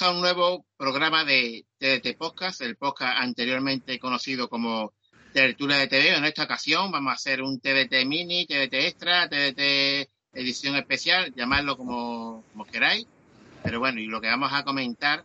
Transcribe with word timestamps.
Bienvenidos 0.00 0.02
a 0.02 0.10
un 0.12 0.20
nuevo 0.22 0.66
programa 0.78 1.24
de 1.24 1.66
TDT 1.78 2.16
Podcast, 2.16 2.62
el 2.62 2.76
podcast 2.76 3.18
anteriormente 3.18 3.98
conocido 3.98 4.48
como 4.48 4.94
Tertulia 5.34 5.76
de 5.76 5.88
TV. 5.88 6.16
En 6.16 6.24
esta 6.24 6.44
ocasión 6.44 6.90
vamos 6.90 7.10
a 7.10 7.16
hacer 7.16 7.42
un 7.42 7.60
TDT 7.60 8.06
mini, 8.06 8.46
TDT 8.46 8.74
extra, 8.74 9.28
TDT 9.28 10.08
edición 10.32 10.76
especial, 10.76 11.34
llamadlo 11.34 11.76
como, 11.76 12.44
como 12.50 12.64
queráis. 12.64 13.06
Pero 13.62 13.78
bueno, 13.78 14.00
y 14.00 14.06
lo 14.06 14.22
que 14.22 14.28
vamos 14.28 14.50
a 14.54 14.64
comentar 14.64 15.22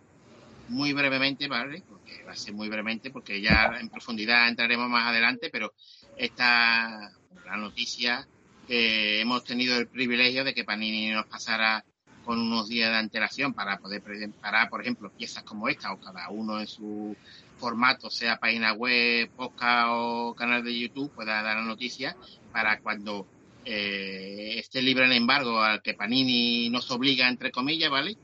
muy 0.67 0.91
brevemente, 0.91 1.47
¿vale? 1.47 1.81
Porque 1.87 2.23
va 2.23 2.33
a 2.33 2.35
ser 2.35 2.53
muy 2.53 2.67
brevemente, 2.67 3.11
porque 3.11 3.39
ya 3.39 3.77
en 3.79 3.87
profundidad 3.87 4.49
entraremos 4.49 4.89
más 4.89 5.07
adelante, 5.07 5.49
pero 5.51 5.73
esta 6.17 7.13
la 7.45 7.57
noticia 7.57 8.27
que 8.67 9.21
hemos 9.21 9.45
tenido 9.45 9.77
el 9.77 9.87
privilegio 9.87 10.43
de 10.43 10.53
que 10.53 10.65
Panini 10.65 11.11
nos 11.11 11.27
pasara 11.27 11.85
con 12.25 12.39
unos 12.39 12.67
días 12.67 12.91
de 12.91 12.97
antelación 12.97 13.53
para 13.53 13.77
poder 13.77 14.01
preparar, 14.01 14.69
por 14.69 14.81
ejemplo, 14.81 15.11
piezas 15.11 15.43
como 15.43 15.69
esta 15.69 15.93
o 15.93 15.99
cada 15.99 16.29
uno 16.29 16.59
en 16.59 16.67
su 16.67 17.15
formato, 17.57 18.09
sea 18.09 18.37
página 18.39 18.73
web, 18.73 19.29
podcast 19.35 19.87
o 19.91 20.35
canal 20.35 20.63
de 20.63 20.77
YouTube, 20.77 21.11
pueda 21.11 21.41
dar 21.41 21.57
la 21.57 21.63
noticia 21.63 22.17
para 22.51 22.79
cuando 22.79 23.25
eh, 23.63 24.55
esté 24.57 24.81
libre 24.81 25.05
el 25.05 25.13
embargo 25.13 25.61
al 25.61 25.81
que 25.81 25.93
Panini 25.93 26.69
nos 26.69 26.89
obliga, 26.91 27.27
entre 27.27 27.51
comillas, 27.51 27.89
¿vale? 27.89 28.17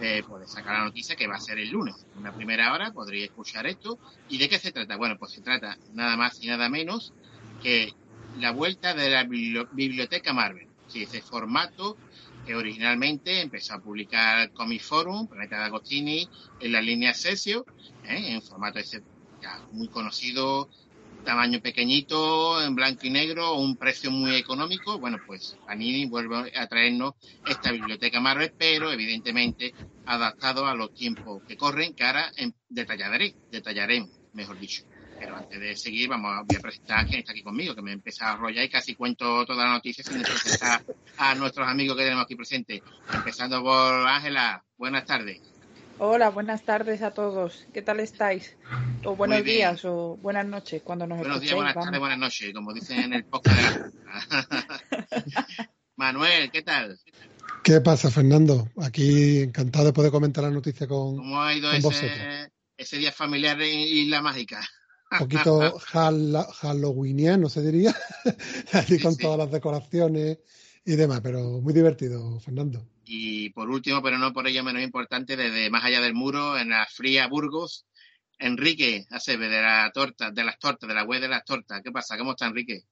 Eh, 0.00 0.22
poder 0.28 0.46
sacar 0.46 0.78
la 0.78 0.84
noticia 0.84 1.16
que 1.16 1.26
va 1.26 1.36
a 1.36 1.40
ser 1.40 1.58
el 1.58 1.70
lunes. 1.70 1.94
Una 2.18 2.32
primera 2.32 2.72
hora 2.74 2.92
podría 2.92 3.24
escuchar 3.24 3.66
esto. 3.66 3.98
¿Y 4.28 4.36
de 4.36 4.48
qué 4.48 4.58
se 4.58 4.70
trata? 4.70 4.96
Bueno, 4.96 5.16
pues 5.18 5.32
se 5.32 5.40
trata 5.40 5.78
nada 5.94 6.16
más 6.16 6.42
y 6.42 6.48
nada 6.48 6.68
menos 6.68 7.14
que 7.62 7.94
la 8.38 8.50
vuelta 8.50 8.92
de 8.92 9.08
la 9.08 9.24
biblioteca 9.24 10.34
Marvel. 10.34 10.68
Sí, 10.86 11.02
ese 11.02 11.22
formato 11.22 11.96
que 12.46 12.54
originalmente 12.54 13.40
empezó 13.40 13.74
a 13.74 13.80
publicar 13.80 14.52
Comic 14.52 14.82
Forum, 14.82 15.26
Planeta 15.26 15.58
de 15.58 15.64
Agostini, 15.64 16.28
en 16.60 16.72
la 16.72 16.80
línea 16.80 17.12
Cesio, 17.12 17.66
¿eh? 18.04 18.34
en 18.34 18.40
formato 18.40 18.78
ese 18.78 19.02
ya 19.42 19.66
muy 19.72 19.88
conocido, 19.88 20.70
tamaño 21.24 21.60
pequeñito, 21.60 22.62
en 22.62 22.74
blanco 22.74 23.00
y 23.06 23.10
negro, 23.10 23.56
un 23.56 23.76
precio 23.76 24.10
muy 24.10 24.36
económico. 24.36 24.98
Bueno, 24.98 25.18
pues 25.26 25.58
Panini 25.66 26.06
vuelve 26.06 26.56
a 26.56 26.66
traernos 26.68 27.14
esta 27.44 27.72
biblioteca 27.72 28.20
Marvel, 28.20 28.54
pero 28.56 28.92
evidentemente 28.92 29.74
adaptado 30.06 30.66
a 30.66 30.74
los 30.74 30.94
tiempos 30.94 31.42
que 31.46 31.56
corren, 31.56 31.94
que 31.94 32.04
ahora 32.04 32.30
detallaré, 32.68 33.34
detallaremos, 33.50 34.10
mejor 34.32 34.58
dicho. 34.58 34.84
Pero 35.18 35.36
antes 35.36 35.60
de 35.60 35.76
seguir, 35.76 36.08
vamos 36.08 36.32
a, 36.32 36.42
voy 36.42 36.56
a 36.56 36.60
presentar 36.60 37.00
a 37.00 37.06
quien 37.06 37.20
está 37.20 37.32
aquí 37.32 37.42
conmigo, 37.42 37.74
que 37.74 37.82
me 37.82 37.92
empieza 37.92 38.32
a 38.32 38.36
rollar 38.36 38.64
y 38.64 38.68
casi 38.68 38.94
cuento 38.94 39.44
toda 39.46 39.64
la 39.64 39.72
noticia 39.72 40.04
sin 40.04 40.22
presentar 40.22 40.84
a 41.18 41.34
nuestros 41.34 41.66
amigos 41.68 41.96
que 41.96 42.04
tenemos 42.04 42.24
aquí 42.24 42.36
presentes. 42.36 42.82
Empezando 43.12 43.62
por 43.62 44.08
Ángela, 44.08 44.64
buenas 44.76 45.04
tardes. 45.04 45.40
Hola, 45.98 46.28
buenas 46.28 46.62
tardes 46.62 47.00
a 47.00 47.12
todos. 47.12 47.66
¿Qué 47.72 47.80
tal 47.80 48.00
estáis? 48.00 48.54
O 49.04 49.16
buenos 49.16 49.42
días 49.42 49.82
o 49.86 50.18
buenas 50.20 50.44
noches 50.44 50.82
cuando 50.82 51.06
nos 51.06 51.18
Buenos 51.18 51.40
días, 51.40 51.54
buenas 51.54 51.74
tardes, 51.74 51.98
buenas 51.98 52.18
noches, 52.18 52.52
como 52.52 52.74
dicen 52.74 52.98
en 52.98 53.12
el 53.14 53.24
podcast 53.24 53.56
de 53.56 53.94
la... 54.04 55.70
Manuel, 55.96 56.50
¿qué 56.50 56.60
tal? 56.60 56.98
¿Qué 57.64 57.80
pasa, 57.80 58.10
Fernando? 58.10 58.68
Aquí 58.82 59.40
encantado 59.40 59.86
de 59.86 59.92
poder 59.94 60.10
comentar 60.10 60.44
la 60.44 60.50
noticia 60.50 60.86
con, 60.86 61.16
¿Cómo 61.16 61.42
ha 61.42 61.54
ido 61.54 61.72
ese, 61.72 62.50
ese, 62.76 62.98
día 62.98 63.10
familiar 63.10 63.60
en 63.62 63.78
Isla 63.78 64.20
Mágica? 64.20 64.60
Un 65.10 65.18
poquito 65.18 65.80
halloweeniano, 66.62 67.48
se 67.48 67.62
diría, 67.62 67.94
así 68.72 68.98
con 69.00 69.16
todas 69.16 69.38
las 69.38 69.50
decoraciones 69.52 70.38
y 70.84 70.96
demás, 70.96 71.20
pero 71.20 71.60
muy 71.60 71.72
divertido, 71.72 72.40
Fernando. 72.40 72.86
Y 73.04 73.50
por 73.50 73.70
último, 73.70 74.02
pero 74.02 74.18
no 74.18 74.32
por 74.32 74.48
ello 74.48 74.64
menos 74.64 74.82
importante, 74.82 75.36
desde 75.36 75.70
más 75.70 75.84
allá 75.84 76.00
del 76.00 76.14
muro, 76.14 76.58
en 76.58 76.70
la 76.70 76.86
fría 76.86 77.28
Burgos, 77.28 77.86
Enrique 78.38 79.06
Acebe, 79.10 79.48
de 79.48 79.62
la 79.62 79.90
torta, 79.94 80.30
de 80.30 80.44
las 80.44 80.58
tortas, 80.58 80.88
de 80.88 80.94
la 80.94 81.04
web 81.04 81.20
de 81.20 81.28
las 81.28 81.44
tortas. 81.44 81.82
¿Qué 81.82 81.92
pasa? 81.92 82.18
¿Cómo 82.18 82.32
está 82.32 82.46
Enrique? 82.46 82.82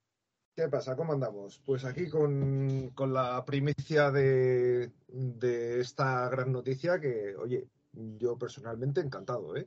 ¿Qué 0.54 0.68
pasa? 0.68 0.94
¿Cómo 0.94 1.12
andamos? 1.12 1.60
Pues 1.66 1.84
aquí 1.84 2.08
con, 2.08 2.90
con 2.94 3.12
la 3.12 3.44
primicia 3.44 4.12
de, 4.12 4.92
de 5.08 5.80
esta 5.80 6.28
gran 6.28 6.52
noticia 6.52 7.00
que, 7.00 7.34
oye, 7.36 7.66
yo 7.92 8.38
personalmente 8.38 9.00
encantado, 9.00 9.56
¿eh? 9.56 9.66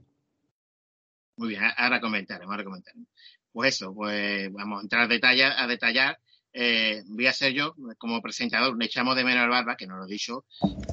Muy 1.38 1.50
bien, 1.50 1.62
ahora 1.78 2.02
comentaremos, 2.02 2.52
ahora 2.52 2.64
comentaremos. 2.64 3.08
Pues 3.52 3.76
eso, 3.76 3.94
pues 3.94 4.52
vamos 4.52 4.80
a 4.80 4.82
entrar 4.82 5.04
a 5.04 5.08
detallar, 5.08 5.54
a 5.56 5.68
detallar. 5.68 6.20
Eh, 6.52 7.04
voy 7.06 7.28
a 7.28 7.34
ser 7.34 7.54
yo 7.54 7.76
como 8.00 8.22
presentador, 8.24 8.76
le 8.76 8.86
echamos 8.86 9.16
de 9.16 9.24
menos 9.24 9.44
al 9.44 9.50
Barba, 9.50 9.78
que 9.78 9.86
no 9.86 9.98
lo 9.98 10.06
he 10.06 10.08
dicho, 10.08 10.46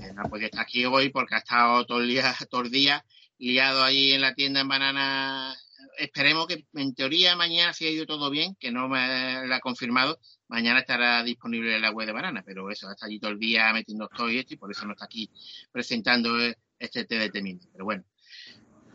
eh, 0.02 0.12
no 0.14 0.22
ha 0.22 0.28
podido 0.28 0.46
estar 0.46 0.60
aquí 0.60 0.84
hoy 0.84 1.08
porque 1.08 1.36
ha 1.36 1.38
estado 1.38 1.86
todo 1.86 2.00
el 2.00 2.08
día, 2.08 2.34
todo 2.50 2.60
el 2.62 2.70
día 2.70 3.04
liado 3.38 3.82
ahí 3.82 4.12
en 4.12 4.20
la 4.20 4.34
tienda 4.34 4.60
en 4.60 4.68
banana. 4.68 5.54
Esperemos 5.98 6.46
que 6.46 6.66
en 6.74 6.94
teoría 6.94 7.36
mañana, 7.36 7.72
si 7.72 7.86
ha 7.86 7.90
ido 7.90 8.04
todo 8.04 8.28
bien, 8.28 8.54
que 8.56 8.70
no 8.70 8.88
me 8.88 9.46
lo 9.46 9.54
ha 9.54 9.60
confirmado, 9.60 10.20
mañana 10.48 10.80
estará 10.80 11.22
disponible 11.22 11.74
en 11.74 11.80
la 11.80 11.90
web 11.90 12.06
de 12.06 12.12
banana, 12.12 12.42
pero 12.44 12.70
eso, 12.70 12.90
está 12.90 13.06
allí 13.06 13.18
todo 13.18 13.30
el 13.30 13.38
día 13.38 13.72
metiendo 13.72 14.08
todo 14.08 14.30
y 14.30 14.38
esto 14.38 14.52
y 14.52 14.56
por 14.58 14.70
eso 14.70 14.84
no 14.84 14.92
está 14.92 15.06
aquí 15.06 15.30
presentando 15.72 16.36
este 16.78 17.04
TDT 17.06 17.40
mini. 17.42 17.60
Pero 17.72 17.84
bueno. 17.86 18.04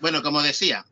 Bueno, 0.01 0.21
como 0.21 0.41
decía, 0.41 0.85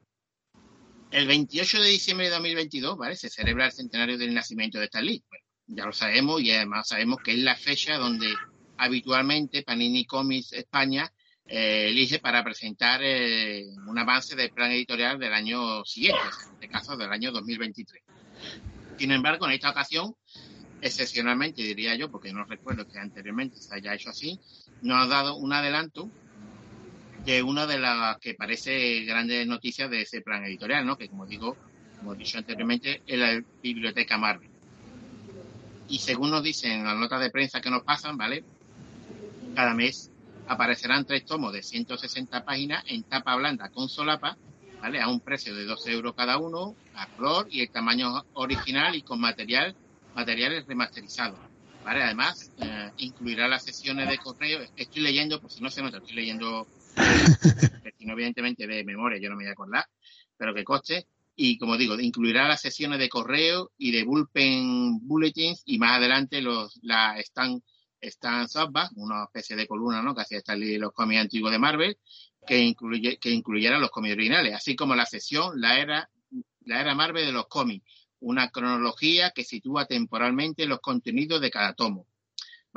el 1.12 1.28
28 1.28 1.81
de 1.81 1.90
diciembre 1.90 2.28
de 2.28 2.34
2022, 2.34 2.97
¿vale? 2.97 3.16
Se 3.16 3.29
celebra 3.29 3.66
el 3.66 3.72
centenario 3.72 4.18
del 4.18 4.34
nacimiento 4.34 4.79
de 4.79 4.85
Stan. 4.85 5.06
Bueno, 5.06 5.45
ya 5.68 5.85
lo 5.85 5.94
sabemos 5.94 6.41
y 6.41 6.51
además 6.51 6.88
sabemos 6.90 7.19
que 7.23 7.31
es 7.31 7.40
la 7.40 7.56
fecha 7.56 7.97
donde 7.97 8.34
habitualmente 8.78 9.63
Panini 9.63 10.06
Comics 10.06 10.53
España 10.53 11.12
eh, 11.46 11.88
elige 11.90 12.19
para 12.19 12.44
presentar 12.44 13.01
eh, 13.03 13.66
un 13.88 13.97
avance 13.97 14.35
del 14.35 14.51
plan 14.51 14.72
editorial 14.72 15.17
del 15.17 15.34
año 15.34 15.84
siguiente, 15.85 16.19
en 16.46 16.53
este 16.53 16.67
caso 16.67 16.97
del 16.97 17.12
año 17.12 17.31
2023. 17.31 18.03
Sin 18.97 19.12
embargo, 19.12 19.46
en 19.46 19.53
esta 19.53 19.69
ocasión, 19.69 20.13
excepcionalmente 20.81 21.62
diría 21.62 21.96
yo, 21.96 22.12
porque 22.12 22.34
no 22.34 22.44
recuerdo 22.44 22.88
que 22.88 23.00
anteriormente 23.00 23.57
se 23.57 23.73
haya 23.73 23.94
hecho 23.94 24.09
así, 24.09 24.40
nos 24.81 25.06
ha 25.06 25.07
dado 25.07 25.38
un 25.38 25.53
adelanto 25.53 26.12
de 27.28 27.44
una 27.44 27.68
de 27.68 27.78
las 27.78 28.18
que 28.20 28.35
parece 28.35 29.03
grandes 29.03 29.46
noticias 29.46 29.91
de 29.91 30.03
ese 30.03 30.22
plan 30.22 30.46
editorial, 30.46 30.85
¿no? 30.85 30.97
Que 30.97 31.09
como 31.09 31.26
digo, 31.26 31.58
como 31.97 32.14
he 32.14 32.18
dicho 32.18 32.38
anteriormente, 32.38 33.02
es 33.06 33.20
la 33.20 33.44
biblioteca 33.62 34.18
Marvel. 34.18 34.50
Y 35.90 36.00
según 36.00 36.32
nos 36.32 36.41
dicen 36.41 36.85
las 36.85 36.96
notas 36.96 37.20
de 37.20 37.29
prensa 37.29 37.59
que 37.59 37.70
nos 37.70 37.84
pasan, 37.84 38.16
¿vale? 38.16 38.46
Cada 39.56 39.74
mes 39.74 40.09
aparecerán 40.47 41.03
tres 41.03 41.26
tomos 41.26 41.52
de 41.52 41.64
160 41.64 42.46
páginas 42.46 42.85
en 42.88 43.03
tapa 43.03 43.35
blanda 43.35 43.68
con 43.72 43.90
solapa, 43.90 44.38
¿vale? 44.82 45.02
A 45.02 45.09
un 45.09 45.20
precio 45.20 45.53
de 45.53 45.66
12 45.66 45.91
euros 45.91 46.16
cada 46.16 46.38
uno, 46.38 46.76
a 46.96 47.08
color 47.08 47.50
y 47.52 47.59
el 47.59 47.70
tamaño 47.70 48.24
original 48.35 48.96
y 48.96 49.02
con 49.02 49.20
material, 49.20 49.76
materiales 50.16 50.66
remasterizados. 50.66 51.40
¿Vale? 51.84 52.03
Además, 52.03 52.52
eh, 52.59 52.91
incluirá 52.97 53.50
las 53.50 53.64
sesiones 53.64 54.08
de 54.08 54.18
correo. 54.18 54.62
Estoy 54.78 55.02
leyendo, 55.02 55.41
por 55.41 55.52
si 55.52 55.62
no 55.62 55.70
se 55.70 55.82
nota, 55.82 55.97
estoy 55.97 56.16
leyendo 56.16 56.68
no 58.08 58.14
evidentemente 58.14 58.66
de 58.66 58.84
memoria 58.84 59.20
yo 59.20 59.29
no 59.29 59.35
me 59.35 59.44
voy 59.44 59.49
a 59.49 59.53
acordar, 59.53 59.85
pero 60.38 60.53
que 60.53 60.64
coste. 60.64 61.08
Y 61.35 61.59
como 61.59 61.78
digo, 61.78 61.99
incluirá 61.99 62.47
las 62.47 62.61
sesiones 62.61 62.97
de 62.97 63.09
correo 63.09 63.72
y 63.78 63.91
de 63.91 64.03
bullpen 64.03 65.08
bulletins 65.08 65.61
y 65.66 65.78
más 65.78 65.97
adelante 65.97 66.41
los, 66.41 66.79
la 66.82 67.20
están 67.20 67.61
Stan 68.02 68.47
Softback, 68.47 68.91
una 68.96 69.26
especie 69.26 69.55
de 69.55 69.67
columna, 69.67 70.02
¿no? 70.02 70.16
Que 70.16 70.22
hacía 70.22 70.40
estar 70.40 70.58
los 70.58 70.94
cómics 70.94 71.22
antiguos 71.22 71.52
de 71.52 71.59
Marvel, 71.59 71.97
que, 72.46 72.59
incluye, 72.59 73.17
que 73.20 73.29
incluyera 73.29 73.78
los 73.78 73.91
cómics 73.91 74.16
originales, 74.16 74.55
así 74.55 74.76
como 74.76 74.96
la 74.96 75.05
sección 75.05 75.59
La 75.59 75.79
Era, 75.79 76.09
la 76.61 76.82
era 76.82 76.96
Marvel 76.96 77.26
de 77.26 77.32
los 77.32 77.47
cómics, 77.47 77.85
una 78.20 78.50
cronología 78.50 79.32
que 79.32 79.43
sitúa 79.43 79.85
temporalmente 79.85 80.66
los 80.66 80.79
contenidos 80.79 81.41
de 81.41 81.52
cada 81.52 81.73
tomo. 81.73 82.08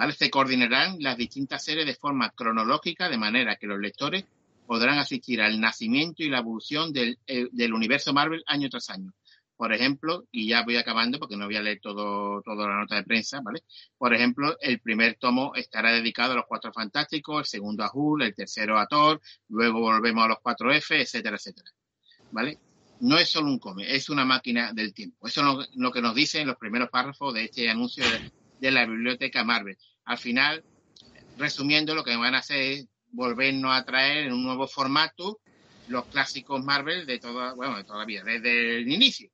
¿Vale? 0.00 0.14
Se 0.14 0.30
coordinarán 0.30 0.96
las 0.98 1.18
distintas 1.18 1.62
series 1.62 1.84
de 1.84 1.94
forma 1.94 2.30
cronológica, 2.30 3.10
de 3.10 3.18
manera 3.18 3.56
que 3.56 3.66
los 3.66 3.78
lectores 3.78 4.24
podrán 4.66 4.96
asistir 4.96 5.42
al 5.42 5.60
nacimiento 5.60 6.22
y 6.22 6.30
la 6.30 6.38
evolución 6.38 6.90
del, 6.90 7.18
eh, 7.26 7.48
del 7.52 7.74
universo 7.74 8.14
Marvel 8.14 8.42
año 8.46 8.70
tras 8.70 8.88
año 8.88 9.12
por 9.58 9.74
ejemplo, 9.74 10.26
y 10.32 10.48
ya 10.48 10.64
voy 10.64 10.78
acabando 10.78 11.18
porque 11.18 11.36
no 11.36 11.44
voy 11.44 11.56
a 11.56 11.60
leer 11.60 11.80
todo, 11.82 12.40
toda 12.40 12.66
la 12.66 12.78
nota 12.78 12.96
de 12.96 13.02
prensa, 13.02 13.42
¿vale? 13.42 13.62
Por 13.98 14.14
ejemplo, 14.14 14.56
el 14.58 14.80
primer 14.80 15.16
tomo 15.16 15.54
estará 15.54 15.92
dedicado 15.92 16.32
a 16.32 16.36
los 16.36 16.46
cuatro 16.48 16.72
fantásticos, 16.72 17.40
el 17.40 17.44
segundo 17.44 17.84
a 17.84 17.90
Hulk, 17.92 18.24
el 18.24 18.34
tercero 18.34 18.78
a 18.78 18.86
Thor, 18.86 19.20
luego 19.50 19.80
volvemos 19.80 20.24
a 20.24 20.28
los 20.28 20.38
cuatro 20.40 20.72
F, 20.72 20.98
etcétera, 20.98 21.36
etcétera. 21.36 21.70
¿Vale? 22.30 22.58
No 23.00 23.18
es 23.18 23.28
solo 23.28 23.48
un 23.48 23.58
cómic, 23.58 23.86
es 23.90 24.08
una 24.08 24.24
máquina 24.24 24.72
del 24.72 24.94
tiempo. 24.94 25.26
Eso 25.26 25.60
es 25.60 25.68
lo, 25.74 25.92
que 25.92 26.00
nos 26.00 26.14
dicen 26.14 26.46
los 26.46 26.56
primeros 26.56 26.88
párrafos 26.88 27.34
de 27.34 27.44
este 27.44 27.68
anuncio 27.68 28.02
de, 28.08 28.32
la 28.60 28.86
biblioteca 28.86 29.44
Marvel. 29.44 29.78
Al 30.04 30.18
final, 30.18 30.64
resumiendo, 31.38 31.94
lo 31.94 32.04
que 32.04 32.16
van 32.16 32.34
a 32.34 32.38
hacer 32.38 32.60
es 32.60 32.86
volvernos 33.12 33.72
a 33.72 33.84
traer 33.84 34.26
en 34.26 34.32
un 34.32 34.42
nuevo 34.42 34.66
formato 34.66 35.40
los 35.88 36.06
clásicos 36.06 36.64
Marvel 36.64 37.06
de 37.06 37.18
toda, 37.18 37.54
bueno, 37.54 37.76
de 37.76 37.84
toda 37.84 38.00
la 38.00 38.04
vida, 38.04 38.22
desde 38.24 38.78
el 38.78 38.92
inicio 38.92 39.30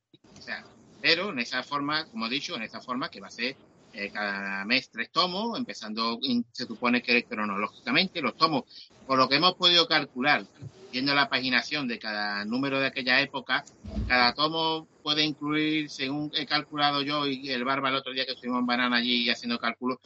pero 1.00 1.30
en 1.30 1.38
esa 1.38 1.62
forma, 1.62 2.06
como 2.06 2.26
he 2.26 2.30
dicho, 2.30 2.56
en 2.56 2.62
esa 2.62 2.80
forma 2.80 3.08
que 3.08 3.20
va 3.20 3.28
a 3.28 3.30
ser 3.30 3.56
eh, 3.92 4.10
cada 4.12 4.64
mes 4.64 4.90
tres 4.90 5.10
tomos, 5.10 5.56
empezando, 5.58 6.18
se 6.52 6.66
supone 6.66 7.02
que 7.02 7.24
cronológicamente, 7.24 8.20
los 8.20 8.36
tomos, 8.36 8.64
por 9.06 9.16
lo 9.16 9.28
que 9.28 9.36
hemos 9.36 9.54
podido 9.54 9.86
calcular, 9.86 10.44
viendo 10.96 11.14
la 11.14 11.28
paginación 11.28 11.86
de 11.86 11.98
cada 11.98 12.42
número 12.46 12.80
de 12.80 12.86
aquella 12.86 13.20
época, 13.20 13.62
cada 14.08 14.32
tomo 14.32 14.88
puede 15.02 15.24
incluir, 15.24 15.90
según 15.90 16.30
he 16.34 16.46
calculado 16.46 17.02
yo 17.02 17.26
y 17.26 17.50
el 17.50 17.64
Barba 17.64 17.90
el 17.90 17.96
otro 17.96 18.14
día 18.14 18.24
que 18.24 18.32
estuvimos 18.32 18.60
en 18.60 18.66
Banana 18.66 18.96
allí 18.96 19.28
haciendo 19.28 19.58
cálculos, 19.58 19.98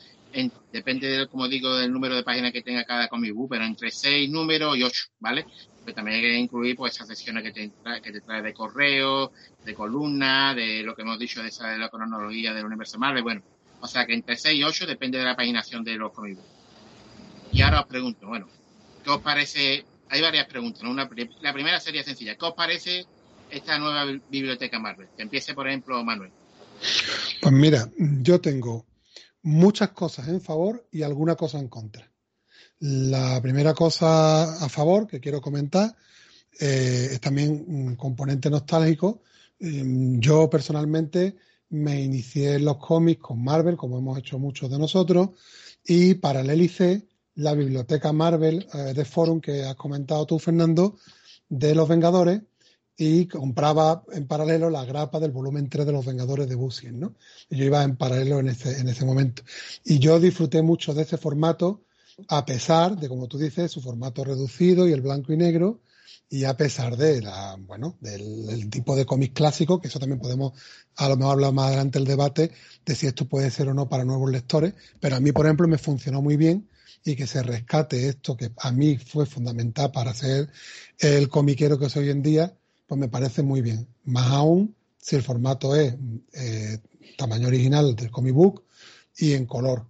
depende, 0.72 1.28
como 1.28 1.46
digo, 1.46 1.76
del 1.76 1.92
número 1.92 2.16
de 2.16 2.24
páginas 2.24 2.52
que 2.52 2.62
tenga 2.62 2.82
cada 2.82 3.06
comic 3.06 3.32
book, 3.32 3.50
pero 3.50 3.66
entre 3.66 3.92
seis 3.92 4.28
números 4.28 4.76
y 4.76 4.82
ocho, 4.82 5.04
¿vale? 5.20 5.46
Pues 5.84 5.94
también 5.94 6.16
hay 6.16 6.22
que 6.22 6.36
incluir 6.36 6.74
pues 6.74 6.94
esas 6.94 7.06
sesiones 7.06 7.44
que 7.44 7.52
te, 7.52 7.70
trae, 8.20 8.42
de 8.42 8.52
correo, 8.52 9.30
de 9.64 9.74
columna, 9.74 10.56
de 10.56 10.82
lo 10.82 10.96
que 10.96 11.02
hemos 11.02 11.20
dicho 11.20 11.40
de 11.40 11.50
esa 11.50 11.68
de 11.68 11.78
la 11.78 11.88
cronología 11.88 12.52
del 12.52 12.66
universo 12.66 12.98
Marvel, 12.98 13.22
bueno, 13.22 13.42
o 13.80 13.86
sea 13.86 14.06
que 14.06 14.14
entre 14.14 14.34
6 14.34 14.58
y 14.58 14.64
8 14.64 14.86
depende 14.86 15.18
de 15.18 15.24
la 15.24 15.36
paginación 15.36 15.84
de 15.84 15.94
los 15.94 16.10
cómics. 16.12 16.40
Y 17.52 17.62
ahora 17.62 17.82
os 17.82 17.86
pregunto, 17.86 18.26
bueno, 18.26 18.48
¿qué 19.04 19.10
os 19.10 19.20
parece? 19.20 19.84
Hay 20.10 20.20
varias 20.20 20.46
preguntas, 20.48 20.82
la 21.40 21.52
primera 21.52 21.78
sería 21.78 22.02
sencilla, 22.02 22.36
¿qué 22.36 22.44
os 22.44 22.54
parece 22.54 23.06
esta 23.48 23.78
nueva 23.78 24.04
biblioteca 24.28 24.80
Marvel? 24.80 25.08
Que 25.16 25.22
empiece, 25.22 25.54
por 25.54 25.68
ejemplo, 25.68 26.02
Manuel. 26.02 26.32
Pues 27.40 27.54
mira, 27.54 27.88
yo 27.96 28.40
tengo 28.40 28.86
muchas 29.42 29.90
cosas 29.90 30.26
en 30.28 30.40
favor 30.40 30.86
y 30.90 31.02
alguna 31.02 31.36
cosa 31.36 31.60
en 31.60 31.68
contra. 31.68 32.10
La 32.80 33.40
primera 33.40 33.72
cosa 33.72 34.64
a 34.64 34.68
favor 34.68 35.06
que 35.06 35.20
quiero 35.20 35.40
comentar 35.40 35.94
eh, 36.58 37.10
es 37.12 37.20
también 37.20 37.64
un 37.68 37.94
componente 37.94 38.50
nostálgico. 38.50 39.22
Em, 39.60 40.18
yo 40.20 40.50
personalmente 40.50 41.36
me 41.68 42.02
inicié 42.02 42.54
en 42.54 42.64
los 42.64 42.78
cómics 42.78 43.22
con 43.22 43.44
Marvel, 43.44 43.76
como 43.76 43.98
hemos 43.98 44.18
hecho 44.18 44.38
muchos 44.40 44.70
de 44.70 44.78
nosotros, 44.78 45.30
y 45.84 46.14
paralélicé 46.14 47.06
la 47.34 47.54
biblioteca 47.54 48.12
Marvel 48.12 48.66
eh, 48.72 48.94
de 48.94 49.04
Forum 49.04 49.40
que 49.40 49.64
has 49.64 49.76
comentado 49.76 50.26
tú, 50.26 50.38
Fernando, 50.38 50.96
de 51.48 51.74
los 51.74 51.88
Vengadores, 51.88 52.42
y 52.96 53.26
compraba 53.26 54.04
en 54.12 54.26
paralelo 54.26 54.68
la 54.68 54.84
grapa 54.84 55.20
del 55.20 55.30
volumen 55.30 55.70
3 55.70 55.86
de 55.86 55.92
los 55.92 56.04
Vengadores 56.04 56.48
de 56.48 56.54
Busien, 56.54 57.00
¿no? 57.00 57.14
yo 57.48 57.64
iba 57.64 57.82
en 57.82 57.96
paralelo 57.96 58.40
en 58.40 58.48
ese, 58.48 58.78
en 58.78 58.88
ese 58.88 59.06
momento. 59.06 59.42
Y 59.84 59.98
yo 59.98 60.20
disfruté 60.20 60.60
mucho 60.60 60.92
de 60.92 61.02
ese 61.02 61.16
formato 61.16 61.84
a 62.28 62.44
pesar 62.44 62.96
de, 62.96 63.08
como 63.08 63.28
tú 63.28 63.38
dices, 63.38 63.70
su 63.70 63.80
formato 63.80 64.24
reducido 64.24 64.86
y 64.88 64.92
el 64.92 65.00
blanco 65.00 65.32
y 65.32 65.36
negro, 65.36 65.80
y 66.28 66.44
a 66.44 66.56
pesar 66.56 66.96
de 66.96 67.22
la, 67.22 67.56
bueno, 67.58 67.96
del, 68.00 68.68
tipo 68.70 68.94
de 68.94 69.04
cómic 69.04 69.32
clásico, 69.32 69.80
que 69.80 69.88
eso 69.88 69.98
también 69.98 70.20
podemos 70.20 70.52
a 70.96 71.08
lo 71.08 71.16
mejor 71.16 71.32
hablar 71.32 71.52
más 71.52 71.68
adelante 71.68 71.98
el 71.98 72.04
debate 72.04 72.52
de 72.84 72.94
si 72.94 73.06
esto 73.06 73.26
puede 73.26 73.50
ser 73.50 73.68
o 73.68 73.74
no 73.74 73.88
para 73.88 74.04
nuevos 74.04 74.30
lectores, 74.30 74.74
pero 75.00 75.16
a 75.16 75.20
mí, 75.20 75.32
por 75.32 75.46
ejemplo, 75.46 75.66
me 75.66 75.78
funcionó 75.78 76.22
muy 76.22 76.36
bien 76.36 76.68
y 77.04 77.16
que 77.16 77.26
se 77.26 77.42
rescate 77.42 78.08
esto 78.08 78.36
que 78.36 78.50
a 78.58 78.72
mí 78.72 78.98
fue 78.98 79.26
fundamental 79.26 79.90
para 79.90 80.14
ser 80.14 80.50
el 80.98 81.28
comiquero 81.28 81.78
que 81.78 81.88
soy 81.88 82.04
hoy 82.04 82.10
en 82.10 82.22
día, 82.22 82.54
pues 82.86 83.00
me 83.00 83.08
parece 83.08 83.42
muy 83.42 83.62
bien. 83.62 83.86
Más 84.04 84.30
aún 84.30 84.74
si 84.98 85.16
el 85.16 85.22
formato 85.22 85.74
es 85.74 85.94
eh, 86.34 86.78
tamaño 87.16 87.48
original 87.48 87.96
del 87.96 88.10
comic 88.10 88.34
book 88.34 88.64
y 89.16 89.32
en 89.32 89.46
color. 89.46 89.86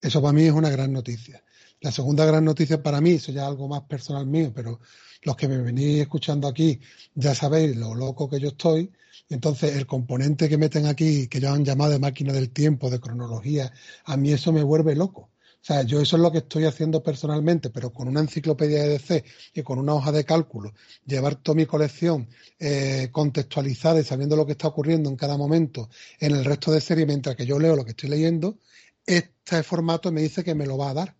Eso 0.00 0.22
para 0.22 0.32
mí 0.32 0.44
es 0.44 0.52
una 0.52 0.70
gran 0.70 0.92
noticia. 0.92 1.42
La 1.80 1.92
segunda 1.92 2.24
gran 2.24 2.44
noticia 2.44 2.82
para 2.82 3.00
mí, 3.00 3.12
eso 3.12 3.32
ya 3.32 3.42
es 3.42 3.48
algo 3.48 3.68
más 3.68 3.82
personal 3.82 4.26
mío, 4.26 4.52
pero 4.54 4.80
los 5.22 5.36
que 5.36 5.48
me 5.48 5.58
venís 5.58 6.00
escuchando 6.00 6.48
aquí 6.48 6.80
ya 7.14 7.34
sabéis 7.34 7.76
lo 7.76 7.94
loco 7.94 8.28
que 8.28 8.40
yo 8.40 8.48
estoy. 8.48 8.92
entonces 9.28 9.76
el 9.76 9.86
componente 9.86 10.48
que 10.48 10.58
meten 10.58 10.86
aquí, 10.86 11.26
que 11.28 11.40
ya 11.40 11.52
han 11.52 11.64
llamado 11.64 11.92
de 11.92 11.98
máquina 11.98 12.32
del 12.32 12.50
tiempo, 12.50 12.90
de 12.90 13.00
cronología, 13.00 13.72
a 14.04 14.16
mí 14.16 14.32
eso 14.32 14.52
me 14.52 14.62
vuelve 14.62 14.94
loco. 14.94 15.30
O 15.66 15.72
sea, 15.72 15.82
yo 15.82 16.00
eso 16.00 16.14
es 16.14 16.22
lo 16.22 16.30
que 16.30 16.38
estoy 16.38 16.64
haciendo 16.64 17.02
personalmente, 17.02 17.70
pero 17.70 17.92
con 17.92 18.06
una 18.06 18.20
enciclopedia 18.20 18.84
de 18.84 18.88
DC 18.90 19.24
y 19.52 19.62
con 19.64 19.80
una 19.80 19.94
hoja 19.94 20.12
de 20.12 20.24
cálculo, 20.24 20.72
llevar 21.04 21.34
toda 21.42 21.56
mi 21.56 21.66
colección 21.66 22.28
eh, 22.60 23.08
contextualizada 23.10 23.98
y 23.98 24.04
sabiendo 24.04 24.36
lo 24.36 24.46
que 24.46 24.52
está 24.52 24.68
ocurriendo 24.68 25.10
en 25.10 25.16
cada 25.16 25.36
momento 25.36 25.90
en 26.20 26.36
el 26.36 26.44
resto 26.44 26.70
de 26.70 26.80
serie 26.80 27.04
mientras 27.04 27.34
que 27.34 27.46
yo 27.46 27.58
leo 27.58 27.74
lo 27.74 27.84
que 27.84 27.90
estoy 27.90 28.10
leyendo, 28.10 28.60
este 29.04 29.64
formato 29.64 30.12
me 30.12 30.22
dice 30.22 30.44
que 30.44 30.54
me 30.54 30.66
lo 30.66 30.78
va 30.78 30.90
a 30.90 30.94
dar. 30.94 31.16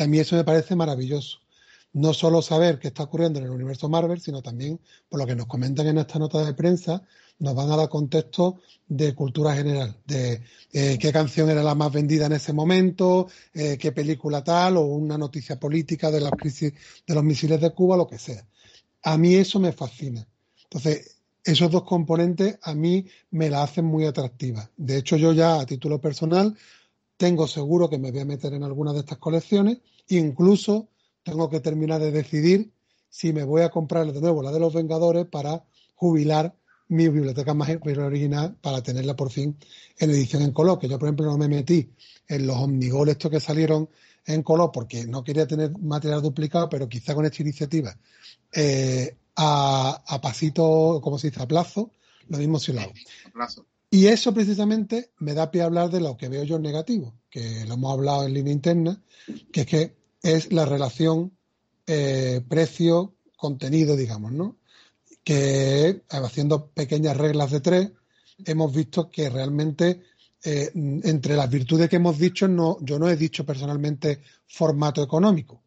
A 0.00 0.08
mí 0.08 0.18
eso 0.18 0.34
me 0.34 0.42
parece 0.42 0.74
maravilloso. 0.74 1.43
No 1.94 2.12
solo 2.12 2.42
saber 2.42 2.78
qué 2.78 2.88
está 2.88 3.04
ocurriendo 3.04 3.38
en 3.38 3.46
el 3.46 3.50
universo 3.50 3.88
Marvel, 3.88 4.20
sino 4.20 4.42
también, 4.42 4.80
por 5.08 5.18
lo 5.18 5.26
que 5.26 5.34
nos 5.34 5.46
comentan 5.46 5.86
en 5.86 5.98
esta 5.98 6.18
nota 6.18 6.44
de 6.44 6.54
prensa, 6.54 7.02
nos 7.38 7.54
van 7.54 7.70
a 7.70 7.76
dar 7.76 7.88
contexto 7.88 8.60
de 8.86 9.14
cultura 9.14 9.54
general, 9.54 9.96
de 10.06 10.42
eh, 10.72 10.98
qué 11.00 11.12
canción 11.12 11.50
era 11.50 11.62
la 11.62 11.74
más 11.74 11.92
vendida 11.92 12.26
en 12.26 12.32
ese 12.32 12.52
momento, 12.52 13.28
eh, 13.52 13.76
qué 13.78 13.92
película 13.92 14.44
tal, 14.44 14.76
o 14.76 14.82
una 14.82 15.18
noticia 15.18 15.58
política 15.58 16.10
de 16.10 16.20
la 16.20 16.30
crisis 16.30 16.72
de 17.06 17.14
los 17.14 17.24
misiles 17.24 17.60
de 17.60 17.70
Cuba, 17.70 17.96
lo 17.96 18.06
que 18.06 18.18
sea. 18.18 18.46
A 19.02 19.18
mí 19.18 19.34
eso 19.34 19.58
me 19.60 19.72
fascina. 19.72 20.26
Entonces, 20.64 21.18
esos 21.44 21.70
dos 21.70 21.84
componentes 21.84 22.58
a 22.62 22.74
mí 22.74 23.06
me 23.30 23.50
la 23.50 23.62
hacen 23.62 23.84
muy 23.84 24.06
atractiva. 24.06 24.70
De 24.76 24.96
hecho, 24.96 25.16
yo 25.16 25.32
ya 25.32 25.60
a 25.60 25.66
título 25.66 26.00
personal 26.00 26.56
tengo 27.16 27.46
seguro 27.46 27.88
que 27.88 27.98
me 27.98 28.10
voy 28.10 28.20
a 28.20 28.24
meter 28.24 28.54
en 28.54 28.62
alguna 28.62 28.92
de 28.92 29.00
estas 29.00 29.18
colecciones, 29.18 29.78
incluso 30.08 30.88
tengo 31.24 31.50
que 31.50 31.60
terminar 31.60 32.00
de 32.00 32.12
decidir 32.12 32.70
si 33.08 33.32
me 33.32 33.44
voy 33.44 33.62
a 33.62 33.70
comprar 33.70 34.12
de 34.12 34.20
nuevo 34.20 34.42
la 34.42 34.52
de 34.52 34.60
los 34.60 34.74
Vengadores 34.74 35.26
para 35.26 35.64
jubilar 35.94 36.54
mi 36.88 37.08
biblioteca 37.08 37.54
más 37.54 37.70
original 37.70 38.56
para 38.60 38.82
tenerla 38.82 39.16
por 39.16 39.30
fin 39.30 39.56
en 39.98 40.10
edición 40.10 40.42
en 40.42 40.52
color, 40.52 40.78
que 40.78 40.88
yo 40.88 40.98
por 40.98 41.08
ejemplo 41.08 41.26
no 41.26 41.38
me 41.38 41.48
metí 41.48 41.90
en 42.28 42.46
los 42.46 42.56
Omnigol 42.56 43.08
estos 43.08 43.30
que 43.30 43.40
salieron 43.40 43.88
en 44.26 44.42
color 44.42 44.70
porque 44.72 45.06
no 45.06 45.24
quería 45.24 45.46
tener 45.46 45.76
material 45.78 46.22
duplicado, 46.22 46.68
pero 46.68 46.88
quizá 46.88 47.14
con 47.14 47.24
esta 47.24 47.42
iniciativa 47.42 47.96
eh, 48.52 49.16
a, 49.36 50.20
pasito, 50.22 51.00
como 51.02 51.18
se 51.18 51.30
dice, 51.30 51.42
a 51.42 51.48
plazo, 51.48 51.90
lo 52.28 52.38
mismo 52.38 52.58
si 52.58 52.72
lo 52.72 52.80
hago. 52.80 52.92
Y 53.90 54.06
eso 54.06 54.34
precisamente 54.34 55.10
me 55.18 55.34
da 55.34 55.50
pie 55.50 55.62
a 55.62 55.66
hablar 55.66 55.90
de 55.90 56.00
lo 56.00 56.16
que 56.16 56.28
veo 56.28 56.44
yo 56.44 56.58
negativo, 56.58 57.14
que 57.30 57.64
lo 57.66 57.74
hemos 57.74 57.92
hablado 57.92 58.24
en 58.24 58.34
línea 58.34 58.52
interna, 58.52 59.00
que 59.52 59.62
es 59.62 59.66
que 59.66 59.94
es 60.24 60.52
la 60.52 60.64
relación 60.64 61.36
eh, 61.86 62.40
precio-contenido, 62.48 63.94
digamos, 63.94 64.32
¿no? 64.32 64.56
Que 65.22 66.02
haciendo 66.08 66.70
pequeñas 66.70 67.16
reglas 67.16 67.50
de 67.50 67.60
tres, 67.60 67.92
hemos 68.46 68.74
visto 68.74 69.10
que 69.10 69.28
realmente 69.28 70.00
eh, 70.42 70.70
entre 70.74 71.36
las 71.36 71.50
virtudes 71.50 71.90
que 71.90 71.96
hemos 71.96 72.18
dicho, 72.18 72.48
no, 72.48 72.78
yo 72.80 72.98
no 72.98 73.08
he 73.08 73.16
dicho 73.16 73.44
personalmente 73.44 74.22
formato 74.46 75.02
económico. 75.02 75.62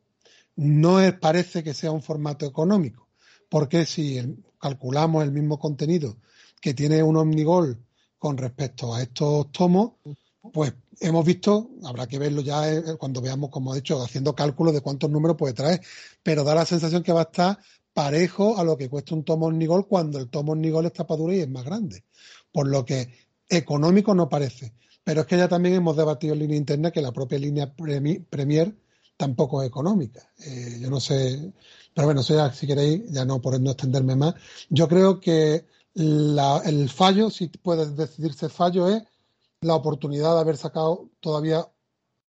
No 0.55 0.97
parece 1.21 1.63
que 1.63 1.75
sea 1.75 1.91
un 1.91 2.01
formato 2.01 2.47
económico, 2.47 3.07
porque 3.49 3.85
si 3.85 4.19
calculamos 4.59 5.23
el 5.23 5.31
mismo 5.31 5.59
contenido 5.59 6.17
que 6.59 6.73
tiene 6.73 7.03
un 7.03 7.15
Omnigol 7.15 7.77
con 8.17 8.37
respecto 8.37 8.95
a 8.95 9.03
estos 9.03 9.51
tomos, 9.51 9.91
pues 10.51 10.73
hemos 10.99 11.25
visto, 11.25 11.71
habrá 11.83 12.07
que 12.07 12.19
verlo 12.19 12.41
ya 12.41 12.71
eh, 12.71 12.83
cuando 12.97 13.21
veamos, 13.21 13.49
como 13.49 13.73
he 13.73 13.77
dicho, 13.77 14.01
haciendo 14.01 14.35
cálculos 14.35 14.73
de 14.73 14.81
cuántos 14.81 15.09
números 15.09 15.37
puede 15.37 15.53
traer, 15.53 15.81
pero 16.23 16.43
da 16.43 16.55
la 16.55 16.65
sensación 16.65 17.03
que 17.03 17.11
va 17.11 17.21
a 17.21 17.23
estar 17.23 17.59
parejo 17.93 18.57
a 18.57 18.63
lo 18.63 18.77
que 18.77 18.89
cuesta 18.89 19.15
un 19.15 19.23
tomo 19.23 19.47
Omnigol 19.47 19.87
cuando 19.87 20.19
el 20.19 20.29
tomo 20.29 20.51
Omnigol 20.53 20.85
es 20.85 20.93
tapadura 20.93 21.35
y 21.35 21.39
es 21.41 21.49
más 21.49 21.65
grande. 21.65 22.03
Por 22.51 22.67
lo 22.67 22.85
que 22.85 23.09
económico 23.49 24.13
no 24.13 24.29
parece. 24.29 24.73
Pero 25.03 25.21
es 25.21 25.27
que 25.27 25.37
ya 25.37 25.47
también 25.47 25.75
hemos 25.75 25.95
debatido 25.95 26.33
en 26.33 26.39
línea 26.39 26.57
interna 26.57 26.91
que 26.91 27.01
la 27.01 27.11
propia 27.11 27.39
línea 27.39 27.73
Premier 27.73 28.75
tampoco 29.15 29.61
es 29.61 29.69
económica. 29.69 30.29
Eh, 30.45 30.77
yo 30.79 30.89
no 30.89 30.99
sé, 30.99 31.53
pero 31.93 32.07
bueno, 32.07 32.21
si 32.21 32.67
queréis, 32.67 33.09
ya 33.09 33.25
no 33.25 33.41
por 33.41 33.59
no 33.59 33.71
extenderme 33.71 34.15
más. 34.15 34.35
Yo 34.69 34.87
creo 34.87 35.19
que 35.19 35.65
el 35.95 36.89
fallo, 36.93 37.29
si 37.29 37.47
puede 37.47 37.89
decidirse 37.91 38.49
fallo, 38.49 38.87
es 38.89 39.03
la 39.67 39.75
oportunidad 39.75 40.33
de 40.35 40.41
haber 40.41 40.57
sacado 40.57 41.09
todavía 41.19 41.67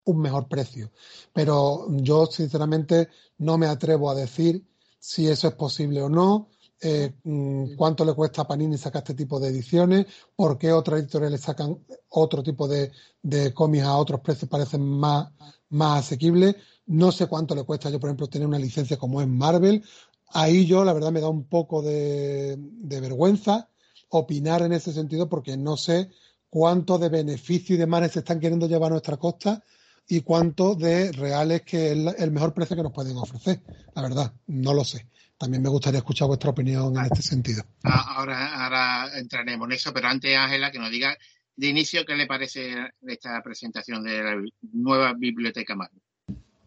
un 0.05 0.19
mejor 0.19 0.47
precio. 0.47 0.91
Pero 1.33 1.87
yo, 1.89 2.25
sinceramente, 2.25 3.09
no 3.37 3.57
me 3.57 3.67
atrevo 3.67 4.09
a 4.09 4.15
decir 4.15 4.65
si 4.99 5.27
eso 5.27 5.47
es 5.47 5.55
posible 5.55 6.01
o 6.01 6.09
no. 6.09 6.49
Eh, 6.83 7.13
mm, 7.23 7.75
cuánto 7.75 8.03
le 8.03 8.13
cuesta 8.13 8.41
a 8.41 8.47
Panini 8.47 8.77
sacar 8.77 9.03
este 9.03 9.13
tipo 9.13 9.39
de 9.39 9.49
ediciones, 9.49 10.07
por 10.35 10.57
qué 10.57 10.71
otras 10.71 11.01
editoriales 11.01 11.41
sacan 11.41 11.77
otro 12.09 12.41
tipo 12.41 12.67
de, 12.67 12.91
de 13.21 13.53
cómics 13.53 13.83
a 13.83 13.97
otros 13.97 14.21
precios 14.21 14.49
parecen 14.49 14.81
más, 14.81 15.31
más 15.69 16.05
asequibles. 16.05 16.55
No 16.87 17.11
sé 17.11 17.27
cuánto 17.27 17.53
le 17.53 17.63
cuesta 17.63 17.89
yo, 17.89 17.99
por 17.99 18.09
ejemplo, 18.09 18.27
tener 18.27 18.47
una 18.47 18.57
licencia 18.57 18.97
como 18.97 19.21
es 19.21 19.27
Marvel. 19.27 19.83
Ahí 20.29 20.65
yo, 20.65 20.83
la 20.83 20.93
verdad, 20.93 21.11
me 21.11 21.21
da 21.21 21.29
un 21.29 21.43
poco 21.43 21.81
de, 21.81 22.55
de 22.57 22.99
vergüenza 22.99 23.69
opinar 24.09 24.61
en 24.61 24.73
ese 24.73 24.91
sentido 24.91 25.29
porque 25.29 25.57
no 25.57 25.77
sé 25.77 26.09
cuánto 26.51 26.99
de 26.99 27.07
beneficio 27.07 27.75
y 27.75 27.79
de 27.79 27.87
manes 27.87 28.11
se 28.11 28.19
están 28.19 28.39
queriendo 28.39 28.67
llevar 28.67 28.87
a 28.87 28.95
nuestra 28.95 29.15
costa 29.15 29.63
y 30.07 30.19
cuánto 30.21 30.75
de 30.75 31.13
reales 31.13 31.61
que 31.61 31.93
es 31.93 31.97
el 32.19 32.31
mejor 32.31 32.53
precio 32.53 32.75
que 32.75 32.83
nos 32.83 32.91
pueden 32.91 33.15
ofrecer. 33.15 33.61
La 33.95 34.01
verdad, 34.01 34.33
no 34.47 34.73
lo 34.73 34.83
sé. 34.83 35.07
También 35.37 35.63
me 35.63 35.69
gustaría 35.69 35.99
escuchar 35.99 36.27
vuestra 36.27 36.49
opinión 36.49 36.95
en 36.97 37.05
este 37.05 37.21
sentido. 37.21 37.63
Ah, 37.85 38.15
ahora, 38.17 38.65
ahora 38.65 39.17
entraremos 39.17 39.65
en 39.69 39.71
eso, 39.71 39.93
pero 39.93 40.09
antes, 40.09 40.37
Ángela, 40.37 40.71
que 40.71 40.79
nos 40.79 40.91
diga 40.91 41.17
de 41.55 41.67
inicio 41.67 42.05
qué 42.05 42.15
le 42.15 42.27
parece 42.27 42.75
esta 43.07 43.41
presentación 43.41 44.03
de 44.03 44.21
la 44.21 44.35
nueva 44.73 45.13
biblioteca 45.13 45.73
Marvel. 45.73 46.01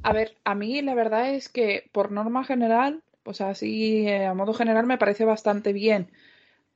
A 0.03 0.13
ver, 0.15 0.39
a 0.45 0.55
mí 0.55 0.81
la 0.81 0.95
verdad 0.95 1.35
es 1.35 1.51
que 1.51 1.91
por 1.93 2.11
norma 2.11 2.45
general, 2.45 3.03
pues 3.23 3.43
así 3.43 4.09
eh, 4.09 4.25
a 4.25 4.33
modo 4.33 4.55
general 4.55 4.87
me 4.87 4.99
parece 4.99 5.27
bastante 5.27 5.75
bien 5.75 6.11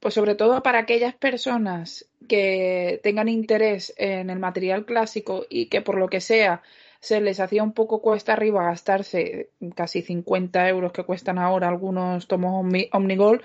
pues 0.00 0.14
sobre 0.14 0.34
todo 0.34 0.62
para 0.62 0.80
aquellas 0.80 1.14
personas 1.14 2.08
que 2.28 3.00
tengan 3.02 3.28
interés 3.28 3.94
en 3.96 4.30
el 4.30 4.38
material 4.38 4.84
clásico 4.84 5.44
y 5.48 5.66
que 5.66 5.82
por 5.82 5.98
lo 5.98 6.08
que 6.08 6.20
sea 6.20 6.62
se 7.00 7.20
les 7.20 7.40
hacía 7.40 7.62
un 7.62 7.72
poco 7.72 8.00
cuesta 8.02 8.32
arriba 8.32 8.64
gastarse 8.64 9.50
casi 9.74 10.02
50 10.02 10.68
euros 10.68 10.92
que 10.92 11.04
cuestan 11.04 11.38
ahora 11.38 11.68
algunos 11.68 12.26
tomos 12.26 12.66
Omnigol. 12.92 13.42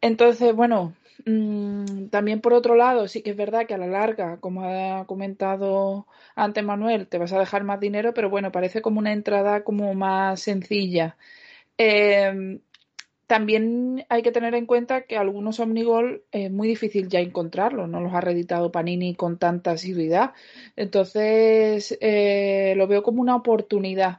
Entonces, 0.00 0.54
bueno, 0.54 0.94
mm, 1.26 2.08
también 2.08 2.40
por 2.40 2.54
otro 2.54 2.74
lado, 2.74 3.06
sí 3.08 3.22
que 3.22 3.30
es 3.30 3.36
verdad 3.36 3.66
que 3.66 3.74
a 3.74 3.78
la 3.78 3.86
larga, 3.86 4.38
como 4.40 4.64
ha 4.64 5.06
comentado 5.06 6.06
antes 6.34 6.64
Manuel, 6.64 7.06
te 7.08 7.18
vas 7.18 7.32
a 7.32 7.38
dejar 7.38 7.64
más 7.64 7.80
dinero, 7.80 8.14
pero 8.14 8.30
bueno, 8.30 8.50
parece 8.52 8.82
como 8.82 8.98
una 8.98 9.12
entrada 9.12 9.62
como 9.64 9.94
más 9.94 10.40
sencilla. 10.40 11.16
Eh, 11.78 12.60
también 13.30 14.04
hay 14.08 14.22
que 14.22 14.32
tener 14.32 14.56
en 14.56 14.66
cuenta 14.66 15.02
que 15.02 15.16
algunos 15.16 15.60
Omnigol 15.60 16.24
es 16.32 16.50
muy 16.50 16.66
difícil 16.66 17.08
ya 17.08 17.20
encontrarlos, 17.20 17.88
no 17.88 18.00
los 18.00 18.12
ha 18.12 18.20
reeditado 18.20 18.72
Panini 18.72 19.14
con 19.14 19.38
tanta 19.38 19.70
asiduidad. 19.70 20.32
Entonces, 20.74 21.96
eh, 22.00 22.74
lo 22.76 22.88
veo 22.88 23.04
como 23.04 23.22
una 23.22 23.36
oportunidad. 23.36 24.18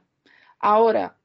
Ahora, 0.59 1.17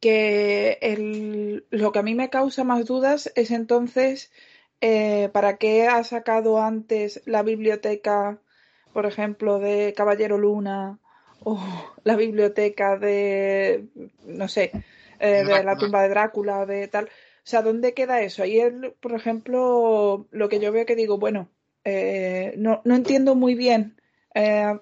que 0.00 1.62
lo 1.68 1.92
que 1.92 1.98
a 1.98 2.02
mí 2.02 2.14
me 2.14 2.30
causa 2.30 2.64
más 2.64 2.86
dudas 2.86 3.30
es 3.36 3.50
entonces 3.50 4.32
eh, 4.80 5.28
para 5.34 5.58
qué 5.58 5.88
ha 5.88 6.02
sacado 6.04 6.58
antes 6.58 7.20
la 7.26 7.42
biblioteca, 7.42 8.38
por 8.94 9.04
ejemplo, 9.04 9.58
de 9.58 9.92
Caballero 9.94 10.38
Luna 10.38 11.00
o 11.44 11.60
la 12.02 12.16
biblioteca 12.16 12.96
de, 12.96 13.88
no 14.24 14.48
sé, 14.48 14.72
eh, 15.22 15.44
de 15.44 15.62
la 15.62 15.76
tumba 15.76 16.02
de 16.02 16.08
Drácula, 16.08 16.66
de 16.66 16.88
tal. 16.88 17.04
O 17.04 17.44
sea, 17.44 17.62
¿dónde 17.62 17.94
queda 17.94 18.22
eso? 18.22 18.42
Ahí, 18.42 18.60
por 18.98 19.14
ejemplo, 19.14 20.26
lo 20.32 20.48
que 20.48 20.58
yo 20.58 20.72
veo 20.72 20.84
que 20.84 20.96
digo, 20.96 21.16
bueno, 21.16 21.48
eh, 21.84 22.54
no, 22.56 22.80
no, 22.84 22.96
entiendo 22.96 23.36
muy 23.36 23.54
bien 23.54 24.00
eh, 24.34 24.76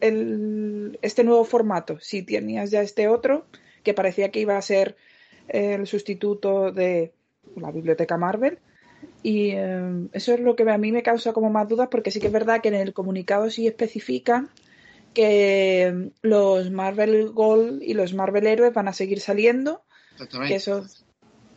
el, 0.00 0.98
este 1.00 1.22
nuevo 1.22 1.44
formato. 1.44 2.00
Si 2.00 2.24
tenías 2.24 2.72
ya 2.72 2.82
este 2.82 3.06
otro, 3.06 3.46
que 3.84 3.94
parecía 3.94 4.32
que 4.32 4.40
iba 4.40 4.56
a 4.56 4.62
ser 4.62 4.96
el 5.46 5.86
sustituto 5.86 6.72
de 6.72 7.12
la 7.54 7.70
biblioteca 7.70 8.16
Marvel. 8.16 8.58
Y 9.22 9.52
eso 9.52 10.34
es 10.34 10.40
lo 10.40 10.56
que 10.56 10.68
a 10.68 10.78
mí 10.78 10.90
me 10.90 11.04
causa 11.04 11.32
como 11.32 11.50
más 11.50 11.68
dudas, 11.68 11.86
porque 11.88 12.10
sí 12.10 12.18
que 12.18 12.26
es 12.26 12.32
verdad 12.32 12.60
que 12.60 12.68
en 12.68 12.74
el 12.74 12.92
comunicado 12.92 13.48
sí 13.48 13.68
especifican 13.68 14.50
que 15.14 16.10
los 16.22 16.70
Marvel 16.70 17.30
Gold 17.30 17.82
y 17.82 17.94
los 17.94 18.14
Marvel 18.14 18.46
Héroes 18.46 18.72
van 18.72 18.88
a 18.88 18.92
seguir 18.92 19.20
saliendo. 19.20 19.82
Que 20.46 20.56
eso, 20.56 20.84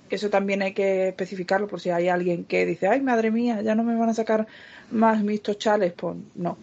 eso 0.10 0.30
también 0.30 0.62
hay 0.62 0.74
que 0.74 1.10
especificarlo 1.10 1.68
por 1.68 1.80
si 1.80 1.90
hay 1.90 2.08
alguien 2.08 2.46
que 2.46 2.66
dice, 2.66 2.88
ay, 2.88 3.02
madre 3.02 3.32
mía, 3.32 3.62
ya 3.62 3.76
no 3.76 3.84
me 3.84 3.96
van 3.96 4.10
a 4.10 4.14
sacar 4.14 4.48
más 4.92 5.24
mis 5.24 5.42
tochales. 5.42 5.94
Pues 5.94 6.18
no. 6.36 6.58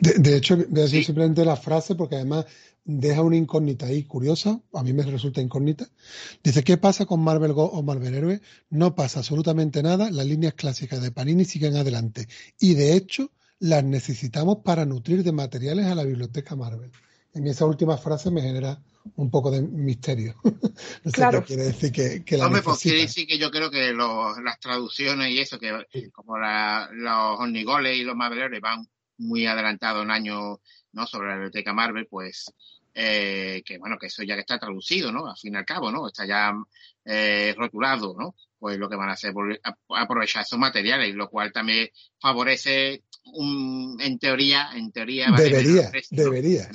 De, 0.00 0.36
hecho, 0.36 0.56
voy 0.56 0.80
a 0.80 0.84
decir 0.84 1.04
simplemente 1.04 1.44
la 1.44 1.56
frase 1.56 1.94
porque 1.94 2.16
además 2.16 2.46
deja 2.84 3.22
una 3.22 3.36
incógnita 3.36 3.86
ahí 3.86 4.04
curiosa, 4.04 4.60
a 4.74 4.82
mí 4.82 4.92
me 4.92 5.02
resulta 5.02 5.40
incógnita. 5.40 5.88
Dice, 6.42 6.62
¿qué 6.62 6.76
pasa 6.76 7.06
con 7.06 7.20
Marvel 7.20 7.54
Go 7.54 7.64
o 7.64 7.82
Marvel 7.82 8.14
Héroe? 8.14 8.40
No 8.70 8.94
pasa 8.94 9.20
absolutamente 9.20 9.82
nada, 9.82 10.10
las 10.10 10.26
líneas 10.26 10.54
clásicas 10.54 11.02
de 11.02 11.10
Panini 11.10 11.44
siguen 11.44 11.76
adelante. 11.76 12.28
Y 12.60 12.74
de 12.74 12.94
hecho, 12.94 13.30
las 13.60 13.84
necesitamos 13.84 14.58
para 14.64 14.84
nutrir 14.84 15.22
de 15.22 15.32
materiales 15.32 15.86
a 15.86 15.94
la 15.94 16.04
biblioteca 16.04 16.56
Marvel. 16.56 16.90
En 17.32 17.46
esa 17.46 17.66
última 17.66 17.96
frase 17.96 18.30
me 18.30 18.42
genera 18.42 18.80
un 19.16 19.30
poco 19.30 19.50
de 19.50 19.62
misterio. 19.62 20.34
no 20.44 21.10
sé 21.10 21.28
qué 21.30 21.42
quiere 21.42 21.62
decir 21.64 21.92
que, 21.92 22.24
que 22.24 22.36
la 22.36 22.46
Hombre, 22.46 22.62
pues 22.62 22.80
quiere 22.80 23.00
decir 23.00 23.26
que 23.26 23.38
yo 23.38 23.50
creo 23.50 23.70
que 23.70 23.92
las 23.92 24.60
traducciones 24.60 25.30
y 25.30 25.40
eso, 25.40 25.58
que 25.58 26.10
como 26.12 26.38
los 26.38 27.40
Ornigoles 27.40 27.96
y 27.96 28.04
los 28.04 28.16
Marveleros 28.16 28.60
van 28.60 28.86
muy 29.18 29.46
adelantados 29.46 30.02
en 30.02 30.10
años 30.10 30.58
¿no? 30.92 31.06
sobre 31.06 31.28
la 31.28 31.34
biblioteca 31.34 31.72
Marvel, 31.72 32.06
pues 32.06 32.52
eh, 32.94 33.62
que 33.64 33.78
bueno, 33.78 33.98
que 33.98 34.06
eso 34.06 34.22
ya 34.22 34.36
está 34.36 34.58
traducido, 34.58 35.10
¿no? 35.10 35.26
Al 35.28 35.36
fin 35.36 35.54
y 35.54 35.56
al 35.56 35.64
cabo, 35.64 35.90
¿no? 35.90 36.06
Está 36.06 36.26
ya 36.26 36.54
eh, 37.04 37.52
rotulado, 37.56 38.14
¿no? 38.16 38.36
Pues 38.64 38.78
lo 38.78 38.88
que 38.88 38.96
van 38.96 39.10
a 39.10 39.12
hacer 39.12 39.34
es 39.50 39.60
aprovechar 39.90 40.40
esos 40.40 40.58
materiales, 40.58 41.14
lo 41.14 41.28
cual 41.28 41.52
también 41.52 41.86
favorece 42.18 43.02
en 43.26 44.18
teoría, 44.18 44.70
en 44.74 44.90
teoría 44.90 45.30
debería, 45.36 45.92
debería, 46.10 46.70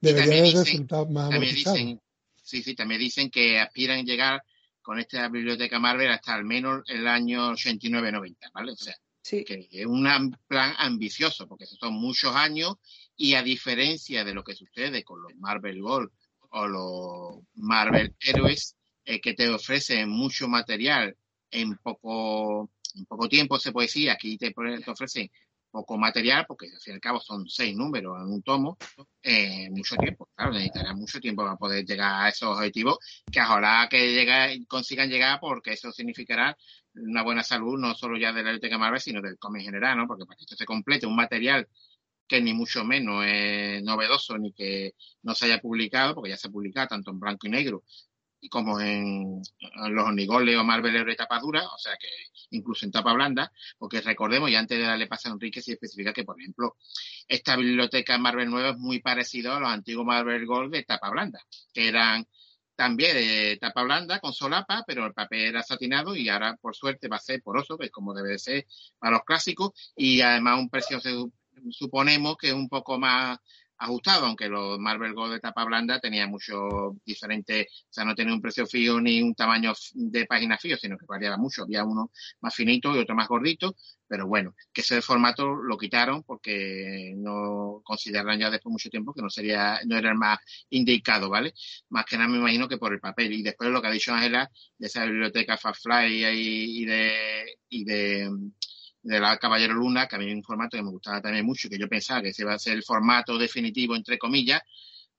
debería 0.00 0.40
haber 0.40 0.54
resultado 0.54 1.06
más 1.06 1.30
también 1.30 1.52
dicen, 1.52 2.00
sí, 2.40 2.62
sí, 2.62 2.76
también 2.76 3.00
dicen 3.00 3.28
que 3.28 3.58
aspiran 3.58 3.98
a 3.98 4.02
llegar 4.04 4.44
con 4.82 5.00
esta 5.00 5.28
biblioteca 5.28 5.80
Marvel 5.80 6.12
hasta 6.12 6.32
al 6.32 6.44
menos 6.44 6.84
el 6.86 7.08
año 7.08 7.50
89-90, 7.54 8.52
¿vale? 8.54 8.70
O 8.70 8.76
sea, 8.76 8.94
que 9.24 9.66
es 9.72 9.86
un 9.86 10.06
plan 10.46 10.74
ambicioso, 10.78 11.48
porque 11.48 11.66
son 11.66 11.94
muchos 11.94 12.36
años 12.36 12.76
y 13.16 13.34
a 13.34 13.42
diferencia 13.42 14.22
de 14.22 14.32
lo 14.32 14.44
que 14.44 14.54
sucede 14.54 15.02
con 15.02 15.20
los 15.20 15.34
Marvel 15.38 15.82
Gold 15.82 16.12
o 16.50 16.68
los 16.68 17.44
Marvel 17.56 18.14
Héroes, 18.20 18.76
eh, 19.04 19.20
que 19.20 19.34
te 19.34 19.48
ofrecen 19.48 20.08
mucho 20.08 20.48
material 20.48 21.16
en 21.50 21.76
poco 21.78 22.70
en 22.94 23.06
poco 23.06 23.28
tiempo 23.28 23.58
se 23.58 23.72
puede 23.72 23.86
decir, 23.86 24.10
aquí 24.10 24.38
te, 24.38 24.54
ofrecen 24.86 25.30
poco 25.70 25.98
material, 25.98 26.44
porque 26.46 26.66
al 26.66 26.80
fin 26.80 26.92
y 26.92 26.94
al 26.94 27.00
cabo 27.00 27.20
son 27.20 27.48
seis 27.48 27.74
números 27.76 28.16
en 28.20 28.32
un 28.32 28.42
tomo, 28.42 28.78
eh, 29.20 29.68
mucho 29.70 29.96
tiempo, 29.96 30.28
claro, 30.34 30.52
necesitará 30.52 30.94
mucho 30.94 31.18
tiempo 31.18 31.42
para 31.42 31.56
poder 31.56 31.84
llegar 31.84 32.24
a 32.24 32.28
esos 32.28 32.56
objetivos, 32.56 32.98
que 33.30 33.40
ojalá 33.40 33.88
que 33.90 34.64
consigan 34.68 35.10
llegar, 35.10 35.40
porque 35.40 35.72
eso 35.72 35.90
significará 35.90 36.56
una 36.94 37.22
buena 37.22 37.42
salud, 37.42 37.76
no 37.76 37.94
solo 37.96 38.16
ya 38.16 38.28
de 38.32 38.44
la 38.44 38.50
biblioteca 38.50 38.78
Marvel, 38.78 39.00
sino 39.00 39.20
del 39.20 39.36
cómic 39.36 39.62
en 39.62 39.66
general, 39.66 39.96
¿no? 39.96 40.06
Porque 40.06 40.24
para 40.26 40.36
que 40.36 40.44
esto 40.44 40.54
se 40.54 40.64
complete, 40.64 41.06
un 41.06 41.16
material 41.16 41.66
que 42.28 42.40
ni 42.40 42.54
mucho 42.54 42.84
menos 42.84 43.24
es 43.26 43.82
novedoso 43.82 44.38
ni 44.38 44.52
que 44.52 44.94
no 45.22 45.34
se 45.34 45.46
haya 45.46 45.58
publicado, 45.58 46.14
porque 46.14 46.30
ya 46.30 46.36
se 46.36 46.46
ha 46.46 46.52
publicado 46.52 46.86
tanto 46.86 47.10
en 47.10 47.18
blanco 47.18 47.48
y 47.48 47.50
negro 47.50 47.82
como 48.48 48.80
en, 48.80 49.42
los 49.88 50.06
Onigoles 50.06 50.56
o 50.56 50.64
Marvel 50.64 51.04
de 51.04 51.16
tapa 51.16 51.38
dura, 51.38 51.66
o 51.66 51.78
sea 51.78 51.96
que 51.96 52.08
incluso 52.50 52.84
en 52.84 52.92
tapa 52.92 53.12
blanda, 53.12 53.52
porque 53.78 54.00
recordemos, 54.00 54.50
y 54.50 54.54
antes 54.54 54.78
de 54.78 54.84
darle 54.84 55.06
paso 55.06 55.28
a 55.28 55.32
Enrique, 55.32 55.62
se 55.62 55.72
especifica 55.72 56.12
que, 56.12 56.24
por 56.24 56.40
ejemplo, 56.40 56.76
esta 57.26 57.56
biblioteca 57.56 58.18
Marvel 58.18 58.50
nueva 58.50 58.70
es 58.70 58.76
muy 58.76 59.00
parecida 59.00 59.56
a 59.56 59.60
los 59.60 59.68
antiguos 59.68 60.06
Marvel 60.06 60.46
Gold 60.46 60.72
de 60.72 60.84
tapa 60.84 61.10
blanda, 61.10 61.40
que 61.72 61.88
eran 61.88 62.26
también 62.76 63.16
de 63.16 63.56
tapa 63.60 63.82
blanda 63.82 64.18
con 64.18 64.32
solapa, 64.32 64.84
pero 64.86 65.06
el 65.06 65.14
papel 65.14 65.40
era 65.40 65.62
satinado 65.62 66.16
y 66.16 66.28
ahora, 66.28 66.56
por 66.60 66.74
suerte, 66.74 67.08
va 67.08 67.16
a 67.16 67.20
ser 67.20 67.42
poroso, 67.42 67.78
que 67.78 67.86
es 67.86 67.92
como 67.92 68.14
debe 68.14 68.30
de 68.30 68.38
ser 68.38 68.66
para 68.98 69.12
los 69.12 69.24
clásicos, 69.24 69.70
y 69.96 70.20
además 70.20 70.58
un 70.58 70.70
precio 70.70 71.00
suponemos 71.70 72.36
que 72.36 72.48
es 72.48 72.54
un 72.54 72.68
poco 72.68 72.98
más 72.98 73.38
ajustado, 73.78 74.26
aunque 74.26 74.48
los 74.48 74.78
Marvel 74.78 75.14
Gold 75.14 75.34
de 75.34 75.40
tapa 75.40 75.64
blanda 75.64 76.00
tenía 76.00 76.26
mucho 76.26 76.96
diferente, 77.04 77.68
o 77.70 77.92
sea, 77.92 78.04
no 78.04 78.14
tenía 78.14 78.34
un 78.34 78.40
precio 78.40 78.66
fijo 78.66 79.00
ni 79.00 79.22
un 79.22 79.34
tamaño 79.34 79.72
de 79.94 80.26
página 80.26 80.58
fijo, 80.58 80.76
sino 80.78 80.96
que 80.96 81.06
variaba 81.06 81.36
mucho. 81.36 81.62
Había 81.62 81.84
uno 81.84 82.10
más 82.40 82.54
finito 82.54 82.94
y 82.94 82.98
otro 82.98 83.14
más 83.14 83.28
gordito, 83.28 83.76
pero 84.06 84.26
bueno, 84.26 84.54
que 84.72 84.80
ese 84.82 85.02
formato 85.02 85.54
lo 85.54 85.76
quitaron 85.76 86.22
porque 86.22 87.14
no 87.16 87.80
consideraron 87.84 88.38
ya 88.38 88.50
después 88.50 88.72
mucho 88.72 88.90
tiempo 88.90 89.12
que 89.12 89.22
no 89.22 89.30
sería, 89.30 89.80
no 89.86 89.96
era 89.96 90.10
el 90.10 90.18
más 90.18 90.38
indicado, 90.70 91.28
¿vale? 91.28 91.52
Más 91.88 92.04
que 92.04 92.16
nada 92.16 92.28
me 92.28 92.38
imagino 92.38 92.68
que 92.68 92.78
por 92.78 92.92
el 92.92 93.00
papel. 93.00 93.32
Y 93.32 93.42
después 93.42 93.70
lo 93.70 93.80
que 93.82 93.88
ha 93.88 93.90
dicho 93.90 94.14
Ángela 94.14 94.50
de 94.78 94.86
esa 94.86 95.04
biblioteca 95.04 95.56
Fastfly 95.58 96.24
y, 96.24 96.82
y 96.82 96.84
de, 96.84 97.58
y 97.68 97.84
de 97.84 98.30
de 99.04 99.20
la 99.20 99.36
Caballero 99.38 99.74
Luna, 99.74 100.08
que 100.08 100.16
a 100.16 100.18
mí 100.18 100.28
es 100.28 100.34
un 100.34 100.42
formato 100.42 100.76
que 100.76 100.82
me 100.82 100.90
gustaba 100.90 101.20
también 101.20 101.46
mucho, 101.46 101.68
que 101.68 101.78
yo 101.78 101.88
pensaba 101.88 102.22
que 102.22 102.30
ese 102.30 102.42
iba 102.42 102.54
a 102.54 102.58
ser 102.58 102.72
el 102.72 102.82
formato 102.82 103.38
definitivo, 103.38 103.94
entre 103.94 104.18
comillas, 104.18 104.62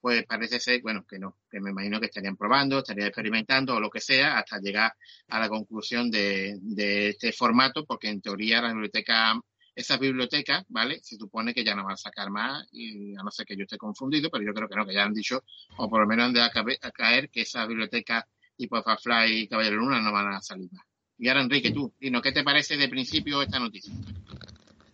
pues 0.01 0.25
parece 0.25 0.59
ser, 0.59 0.81
bueno, 0.81 1.05
que 1.07 1.19
no, 1.19 1.37
que 1.49 1.59
me 1.59 1.69
imagino 1.71 1.99
que 1.99 2.07
estarían 2.07 2.35
probando, 2.35 2.79
estarían 2.79 3.07
experimentando 3.07 3.75
o 3.75 3.79
lo 3.79 3.89
que 3.89 4.01
sea, 4.01 4.37
hasta 4.39 4.59
llegar 4.59 4.93
a 5.29 5.39
la 5.39 5.49
conclusión 5.49 6.11
de, 6.11 6.57
de 6.61 7.09
este 7.09 7.31
formato, 7.31 7.85
porque 7.85 8.09
en 8.09 8.21
teoría 8.21 8.61
la 8.61 8.69
biblioteca, 8.69 9.39
esas 9.75 9.99
bibliotecas, 9.99 10.63
¿vale? 10.67 10.99
Se 11.03 11.15
supone 11.15 11.53
que 11.53 11.63
ya 11.63 11.75
no 11.75 11.83
van 11.83 11.93
a 11.93 11.97
sacar 11.97 12.29
más, 12.31 12.67
y 12.71 13.15
a 13.15 13.23
no 13.23 13.31
ser 13.31 13.45
que 13.45 13.55
yo 13.55 13.63
esté 13.63 13.77
confundido, 13.77 14.29
pero 14.31 14.43
yo 14.43 14.53
creo 14.53 14.67
que 14.67 14.75
no, 14.75 14.85
que 14.85 14.93
ya 14.93 15.03
han 15.03 15.13
dicho, 15.13 15.43
o 15.77 15.89
por 15.89 16.01
lo 16.01 16.07
menos 16.07 16.25
han 16.25 16.33
de 16.33 16.79
caer 16.93 17.29
que 17.29 17.41
esas 17.41 17.67
bibliotecas 17.67 18.25
tipo 18.57 18.81
Fly 18.81 19.41
y 19.41 19.47
Caballero 19.47 19.77
Luna 19.77 20.01
no 20.01 20.11
van 20.11 20.33
a 20.33 20.41
salir 20.41 20.69
más. 20.71 20.85
Y 21.17 21.29
ahora, 21.29 21.41
Enrique, 21.41 21.71
tú, 21.71 21.93
Dino, 21.99 22.21
¿qué 22.21 22.31
te 22.31 22.43
parece 22.43 22.77
de 22.77 22.89
principio 22.89 23.41
esta 23.41 23.59
noticia? 23.59 23.93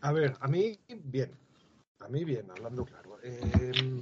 A 0.01 0.11
ver, 0.11 0.35
a 0.39 0.47
mí, 0.47 0.79
bien. 0.87 1.31
A 1.99 2.07
mí, 2.07 2.23
bien, 2.23 2.49
hablando 2.49 2.85
claro. 2.85 3.17
Eh, 3.23 4.01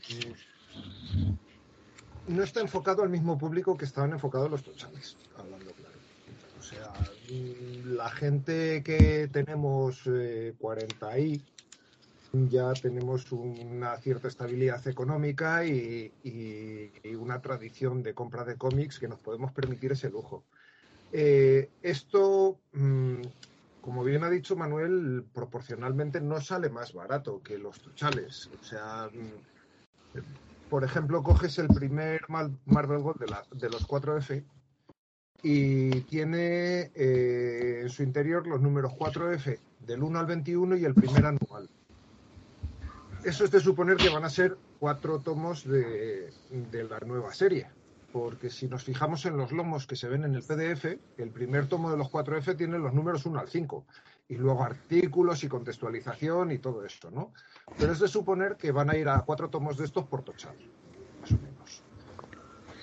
no 2.28 2.44
está 2.44 2.62
enfocado 2.62 3.04
al 3.04 3.10
mismo 3.10 3.38
público 3.38 3.76
que 3.76 3.86
estaban 3.86 4.14
enfocados 4.14 4.50
los 4.50 4.64
tochales, 4.64 5.18
hablando 5.38 5.72
claro. 5.72 5.96
O 6.60 6.62
sea, 6.62 6.94
la 7.86 8.10
gente 8.10 8.84
que 8.84 9.30
tenemos 9.32 10.04
40 10.58 11.18
eh, 11.18 11.24
y 11.24 11.42
ya 12.48 12.74
tenemos 12.74 13.32
una 13.32 13.98
cierta 13.98 14.28
estabilidad 14.28 14.88
económica 14.88 15.66
y, 15.66 16.14
una 17.20 17.42
tradición 17.42 18.04
de 18.04 18.14
compra 18.14 18.46
de 18.46 18.56
cómics 18.56 19.00
que 19.00 19.08
nos 19.08 19.20
podemos 19.20 19.52
permitir 19.52 19.92
ese 19.92 20.10
lujo. 20.10 20.46
Eh, 21.12 21.70
esto, 21.82 22.60
mm, 22.74 23.22
como 23.82 24.04
bien 24.04 24.24
ha 24.24 24.30
dicho 24.30 24.56
Manuel, 24.56 25.26
proporcionalmente 25.34 26.22
no 26.22 26.40
sale 26.42 26.70
más 26.70 26.94
barato 26.94 27.42
que 27.42 27.58
los 27.58 27.80
tuchales. 27.80 28.50
O 28.60 28.64
sea, 28.64 29.10
mm, 29.12 30.20
por 30.70 30.84
ejemplo, 30.84 31.24
coges 31.24 31.58
el 31.58 31.68
primer 31.68 32.22
Marvel 32.66 33.00
Gold 33.00 33.20
de, 33.54 33.70
los 33.70 33.88
4F 33.88 34.44
y 35.42 36.02
tiene 36.02 36.92
eh, 36.94 37.80
en 37.82 37.90
su 37.90 38.04
interior 38.04 38.46
los 38.46 38.62
números 38.62 38.94
4F 38.94 39.58
del 39.80 40.04
1 40.04 40.20
al 40.20 40.26
21 40.28 40.76
y 40.78 40.86
el 40.86 40.94
primer 40.94 41.26
anual. 41.26 41.70
Eso 43.24 43.46
es 43.46 43.52
de 43.52 43.60
suponer 43.60 43.98
que 43.98 44.10
van 44.10 44.24
a 44.26 44.30
ser 44.30 44.58
cuatro 44.80 45.20
tomos 45.20 45.66
de 45.66 46.32
la 46.90 47.00
nueva 47.00 47.34
serie 47.34 47.68
porque 48.12 48.50
si 48.50 48.68
nos 48.68 48.84
fijamos 48.84 49.26
en 49.26 49.38
los 49.38 49.52
lomos 49.52 49.86
que 49.88 49.96
se 49.96 50.08
ven 50.08 50.24
en 50.24 50.36
el 50.36 50.44
PDF, 50.44 51.00
el 51.18 51.32
primer 51.32 51.68
tomo 51.68 51.92
de 51.92 51.98
los 51.98 52.12
4F 52.12 52.58
tiene 52.58 52.80
los 52.80 52.94
números 52.94 53.26
1 53.26 53.40
al 53.40 53.50
5 53.50 53.86
y 54.30 54.36
luego 54.36 54.64
artículos 54.64 55.44
y 55.44 55.48
contextualización 55.48 56.52
y 56.52 56.60
todo 56.60 56.86
esto, 56.86 57.10
¿no? 57.12 57.34
Pero 57.78 57.92
es 57.92 58.00
de 58.00 58.08
suponer 58.08 58.56
que 58.58 58.72
van 58.72 58.90
a 58.90 58.98
ir 58.98 59.10
a 59.10 59.22
cuatro 59.22 59.50
tomos 59.50 59.78
de 59.78 59.86
estos 59.86 60.06
por 60.06 60.24
tochal, 60.24 60.56
más 61.22 61.32
o 61.32 61.38
menos. 61.38 61.84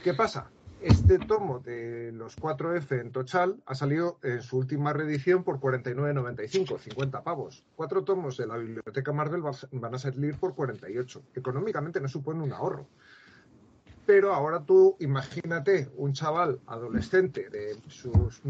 ¿Qué 0.02 0.14
pasa? 0.14 0.50
Este 0.80 1.18
tomo 1.18 1.59
de 1.59 2.12
los 2.12 2.37
4F 2.37 3.00
en 3.00 3.11
Tochal 3.11 3.56
ha 3.64 3.75
salido 3.75 4.18
en 4.23 4.42
su 4.42 4.59
última 4.59 4.92
reedición 4.92 5.42
por 5.42 5.59
49,95, 5.59 6.78
50 6.78 7.25
pavos. 7.25 7.64
Cuatro 7.75 8.04
tomos 8.04 8.37
de 8.37 8.47
la 8.47 8.59
biblioteca 8.59 9.12
Marvel 9.12 9.42
van 9.73 9.95
a 9.95 9.99
salir 9.99 10.38
por 10.38 10.54
48. 10.54 11.23
Económicamente 11.35 11.99
no 12.00 12.09
supone 12.09 12.42
un 12.42 12.52
ahorro. 12.52 12.87
Pero 14.06 14.32
ahora 14.32 14.64
tú 14.64 14.96
imagínate 15.00 15.90
un 15.96 16.12
chaval 16.12 16.60
adolescente 16.66 17.50
de 17.50 17.76
sus 17.88 18.40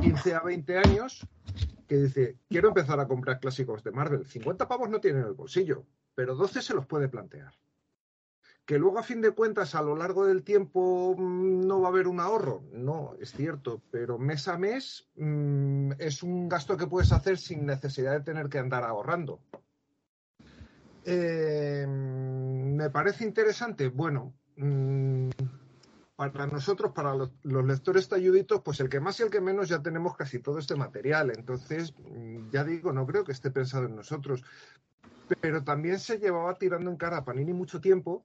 15 0.00 0.34
a 0.34 0.40
20 0.40 0.78
años 0.78 1.26
que 1.88 1.96
dice, 1.96 2.36
quiero 2.48 2.68
empezar 2.68 3.00
a 3.00 3.08
comprar 3.08 3.40
clásicos 3.40 3.82
de 3.82 3.90
Marvel. 3.90 4.24
50 4.24 4.68
pavos 4.68 4.88
no 4.88 5.00
tiene 5.00 5.18
en 5.18 5.26
el 5.26 5.32
bolsillo, 5.32 5.84
pero 6.14 6.36
12 6.36 6.62
se 6.62 6.74
los 6.74 6.86
puede 6.86 7.08
plantear. 7.08 7.52
Que 8.64 8.78
luego 8.78 9.00
a 9.00 9.02
fin 9.02 9.20
de 9.20 9.32
cuentas 9.32 9.74
a 9.74 9.82
lo 9.82 9.96
largo 9.96 10.24
del 10.24 10.44
tiempo 10.44 11.16
mm, 11.18 11.66
no 11.66 11.80
va 11.80 11.88
a 11.88 11.90
haber 11.90 12.06
un 12.06 12.20
ahorro, 12.20 12.62
no, 12.72 13.16
es 13.18 13.32
cierto, 13.32 13.82
pero 13.90 14.18
mes 14.18 14.46
a 14.46 14.56
mes 14.56 15.08
mm, 15.16 15.92
es 15.98 16.22
un 16.22 16.48
gasto 16.48 16.76
que 16.76 16.86
puedes 16.86 17.10
hacer 17.10 17.38
sin 17.38 17.66
necesidad 17.66 18.12
de 18.12 18.20
tener 18.20 18.48
que 18.48 18.60
andar 18.60 18.84
ahorrando. 18.84 19.40
Eh, 21.04 21.84
¿Me 21.88 22.88
parece 22.90 23.24
interesante? 23.24 23.88
Bueno, 23.88 24.34
Mm, 24.56 25.30
para 26.28 26.46
nosotros, 26.46 26.92
para 26.92 27.14
los, 27.14 27.30
lectores 27.42 28.08
talluditos, 28.08 28.60
pues 28.60 28.78
el 28.80 28.90
que 28.90 29.00
más 29.00 29.18
y 29.20 29.22
el 29.22 29.30
que 29.30 29.40
menos 29.40 29.70
ya 29.70 29.80
tenemos 29.80 30.16
casi 30.16 30.38
todo 30.38 30.58
este 30.58 30.76
material. 30.76 31.32
Entonces, 31.34 31.94
mm, 31.96 32.50
ya 32.50 32.62
digo, 32.62 32.92
no 32.92 33.06
creo 33.06 33.24
que 33.24 33.32
esté 33.32 33.50
pensado 33.50 33.86
en 33.86 33.96
nosotros. 33.96 34.44
Pero 35.40 35.64
también 35.64 35.98
se 35.98 36.18
llevaba 36.18 36.58
tirando 36.58 36.90
en 36.90 36.96
cara 36.96 37.18
a 37.18 37.24
Panini 37.24 37.54
mucho 37.54 37.80
tiempo 37.80 38.24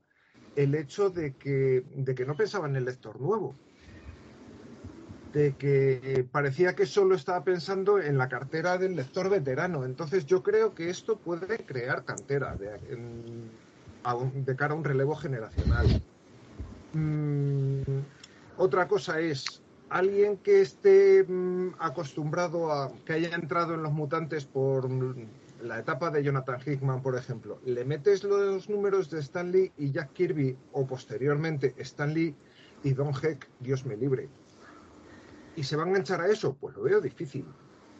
el 0.55 0.75
hecho 0.75 1.09
de 1.09 1.35
que, 1.35 1.85
de 1.95 2.15
que 2.15 2.25
no 2.25 2.35
pensaba 2.35 2.67
en 2.67 2.75
el 2.75 2.83
lector 2.83 3.21
nuevo. 3.21 3.55
De 5.31 5.53
que 5.55 6.27
parecía 6.29 6.75
que 6.75 6.85
solo 6.85 7.15
estaba 7.15 7.45
pensando 7.45 7.99
en 7.99 8.17
la 8.17 8.27
cartera 8.27 8.77
del 8.77 8.97
lector 8.97 9.29
veterano. 9.29 9.85
Entonces, 9.85 10.25
yo 10.25 10.43
creo 10.43 10.75
que 10.75 10.89
esto 10.89 11.17
puede 11.17 11.65
crear 11.65 12.03
cantera 12.03 12.57
de 12.57 14.55
cara 14.55 14.73
a 14.73 14.77
un 14.77 14.83
relevo 14.83 15.15
generacional. 15.15 16.01
Mm, 16.95 17.81
otra 18.55 18.87
cosa 18.87 19.19
es 19.19 19.61
alguien 19.89 20.37
que 20.37 20.61
esté 20.61 21.25
mm, 21.27 21.73
acostumbrado 21.79 22.71
a 22.71 22.89
que 23.03 23.11
haya 23.11 23.35
entrado 23.35 23.73
en 23.73 23.83
los 23.83 23.91
mutantes 23.91 24.45
por 24.45 24.89
la 25.61 25.79
etapa 25.79 26.09
de 26.09 26.23
Jonathan 26.23 26.61
Hickman, 26.65 27.01
por 27.01 27.17
ejemplo, 27.17 27.59
le 27.65 27.83
metes 27.83 28.23
los 28.23 28.69
números 28.69 29.09
de 29.09 29.19
Stanley 29.19 29.73
y 29.77 29.91
Jack 29.91 30.13
Kirby 30.13 30.57
o 30.71 30.87
posteriormente 30.87 31.75
Stanley 31.79 32.33
y 32.83 32.93
Don 32.93 33.11
Heck, 33.13 33.49
Dios 33.59 33.85
me 33.85 33.97
libre. 33.97 34.29
¿Y 35.57 35.63
se 35.63 35.75
va 35.75 35.83
a 35.83 35.87
enganchar 35.87 36.21
a 36.21 36.27
eso? 36.27 36.53
Pues 36.53 36.77
lo 36.77 36.83
veo 36.83 37.01
difícil. 37.01 37.45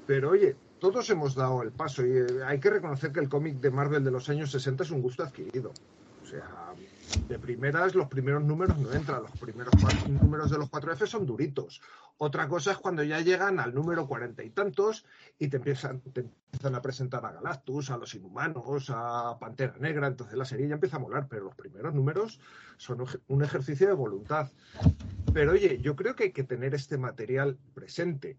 Pero 0.07 0.29
oye, 0.29 0.55
todos 0.79 1.09
hemos 1.09 1.35
dado 1.35 1.63
el 1.63 1.71
paso 1.71 2.05
y 2.05 2.11
eh, 2.11 2.25
hay 2.45 2.59
que 2.61 2.69
reconocer 2.69 3.11
que 3.11 3.19
el 3.19 3.27
cómic 3.27 3.55
de 3.59 3.71
Marvel 3.71 4.05
de 4.05 4.11
los 4.11 4.29
años 4.29 4.51
60 4.51 4.83
es 4.83 4.91
un 4.91 5.01
gusto 5.01 5.23
adquirido. 5.23 5.73
O 6.21 6.25
sea, 6.25 6.73
de 7.27 7.39
primeras 7.39 7.95
los 7.95 8.07
primeros 8.07 8.43
números 8.43 8.77
no 8.77 8.91
entran, 8.93 9.23
los 9.23 9.31
primeros 9.31 9.73
números 10.07 10.51
de 10.51 10.57
los 10.57 10.69
4F 10.69 11.07
son 11.07 11.25
duritos. 11.25 11.81
Otra 12.17 12.47
cosa 12.47 12.71
es 12.71 12.77
cuando 12.77 13.03
ya 13.03 13.19
llegan 13.21 13.59
al 13.59 13.73
número 13.73 14.07
cuarenta 14.07 14.43
y 14.43 14.49
tantos 14.49 15.05
y 15.37 15.47
te 15.47 15.57
empiezan, 15.57 16.01
te 16.01 16.21
empiezan 16.21 16.75
a 16.75 16.81
presentar 16.81 17.25
a 17.25 17.31
Galactus, 17.31 17.89
a 17.89 17.97
los 17.97 18.13
Inhumanos, 18.15 18.89
a 18.89 19.37
Pantera 19.39 19.75
Negra, 19.79 20.07
entonces 20.07 20.37
la 20.37 20.45
serie 20.45 20.67
ya 20.67 20.75
empieza 20.75 20.97
a 20.97 20.99
molar, 20.99 21.27
pero 21.27 21.45
los 21.45 21.55
primeros 21.55 21.93
números 21.93 22.39
son 22.77 23.03
un 23.27 23.43
ejercicio 23.43 23.87
de 23.87 23.93
voluntad. 23.93 24.51
Pero 25.33 25.51
oye, 25.51 25.79
yo 25.81 25.95
creo 25.95 26.15
que 26.15 26.25
hay 26.25 26.31
que 26.31 26.43
tener 26.43 26.73
este 26.75 26.97
material 26.97 27.57
presente 27.73 28.37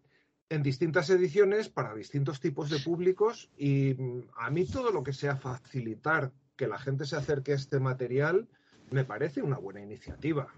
en 0.48 0.62
distintas 0.62 1.10
ediciones 1.10 1.68
para 1.68 1.94
distintos 1.94 2.40
tipos 2.40 2.70
de 2.70 2.78
públicos 2.78 3.50
y 3.56 3.94
mm, 3.94 4.28
a 4.36 4.50
mí 4.50 4.64
todo 4.64 4.92
lo 4.92 5.02
que 5.02 5.12
sea 5.12 5.36
facilitar 5.36 6.30
que 6.56 6.66
la 6.66 6.78
gente 6.78 7.06
se 7.06 7.16
acerque 7.16 7.52
a 7.52 7.56
este 7.56 7.78
material 7.78 8.48
me 8.90 9.04
parece 9.04 9.42
una 9.42 9.58
buena 9.58 9.82
iniciativa. 9.82 10.48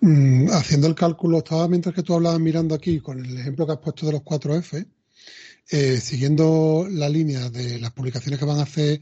Mm, 0.00 0.48
haciendo 0.50 0.88
el 0.88 0.94
cálculo, 0.94 1.38
estaba 1.38 1.68
mientras 1.68 1.94
que 1.94 2.02
tú 2.02 2.14
hablabas 2.14 2.40
mirando 2.40 2.74
aquí 2.74 3.00
con 3.00 3.24
el 3.24 3.38
ejemplo 3.38 3.66
que 3.66 3.72
has 3.72 3.78
puesto 3.78 4.06
de 4.06 4.12
los 4.12 4.22
4F, 4.22 4.86
eh, 5.70 5.96
siguiendo 5.98 6.86
la 6.90 7.08
línea 7.08 7.48
de 7.50 7.78
las 7.78 7.92
publicaciones 7.92 8.38
que 8.38 8.44
van 8.44 8.58
a 8.58 8.64
hacer 8.64 9.00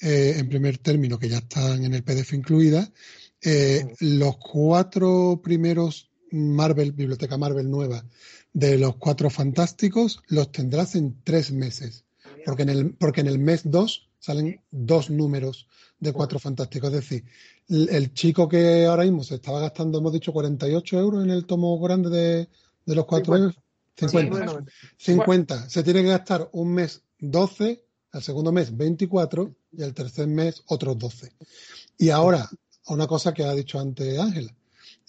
eh, 0.00 0.34
en 0.36 0.48
primer 0.48 0.78
término, 0.78 1.18
que 1.18 1.28
ya 1.28 1.38
están 1.38 1.84
en 1.84 1.94
el 1.94 2.02
PDF 2.02 2.34
incluidas, 2.34 2.92
eh, 3.40 3.94
los 4.00 4.36
cuatro 4.36 5.40
primeros 5.42 6.10
Marvel, 6.30 6.92
Biblioteca 6.92 7.36
Marvel 7.36 7.70
nueva, 7.70 8.04
de 8.52 8.78
los 8.78 8.96
cuatro 8.96 9.30
fantásticos, 9.30 10.22
los 10.28 10.52
tendrás 10.52 10.94
en 10.94 11.16
tres 11.24 11.50
meses. 11.50 12.04
Porque 12.44 12.62
en 12.62 12.68
el, 12.68 12.94
porque 12.94 13.20
en 13.20 13.28
el 13.28 13.38
mes 13.38 13.62
dos 13.64 14.11
salen 14.22 14.62
dos 14.70 15.10
números 15.10 15.66
de 15.98 16.12
cuatro 16.12 16.38
fantásticos. 16.38 16.92
Es 16.92 17.00
decir, 17.00 17.24
el 17.68 18.14
chico 18.14 18.48
que 18.48 18.86
ahora 18.86 19.02
mismo 19.02 19.24
se 19.24 19.34
estaba 19.34 19.58
gastando, 19.58 19.98
hemos 19.98 20.12
dicho, 20.12 20.32
48 20.32 20.98
euros 20.98 21.24
en 21.24 21.30
el 21.30 21.44
tomo 21.44 21.78
grande 21.80 22.48
de, 22.86 22.94
los 22.94 23.04
cuatro 23.04 23.34
50. 23.34 23.60
50. 23.96 24.64
50. 24.96 25.68
Se 25.68 25.82
tiene 25.82 26.02
que 26.02 26.10
gastar 26.10 26.48
un 26.52 26.72
mes 26.72 27.02
12 27.18 27.84
al 28.12 28.22
segundo 28.22 28.52
mes 28.52 28.76
24 28.76 29.56
y 29.72 29.82
al 29.82 29.92
tercer 29.92 30.28
mes 30.28 30.62
otros 30.66 30.96
12. 30.96 31.32
Y 31.98 32.10
ahora, 32.10 32.48
una 32.86 33.08
cosa 33.08 33.34
que 33.34 33.42
ha 33.42 33.52
dicho 33.54 33.80
antes 33.80 34.18
Ángela. 34.20 34.54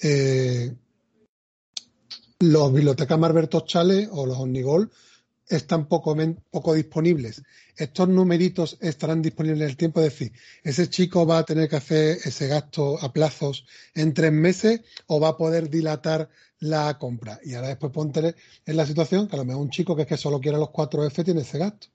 Eh, 0.02 0.74
los 2.40 2.74
bibliotecas 2.74 3.20
Marvel 3.20 3.48
Chale 3.48 4.10
o 4.12 4.26
los 4.26 4.38
Omnigol 4.40 4.92
están 5.48 5.88
poco, 5.88 6.16
poco 6.52 6.74
disponibles. 6.74 7.44
Estos 7.76 8.08
numeritos 8.08 8.78
estarán 8.82 9.22
disponibles 9.22 9.62
en 9.62 9.70
el 9.70 9.78
tiempo, 9.78 10.00
es 10.00 10.12
decir, 10.12 10.32
ese 10.64 10.90
chico 10.90 11.26
va 11.26 11.40
a 11.40 11.46
tener 11.46 11.70
que 11.70 11.76
hacer 11.76 12.18
ese 12.24 12.48
gasto 12.48 13.00
a 13.02 13.12
plazos 13.12 13.66
en 13.96 14.14
tres 14.14 14.32
meses 14.32 14.82
o 15.08 15.20
va 15.20 15.30
a 15.30 15.38
poder 15.38 15.70
dilatar 15.70 16.30
la 16.60 16.98
compra. 16.98 17.40
Y 17.44 17.56
ahora 17.56 17.70
después 17.70 17.92
ponte 17.92 18.36
en 18.66 18.78
la 18.78 18.86
situación 18.86 19.28
que 19.28 19.36
a 19.36 19.40
lo 19.40 19.46
mejor 19.46 19.62
un 19.62 19.70
chico 19.70 19.96
que 19.96 20.04
es 20.04 20.08
que 20.08 20.18
solo 20.18 20.40
quiere 20.40 20.58
los 20.58 20.70
4F 20.70 21.24
tiene 21.26 21.42
ese 21.42 21.58
gasto. 21.58 21.88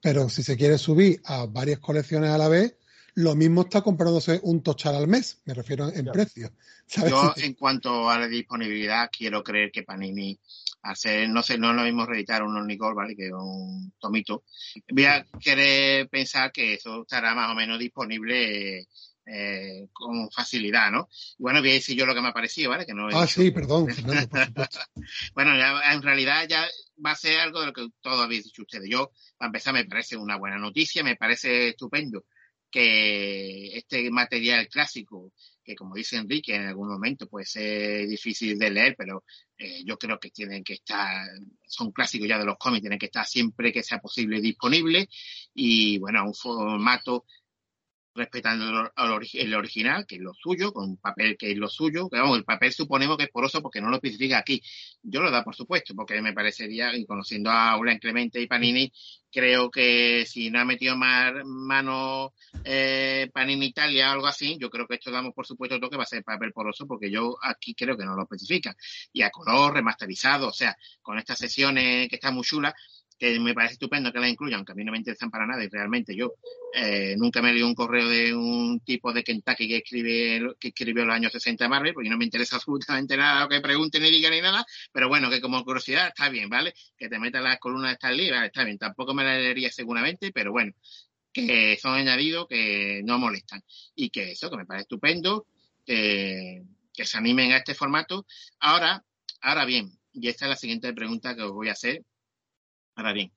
Pero 0.00 0.28
si 0.28 0.42
se 0.42 0.56
quiere 0.56 0.78
subir 0.78 1.20
a 1.24 1.46
varias 1.46 1.78
colecciones 1.78 2.30
a 2.30 2.38
la 2.38 2.48
vez, 2.48 2.76
lo 3.14 3.34
mismo 3.34 3.62
está 3.62 3.82
comprándose 3.82 4.40
un 4.42 4.62
tochal 4.62 4.94
al 4.94 5.06
mes, 5.06 5.40
me 5.44 5.54
refiero 5.54 5.92
en 5.92 6.06
precio. 6.06 6.52
Yo, 6.88 7.34
en 7.36 7.54
cuanto 7.54 8.08
a 8.08 8.18
la 8.18 8.26
disponibilidad, 8.26 9.10
quiero 9.16 9.42
creer 9.42 9.70
que 9.70 9.82
Panini, 9.82 10.38
ser, 10.94 11.28
no 11.28 11.42
sé, 11.42 11.58
no 11.58 11.70
es 11.70 11.76
lo 11.76 11.82
mismo 11.82 12.06
reeditar 12.06 12.42
un 12.42 12.56
Ornicol, 12.56 12.94
¿vale? 12.94 13.14
Que 13.14 13.32
un 13.32 13.92
tomito. 13.98 14.44
Voy 14.90 15.04
a 15.04 15.24
querer 15.40 16.08
pensar 16.08 16.52
que 16.52 16.74
eso 16.74 17.02
estará 17.02 17.34
más 17.34 17.50
o 17.50 17.54
menos 17.54 17.78
disponible 17.78 18.88
eh, 19.24 19.88
con 19.92 20.30
facilidad, 20.30 20.90
¿no? 20.90 21.08
Bueno, 21.38 21.60
voy 21.60 21.70
a 21.70 21.74
decir 21.74 21.96
yo 21.96 22.06
lo 22.06 22.14
que 22.14 22.20
me 22.20 22.28
ha 22.28 22.32
parecido, 22.32 22.70
¿vale? 22.70 22.84
Que 22.84 22.94
no 22.94 23.08
ah, 23.08 23.26
sí, 23.26 23.52
perdón, 23.52 23.86
bueno, 25.34 25.56
ya, 25.56 25.92
en 25.92 26.02
realidad 26.02 26.46
ya 26.48 26.66
va 27.04 27.12
a 27.12 27.16
ser 27.16 27.38
algo 27.38 27.60
de 27.60 27.66
lo 27.66 27.72
que 27.72 27.86
todos 28.00 28.20
habéis 28.20 28.44
dicho 28.44 28.62
ustedes. 28.62 28.88
Yo, 28.90 29.12
para 29.36 29.48
empezar, 29.48 29.74
me 29.74 29.84
parece 29.84 30.16
una 30.16 30.36
buena 30.36 30.58
noticia, 30.58 31.04
me 31.04 31.16
parece 31.16 31.68
estupendo 31.68 32.24
que 32.70 33.76
este 33.76 34.10
material 34.10 34.66
clásico, 34.68 35.32
que 35.62 35.74
como 35.74 35.94
dice 35.94 36.16
Enrique, 36.16 36.54
en 36.54 36.66
algún 36.66 36.88
momento 36.88 37.28
puede 37.28 37.46
ser 37.46 38.06
difícil 38.06 38.58
de 38.58 38.70
leer, 38.70 38.94
pero 38.96 39.24
eh, 39.56 39.84
yo 39.84 39.96
creo 39.96 40.18
que 40.18 40.30
tienen 40.30 40.64
que 40.64 40.74
estar, 40.74 41.26
son 41.66 41.92
clásicos 41.92 42.28
ya 42.28 42.38
de 42.38 42.44
los 42.44 42.56
cómics, 42.58 42.82
tienen 42.82 42.98
que 42.98 43.06
estar 43.06 43.26
siempre 43.26 43.72
que 43.72 43.82
sea 43.82 43.98
posible 43.98 44.40
disponible. 44.40 45.08
Y 45.54 45.98
bueno, 45.98 46.24
un 46.24 46.34
formato 46.34 47.24
respetando 48.14 48.92
el 48.96 49.54
original, 49.54 50.06
que 50.06 50.16
es 50.16 50.20
lo 50.20 50.34
suyo, 50.34 50.72
con 50.72 50.90
un 50.90 50.96
papel 50.98 51.36
que 51.36 51.52
es 51.52 51.56
lo 51.56 51.68
suyo. 51.68 52.08
Vamos, 52.10 52.38
el 52.38 52.44
papel 52.44 52.72
suponemos 52.72 53.16
que 53.16 53.24
es 53.24 53.30
poroso 53.30 53.62
porque 53.62 53.80
no 53.80 53.88
lo 53.88 53.96
especifica 53.96 54.38
aquí. 54.38 54.62
Yo 55.02 55.20
lo 55.20 55.30
da 55.30 55.42
por 55.44 55.54
supuesto, 55.54 55.94
porque 55.94 56.20
me 56.20 56.32
parecería, 56.32 56.94
y 56.96 57.06
conociendo 57.06 57.50
a 57.50 57.72
Aula 57.72 57.98
Clemente 57.98 58.40
y 58.40 58.46
Panini, 58.46 58.92
creo 59.30 59.70
que 59.70 60.26
si 60.26 60.50
no 60.50 60.60
ha 60.60 60.64
metido 60.64 60.96
más 60.96 61.32
mano 61.44 62.34
eh, 62.64 63.30
Panini 63.32 63.66
Italia 63.66 64.10
o 64.10 64.12
algo 64.12 64.26
así, 64.26 64.58
yo 64.60 64.68
creo 64.70 64.86
que 64.86 64.96
esto 64.96 65.10
damos 65.10 65.32
por 65.34 65.46
supuesto 65.46 65.80
que 65.88 65.96
va 65.96 66.02
a 66.02 66.06
ser 66.06 66.22
papel 66.22 66.52
poroso, 66.52 66.86
porque 66.86 67.10
yo 67.10 67.36
aquí 67.42 67.74
creo 67.74 67.96
que 67.96 68.04
no 68.04 68.14
lo 68.14 68.22
especifica. 68.22 68.76
Y 69.12 69.22
a 69.22 69.30
color, 69.30 69.74
remasterizado, 69.74 70.48
o 70.48 70.52
sea, 70.52 70.76
con 71.00 71.18
estas 71.18 71.38
sesiones 71.38 72.08
que 72.08 72.16
están 72.16 72.34
muy 72.34 72.44
chulas, 72.44 72.74
que 73.22 73.38
me 73.38 73.54
parece 73.54 73.74
estupendo 73.74 74.12
que 74.12 74.18
la 74.18 74.28
incluyan, 74.28 74.56
aunque 74.56 74.72
a 74.72 74.74
mí 74.74 74.82
no 74.82 74.90
me 74.90 74.98
interesan 74.98 75.30
para 75.30 75.46
nada 75.46 75.62
y 75.62 75.68
realmente 75.68 76.12
yo 76.16 76.34
eh, 76.74 77.14
nunca 77.16 77.40
me 77.40 77.52
leí 77.52 77.62
un 77.62 77.72
correo 77.72 78.08
de 78.08 78.34
un 78.34 78.80
tipo 78.80 79.12
de 79.12 79.22
Kentucky 79.22 79.68
que 79.68 79.76
escribe 79.76 80.56
que 80.58 80.68
escribió 80.68 81.04
los 81.04 81.14
años 81.14 81.30
60 81.30 81.62
de 81.62 81.68
Marvel, 81.68 81.94
porque 81.94 82.10
no 82.10 82.16
me 82.16 82.24
interesa 82.24 82.56
absolutamente 82.56 83.16
nada 83.16 83.42
lo 83.42 83.48
que 83.48 83.60
pregunten 83.60 84.02
ni 84.02 84.10
digan 84.10 84.32
ni 84.32 84.40
nada, 84.40 84.66
pero 84.90 85.08
bueno, 85.08 85.30
que 85.30 85.40
como 85.40 85.62
curiosidad 85.62 86.08
está 86.08 86.30
bien, 86.30 86.48
¿vale? 86.48 86.74
Que 86.98 87.08
te 87.08 87.20
metas 87.20 87.44
las 87.44 87.60
columnas 87.60 87.90
de 87.90 87.94
Stan 87.94 88.16
Lee, 88.16 88.28
está 88.44 88.64
bien, 88.64 88.76
tampoco 88.76 89.14
me 89.14 89.22
la 89.22 89.38
leería 89.38 89.70
seguramente, 89.70 90.32
pero 90.32 90.50
bueno, 90.50 90.72
que 91.32 91.78
son 91.80 91.94
añadidos 91.94 92.48
que 92.48 93.02
no 93.04 93.20
molestan 93.20 93.62
y 93.94 94.10
que 94.10 94.32
eso, 94.32 94.50
que 94.50 94.56
me 94.56 94.66
parece 94.66 94.82
estupendo, 94.82 95.46
que, 95.86 96.64
que 96.92 97.04
se 97.06 97.18
animen 97.18 97.52
a 97.52 97.58
este 97.58 97.74
formato. 97.74 98.26
Ahora, 98.58 99.04
ahora 99.42 99.64
bien, 99.64 99.92
y 100.12 100.26
esta 100.26 100.46
es 100.46 100.50
la 100.50 100.56
siguiente 100.56 100.92
pregunta 100.92 101.36
que 101.36 101.42
os 101.42 101.52
voy 101.52 101.68
a 101.68 101.72
hacer, 101.72 102.02
Ahora 102.94 103.12
bien, 103.12 103.32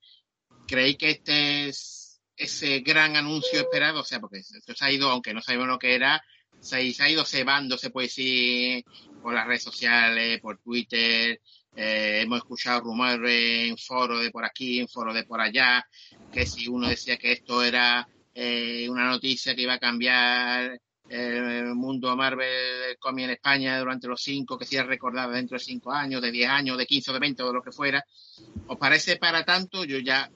¿creéis 0.67 0.97
que 0.97 1.09
este 1.11 1.69
es 1.69 2.21
ese 2.35 2.79
gran 2.81 3.15
anuncio 3.15 3.59
esperado? 3.59 4.01
O 4.01 4.03
sea, 4.03 4.19
porque 4.19 4.39
esto 4.39 4.73
se 4.75 4.85
ha 4.85 4.91
ido, 4.91 5.09
aunque 5.09 5.33
no 5.33 5.41
sabemos 5.41 5.67
lo 5.67 5.79
que 5.79 5.95
era, 5.95 6.21
se, 6.59 6.77
ha 6.77 7.09
ido 7.09 7.25
cebando, 7.25 7.77
se 7.77 7.89
puede 7.89 8.07
decir, 8.07 8.83
por 9.21 9.33
las 9.33 9.47
redes 9.47 9.63
sociales, 9.63 10.39
por 10.41 10.59
Twitter. 10.59 11.41
Eh, 11.75 12.21
hemos 12.21 12.37
escuchado 12.39 12.81
rumores 12.81 13.69
en 13.69 13.77
foros 13.77 14.21
de 14.21 14.31
por 14.31 14.45
aquí, 14.45 14.79
en 14.79 14.87
foros 14.87 15.13
de 15.13 15.25
por 15.25 15.41
allá, 15.41 15.85
que 16.31 16.45
si 16.45 16.67
uno 16.67 16.87
decía 16.87 17.17
que 17.17 17.33
esto 17.33 17.63
era 17.63 18.07
eh, 18.33 18.87
una 18.89 19.05
noticia 19.09 19.55
que 19.55 19.63
iba 19.63 19.73
a 19.73 19.79
cambiar 19.79 20.79
el 21.09 21.75
mundo 21.75 22.15
Marvel 22.15 22.97
cómic 22.99 23.25
en 23.25 23.31
España 23.31 23.79
durante 23.79 24.07
los 24.07 24.21
cinco, 24.21 24.57
que 24.57 24.65
sea 24.65 24.83
recordado 24.83 25.31
dentro 25.31 25.57
de 25.57 25.63
cinco 25.63 25.91
años, 25.91 26.21
de 26.21 26.31
diez 26.31 26.49
años, 26.49 26.77
de 26.77 26.85
quince 26.85 27.13
de 27.13 27.19
veinte 27.19 27.43
o 27.43 27.53
lo 27.53 27.61
que 27.61 27.71
fuera. 27.71 28.03
¿Os 28.67 28.77
parece 28.77 29.17
para 29.17 29.43
tanto? 29.45 29.83
Yo 29.83 29.99
ya, 29.99 30.29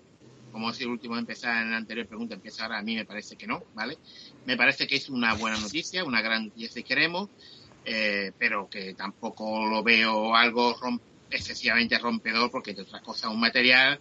como 0.51 0.71
si 0.73 0.84
el 0.84 0.89
último 0.89 1.17
empezar 1.17 1.63
en 1.63 1.71
la 1.71 1.77
anterior 1.77 2.08
pregunta, 2.08 2.36
empieza 2.36 2.63
ahora, 2.63 2.79
a 2.79 2.84
mí 2.84 2.95
me 2.95 3.05
parece 3.05 3.36
que 3.36 3.47
no, 3.47 3.63
¿vale? 3.73 3.97
Me 4.45 4.58
parece 4.58 4.86
que 4.86 4.97
es 4.97 5.10
una 5.10 5.34
buena 5.34 5.58
noticia, 5.58 6.03
una 6.03 6.21
gran 6.21 6.45
noticia 6.45 6.69
si 6.69 6.84
queremos, 6.84 7.29
eh, 7.86 8.32
pero 8.38 8.69
que 8.69 8.93
tampoco 8.93 9.65
lo 9.65 9.82
veo 9.82 10.36
algo 10.36 10.75
excesivamente 11.32 11.97
rompedor, 11.97 12.51
porque 12.51 12.73
de 12.73 12.84
otras 12.84 13.01
cosas, 13.01 13.32
un 13.32 13.39
material 13.39 13.99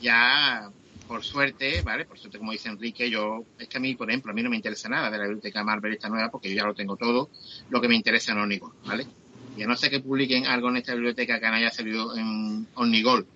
ya 0.00 0.70
por 1.10 1.24
suerte, 1.24 1.82
¿vale? 1.82 2.04
Por 2.04 2.20
suerte, 2.20 2.38
como 2.38 2.52
dice 2.52 2.68
Enrique, 2.68 3.10
yo, 3.10 3.44
es 3.58 3.66
que 3.66 3.78
a 3.78 3.80
mí, 3.80 3.96
por 3.96 4.08
ejemplo, 4.08 4.30
a 4.30 4.34
mí 4.34 4.44
no 4.44 4.48
me 4.48 4.54
interesa 4.54 4.88
nada 4.88 5.10
de 5.10 5.18
la 5.18 5.24
biblioteca 5.24 5.64
Marvel 5.64 5.94
esta 5.94 6.08
nueva 6.08 6.30
porque 6.30 6.48
yo 6.50 6.54
ya 6.54 6.64
lo 6.64 6.72
tengo 6.72 6.96
todo. 6.96 7.30
Lo 7.68 7.80
que 7.80 7.88
me 7.88 7.96
interesa 7.96 8.30
en 8.30 8.38
Omnigol, 8.38 8.74
¿vale? 8.86 9.08
Y 9.56 9.64
a 9.64 9.66
no 9.66 9.74
ser 9.74 9.90
que 9.90 9.98
publiquen 9.98 10.46
algo 10.46 10.68
en 10.68 10.76
esta 10.76 10.94
biblioteca 10.94 11.40
que 11.40 11.48
no 11.48 11.54
haya 11.54 11.72
salido 11.72 12.16
en 12.16 12.64
Omnigol, 12.74 13.26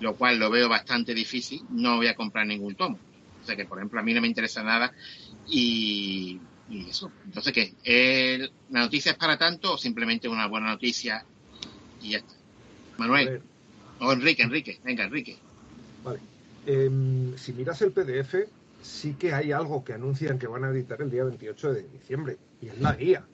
lo 0.00 0.16
cual 0.16 0.38
lo 0.38 0.48
veo 0.48 0.66
bastante 0.66 1.12
difícil, 1.12 1.60
no 1.68 1.96
voy 1.96 2.06
a 2.06 2.14
comprar 2.14 2.46
ningún 2.46 2.74
tomo. 2.74 2.98
O 3.42 3.44
sea 3.44 3.54
que, 3.54 3.66
por 3.66 3.76
ejemplo, 3.76 4.00
a 4.00 4.02
mí 4.02 4.14
no 4.14 4.22
me 4.22 4.28
interesa 4.28 4.62
nada 4.62 4.90
y, 5.46 6.40
eso. 6.88 7.12
Entonces, 7.26 7.52
¿qué? 7.52 8.50
¿La 8.70 8.80
noticia 8.80 9.12
es 9.12 9.18
para 9.18 9.36
tanto 9.36 9.74
o 9.74 9.76
simplemente 9.76 10.26
una 10.26 10.46
buena 10.46 10.68
noticia 10.68 11.22
y 12.00 12.12
ya 12.12 12.18
está? 12.18 12.32
Manuel. 12.96 13.42
O 14.00 14.10
Enrique, 14.10 14.42
Enrique. 14.42 14.80
Venga, 14.82 15.04
Enrique. 15.04 15.36
Vale. 16.02 16.33
Em, 16.66 17.36
si 17.36 17.52
miras 17.52 17.82
el 17.82 17.92
PDF, 17.92 18.48
sí 18.80 19.14
que 19.14 19.34
hay 19.34 19.52
algo 19.52 19.84
que 19.84 19.92
anuncian 19.92 20.38
que 20.38 20.46
van 20.46 20.64
a 20.64 20.70
editar 20.70 21.00
el 21.02 21.10
día 21.10 21.24
28 21.24 21.72
de 21.72 21.82
diciembre, 21.88 22.38
y 22.60 22.68
es 22.68 22.78
la 22.80 22.94
guía. 22.94 23.26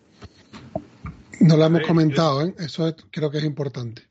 No 1.41 1.57
lo 1.57 1.65
hemos 1.65 1.87
comentado, 1.87 2.43
¿eh? 2.43 2.55
eso 2.59 2.95
creo 3.11 3.31
que 3.31 3.39
es 3.39 3.45
importante. 3.45 4.03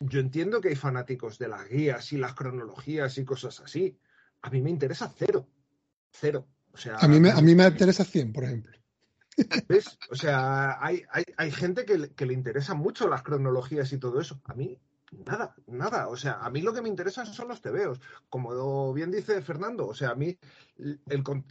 Yo 0.00 0.20
entiendo 0.20 0.60
que 0.60 0.68
hay 0.68 0.76
fanáticos 0.76 1.38
de 1.38 1.48
las 1.48 1.68
guías 1.68 2.12
y 2.12 2.16
las 2.16 2.34
cronologías 2.34 3.18
y 3.18 3.24
cosas 3.24 3.60
así. 3.60 3.98
A 4.42 4.50
mí 4.50 4.62
me 4.62 4.70
interesa 4.70 5.12
cero. 5.14 5.46
Cero. 6.10 6.46
O 6.72 6.78
sea, 6.78 6.96
a, 6.96 7.06
mí 7.06 7.20
me, 7.20 7.30
a 7.30 7.40
mí 7.42 7.54
me 7.54 7.66
interesa 7.66 8.04
100, 8.04 8.32
por 8.32 8.44
ejemplo. 8.44 8.72
¿Ves? 9.68 9.98
O 10.10 10.14
sea, 10.14 10.82
hay, 10.82 11.02
hay, 11.10 11.24
hay 11.36 11.50
gente 11.50 11.84
que, 11.84 12.10
que, 12.10 12.26
le 12.26 12.32
interesa 12.32 12.74
mucho 12.74 13.08
las 13.08 13.22
cronologías 13.22 13.92
y 13.92 13.98
todo 13.98 14.20
eso. 14.20 14.40
A 14.44 14.54
mí 14.54 14.78
Nada, 15.10 15.54
nada. 15.66 16.08
O 16.08 16.16
sea, 16.16 16.34
a 16.40 16.50
mí 16.50 16.62
lo 16.62 16.72
que 16.72 16.82
me 16.82 16.88
interesan 16.88 17.26
son 17.26 17.48
los 17.48 17.60
tebeos. 17.60 18.00
Como 18.28 18.92
bien 18.92 19.10
dice 19.10 19.42
Fernando, 19.42 19.86
o 19.88 19.94
sea, 19.94 20.10
a 20.10 20.14
mí 20.14 20.38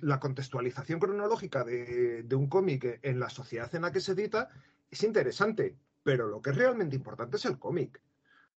la 0.02 0.20
contextualización 0.20 1.00
cronológica 1.00 1.64
de, 1.64 2.24
de 2.24 2.36
un 2.36 2.48
cómic 2.48 3.00
en 3.02 3.20
la 3.20 3.30
sociedad 3.30 3.74
en 3.76 3.82
la 3.84 3.92
que 3.92 4.00
se 4.02 4.14
edita 4.14 4.50
es 4.90 5.04
interesante, 5.04 5.78
pero 6.04 6.28
lo 6.28 6.42
que 6.42 6.52
es 6.52 6.56
realmente 6.56 6.96
importante 6.96 7.38
es 7.38 7.46
el 7.46 7.60
cómic. 7.60 8.02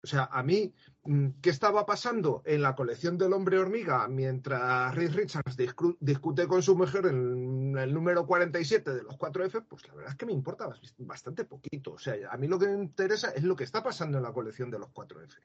O 0.04 0.06
sea, 0.06 0.28
a 0.32 0.42
mí, 0.42 0.74
mm, 1.04 1.28
¿qué 1.40 1.50
estaba 1.50 1.86
pasando 1.86 2.42
en 2.44 2.62
la 2.62 2.74
colección 2.74 3.16
del 3.16 3.32
hombre 3.32 3.58
hormiga 3.58 4.08
mientras 4.08 4.92
Rick 4.96 5.12
Richards 5.12 5.56
discute 6.00 6.48
con 6.48 6.62
su 6.62 6.76
mujer 6.76 7.06
en 7.06 7.76
el 7.78 7.94
número 7.94 8.26
47 8.26 8.92
de 8.92 9.02
los 9.04 9.16
4F? 9.16 9.64
Pues 9.68 9.86
la 9.86 9.94
verdad 9.94 10.12
es 10.12 10.18
que 10.18 10.26
me 10.26 10.32
importa 10.32 10.68
bastante 10.98 11.44
poquito. 11.44 11.92
O 11.92 11.98
sea, 11.98 12.14
a 12.30 12.36
mí 12.36 12.48
lo 12.48 12.58
que 12.58 12.66
me 12.66 12.82
interesa 12.82 13.30
es 13.30 13.44
lo 13.44 13.54
que 13.54 13.64
está 13.64 13.82
pasando 13.82 14.18
en 14.18 14.24
la 14.24 14.32
colección 14.32 14.70
de 14.70 14.80
los 14.80 14.88
4F. 14.88 15.36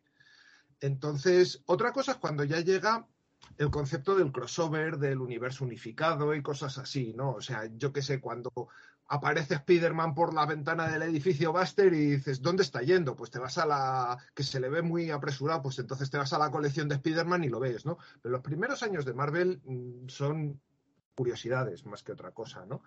Entonces, 0.80 1.62
otra 1.68 1.92
cosa 1.92 2.14
es 2.14 2.18
cuando 2.18 2.44
ya 2.44 2.60
llega 2.60 3.08
el 3.58 3.70
concepto 3.70 4.16
del 4.16 4.32
crossover, 4.32 4.98
del 4.98 5.20
universo 5.20 5.66
unificado 5.66 6.34
y 6.36 6.42
cosas 6.42 6.78
así, 6.78 7.14
¿no? 7.14 7.32
O 7.32 7.42
sea, 7.42 7.70
yo 7.78 7.92
qué 7.92 8.02
sé, 8.02 8.20
cuando 8.20 8.52
aparece 9.10 9.56
Spider-Man 9.56 10.14
por 10.14 10.34
la 10.34 10.46
ventana 10.46 10.88
del 10.88 11.04
edificio 11.04 11.54
Buster 11.54 11.94
y 11.94 12.16
dices, 12.16 12.42
¿dónde 12.42 12.64
está 12.64 12.82
yendo? 12.82 13.16
Pues 13.16 13.32
te 13.32 13.40
vas 13.40 13.58
a 13.58 13.66
la, 13.66 14.18
que 14.34 14.44
se 14.44 14.60
le 14.60 14.70
ve 14.70 14.82
muy 14.82 15.12
apresurado, 15.12 15.62
pues 15.62 15.80
entonces 15.80 16.10
te 16.10 16.18
vas 16.18 16.34
a 16.34 16.40
la 16.40 16.52
colección 16.52 16.90
de 16.90 16.96
Spider-Man 16.96 17.44
y 17.44 17.50
lo 17.50 17.60
ves, 17.60 17.86
¿no? 17.86 17.98
Pero 18.22 18.34
los 18.34 18.42
primeros 18.42 18.84
años 18.84 19.06
de 19.06 19.14
Marvel 19.14 19.62
mm, 19.64 20.10
son 20.10 20.60
curiosidades 21.16 21.86
más 21.86 22.04
que 22.04 22.12
otra 22.12 22.32
cosa, 22.32 22.66
¿no? 22.66 22.84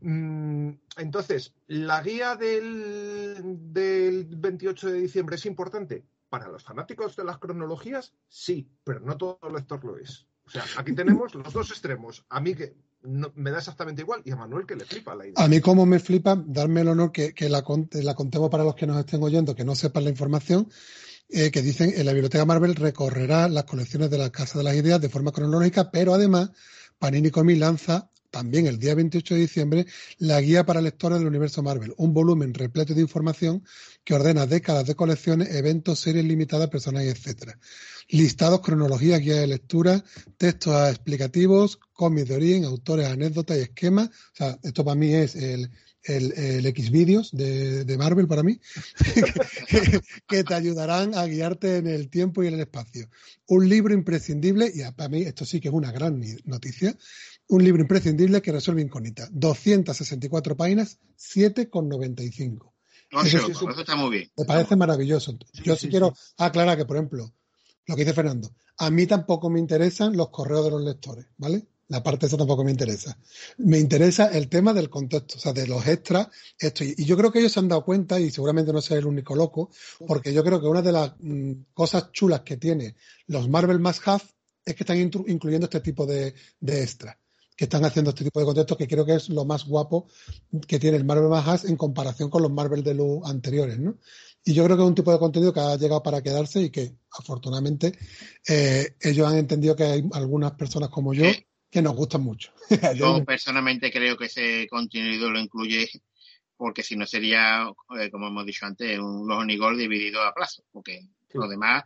Mm, 0.00 0.70
entonces, 0.96 1.54
¿la 1.66 2.02
guía 2.02 2.36
del, 2.36 3.72
del 3.72 4.26
28 4.26 4.90
de 4.90 5.00
diciembre 5.00 5.36
es 5.36 5.46
importante? 5.46 6.04
Para 6.28 6.48
los 6.48 6.62
fanáticos 6.62 7.16
de 7.16 7.24
las 7.24 7.38
cronologías, 7.38 8.12
sí, 8.28 8.70
pero 8.84 9.00
no 9.00 9.16
todo 9.16 9.38
lector 9.50 9.84
lo 9.84 9.96
es. 9.96 10.26
O 10.44 10.50
sea, 10.50 10.64
aquí 10.76 10.94
tenemos 10.94 11.34
los 11.34 11.52
dos 11.52 11.70
extremos. 11.70 12.24
A 12.28 12.40
mí 12.40 12.54
que 12.54 12.76
me 13.02 13.50
da 13.50 13.58
exactamente 13.58 14.02
igual 14.02 14.22
y 14.24 14.30
a 14.30 14.36
Manuel 14.36 14.66
que 14.66 14.76
le 14.76 14.84
flipa 14.84 15.14
la 15.14 15.26
idea. 15.26 15.44
A 15.44 15.48
mí 15.48 15.60
como 15.60 15.86
me 15.86 15.98
flipa, 15.98 16.42
darme 16.46 16.80
el 16.80 16.88
honor 16.88 17.12
que, 17.12 17.32
la, 17.48 17.62
contemos 17.62 18.50
para 18.50 18.64
los 18.64 18.74
que 18.74 18.86
nos 18.86 18.98
estén 18.98 19.22
oyendo, 19.22 19.54
que 19.54 19.64
no 19.64 19.74
sepan 19.74 20.04
la 20.04 20.10
información, 20.10 20.68
eh, 21.28 21.50
que 21.50 21.62
dicen 21.62 21.92
en 21.94 22.06
la 22.06 22.12
Biblioteca 22.12 22.44
Marvel 22.44 22.74
recorrerá 22.74 23.48
las 23.48 23.64
colecciones 23.64 24.10
de 24.10 24.18
la 24.18 24.30
Casa 24.30 24.58
de 24.58 24.64
las 24.64 24.74
Ideas 24.74 25.00
de 25.00 25.08
forma 25.08 25.32
cronológica, 25.32 25.90
pero 25.90 26.14
además 26.14 26.50
Panini 26.98 27.30
Comics 27.30 27.60
lanza 27.60 28.10
también 28.30 28.66
el 28.66 28.78
día 28.78 28.94
28 28.94 29.34
de 29.34 29.40
diciembre, 29.40 29.86
la 30.18 30.40
guía 30.40 30.64
para 30.64 30.80
lectores 30.80 31.18
del 31.18 31.28
universo 31.28 31.62
Marvel, 31.62 31.94
un 31.96 32.12
volumen 32.12 32.54
repleto 32.54 32.94
de 32.94 33.00
información 33.00 33.64
que 34.04 34.14
ordena 34.14 34.46
décadas 34.46 34.86
de 34.86 34.94
colecciones, 34.94 35.54
eventos, 35.54 36.00
series 36.00 36.24
limitadas, 36.24 36.68
personajes, 36.68 37.14
etcétera. 37.14 37.58
Listados, 38.08 38.60
cronología, 38.60 39.18
guía 39.18 39.36
de 39.36 39.46
lectura, 39.46 40.02
textos 40.36 40.88
explicativos, 40.88 41.78
cómics 41.92 42.28
de 42.28 42.36
origen, 42.36 42.64
autores, 42.64 43.06
anécdotas 43.06 43.58
y 43.58 43.60
esquemas. 43.60 44.08
O 44.08 44.36
sea, 44.36 44.58
esto 44.62 44.84
para 44.84 44.94
mí 44.94 45.12
es 45.12 45.34
el, 45.36 45.70
el, 46.08 46.66
X 46.66 46.90
vídeos 46.90 47.30
de, 47.32 47.96
Marvel 47.98 48.26
para 48.26 48.42
mí, 48.42 48.58
que, 50.28 50.44
te 50.44 50.54
ayudarán 50.54 51.14
a 51.14 51.26
guiarte 51.26 51.76
en 51.76 51.86
el 51.86 52.08
tiempo 52.08 52.42
y 52.42 52.48
en 52.48 52.54
el 52.54 52.60
espacio. 52.60 53.08
Un 53.46 53.68
libro 53.68 53.94
imprescindible, 53.94 54.70
y 54.72 54.80
para 54.92 55.08
mí 55.08 55.22
esto 55.22 55.44
sí 55.44 55.60
que 55.60 55.68
es 55.68 55.74
una 55.74 55.92
gran 55.92 56.22
noticia, 56.44 56.96
un 57.48 57.64
libro 57.64 57.82
imprescindible 57.82 58.42
que 58.42 58.52
resuelve 58.52 58.82
incógnita. 58.82 59.28
264 59.32 60.56
páginas, 60.56 60.98
7,95. 61.18 62.72
No, 63.10 63.22
eso, 63.22 63.38
eso, 63.48 63.70
está 63.70 63.96
muy 63.96 64.10
bien. 64.10 64.30
Me 64.36 64.44
parece 64.44 64.76
maravilloso. 64.76 65.36
Yo 65.64 65.76
sí, 65.76 65.88
quiero 65.88 66.14
aclarar 66.36 66.76
que, 66.76 66.84
por 66.84 66.96
ejemplo, 66.96 67.32
lo 67.86 67.96
que 67.96 68.02
dice 68.02 68.12
Fernando, 68.12 68.50
a 68.76 68.90
mí 68.90 69.06
tampoco 69.06 69.48
me 69.48 69.58
interesan 69.58 70.16
los 70.16 70.28
correos 70.28 70.64
de 70.64 70.70
los 70.70 70.82
lectores, 70.82 71.26
¿vale? 71.38 71.66
La 71.88 72.02
parte 72.02 72.26
esa 72.26 72.36
tampoco 72.36 72.64
me 72.64 72.70
interesa. 72.70 73.18
Me 73.56 73.78
interesa 73.78 74.26
el 74.26 74.50
tema 74.50 74.74
del 74.74 74.90
contexto, 74.90 75.38
o 75.38 75.40
sea, 75.40 75.54
de 75.54 75.66
los 75.66 75.86
extras. 75.86 76.28
Esto, 76.58 76.84
y 76.84 77.02
yo 77.02 77.16
creo 77.16 77.32
que 77.32 77.38
ellos 77.38 77.52
se 77.52 77.60
han 77.60 77.68
dado 77.68 77.82
cuenta, 77.82 78.20
y 78.20 78.30
seguramente 78.30 78.74
no 78.74 78.82
soy 78.82 78.98
el 78.98 79.06
único 79.06 79.34
loco, 79.34 79.70
porque 80.06 80.34
yo 80.34 80.44
creo 80.44 80.60
que 80.60 80.66
una 80.66 80.82
de 80.82 80.92
las 80.92 81.14
mm, 81.18 81.52
cosas 81.72 82.12
chulas 82.12 82.42
que 82.42 82.58
tiene 82.58 82.94
los 83.26 83.48
Marvel 83.48 83.80
Must 83.80 84.06
Have 84.06 84.24
es 84.66 84.74
que 84.74 84.82
están 84.82 84.98
incluyendo 84.98 85.64
este 85.64 85.80
tipo 85.80 86.04
de, 86.04 86.34
de 86.60 86.82
extras 86.82 87.16
que 87.58 87.64
están 87.64 87.84
haciendo 87.84 88.10
este 88.10 88.22
tipo 88.22 88.38
de 88.38 88.46
contextos, 88.46 88.78
que 88.78 88.86
creo 88.86 89.04
que 89.04 89.16
es 89.16 89.28
lo 89.30 89.44
más 89.44 89.66
guapo 89.66 90.06
que 90.68 90.78
tiene 90.78 90.96
el 90.96 91.04
Marvel 91.04 91.28
Más 91.28 91.64
en 91.64 91.76
comparación 91.76 92.30
con 92.30 92.40
los 92.40 92.52
Marvel 92.52 92.84
de 92.84 92.94
los 92.94 93.28
anteriores, 93.28 93.80
¿no? 93.80 93.98
Y 94.44 94.54
yo 94.54 94.64
creo 94.64 94.76
que 94.76 94.84
es 94.84 94.88
un 94.88 94.94
tipo 94.94 95.12
de 95.12 95.18
contenido 95.18 95.52
que 95.52 95.58
ha 95.58 95.74
llegado 95.74 96.00
para 96.00 96.22
quedarse 96.22 96.62
y 96.62 96.70
que 96.70 96.94
afortunadamente 97.10 97.98
eh, 98.48 98.94
ellos 99.00 99.26
han 99.26 99.38
entendido 99.38 99.74
que 99.74 99.82
hay 99.82 100.04
algunas 100.12 100.52
personas 100.52 100.88
como 100.88 101.12
yo 101.12 101.24
que 101.68 101.82
nos 101.82 101.96
gustan 101.96 102.22
mucho. 102.22 102.52
yo 102.94 103.24
personalmente 103.24 103.90
creo 103.90 104.16
que 104.16 104.26
ese 104.26 104.68
contenido 104.70 105.28
lo 105.28 105.40
incluye 105.40 105.90
porque 106.56 106.84
si 106.84 106.94
no 106.94 107.06
sería, 107.06 107.68
eh, 108.00 108.08
como 108.08 108.28
hemos 108.28 108.46
dicho 108.46 108.66
antes, 108.66 109.00
un 109.00 109.26
los 109.26 109.38
Onigol 109.38 109.76
dividido 109.76 110.22
a 110.22 110.32
plazo, 110.32 110.62
porque 110.70 111.00
lo 111.34 111.48
demás 111.48 111.82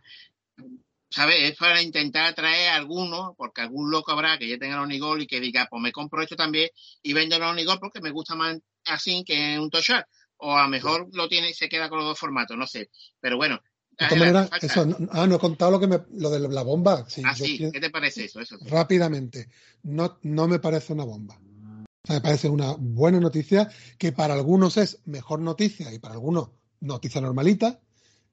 ¿sabes? 1.13 1.35
Es 1.43 1.57
para 1.57 1.81
intentar 1.81 2.25
atraer 2.25 2.69
a 2.69 2.75
alguno, 2.75 3.35
porque 3.37 3.61
algún 3.61 3.91
loco 3.91 4.11
habrá 4.11 4.39
que 4.39 4.47
ya 4.47 4.57
tenga 4.57 4.75
el 4.75 4.81
Onigol 4.81 5.21
y 5.21 5.27
que 5.27 5.39
diga, 5.39 5.67
pues 5.69 5.81
me 5.81 5.91
compro 5.91 6.23
esto 6.23 6.35
también 6.35 6.69
y 7.03 7.13
vendo 7.13 7.35
el 7.35 7.43
Onigol 7.43 7.79
porque 7.79 8.01
me 8.01 8.09
gusta 8.09 8.33
más 8.33 8.57
así 8.85 9.23
que 9.23 9.59
un 9.59 9.69
Toshar. 9.69 10.07
O 10.37 10.57
a 10.57 10.63
lo 10.63 10.69
mejor 10.69 11.07
lo 11.13 11.29
tiene 11.29 11.51
y 11.51 11.53
se 11.53 11.69
queda 11.69 11.87
con 11.87 11.99
los 11.99 12.07
dos 12.07 12.19
formatos, 12.19 12.57
no 12.57 12.65
sé. 12.65 12.89
Pero 13.19 13.37
bueno. 13.37 13.61
De 13.91 14.07
todas 14.07 14.17
maneras, 14.17 14.49
eso, 14.59 14.87
ah, 15.11 15.27
no 15.27 15.35
he 15.35 15.39
contado 15.39 15.71
lo, 15.71 15.79
que 15.79 15.85
me, 15.85 15.99
lo 16.13 16.31
de 16.31 16.39
la 16.49 16.63
bomba. 16.63 17.07
Sí, 17.07 17.21
ah, 17.23 17.35
sí, 17.35 17.59
¿qué 17.71 17.79
te 17.79 17.91
parece 17.91 18.25
eso? 18.25 18.39
eso 18.39 18.57
Rápidamente, 18.61 19.49
no, 19.83 20.17
no 20.23 20.47
me 20.47 20.57
parece 20.57 20.93
una 20.93 21.03
bomba. 21.03 21.39
me 22.09 22.21
parece 22.21 22.49
una 22.49 22.73
buena 22.79 23.19
noticia 23.19 23.69
que 23.99 24.11
para 24.11 24.33
algunos 24.33 24.77
es 24.77 24.99
mejor 25.05 25.41
noticia 25.41 25.93
y 25.93 25.99
para 25.99 26.15
algunos 26.15 26.49
noticia 26.79 27.21
normalita 27.21 27.79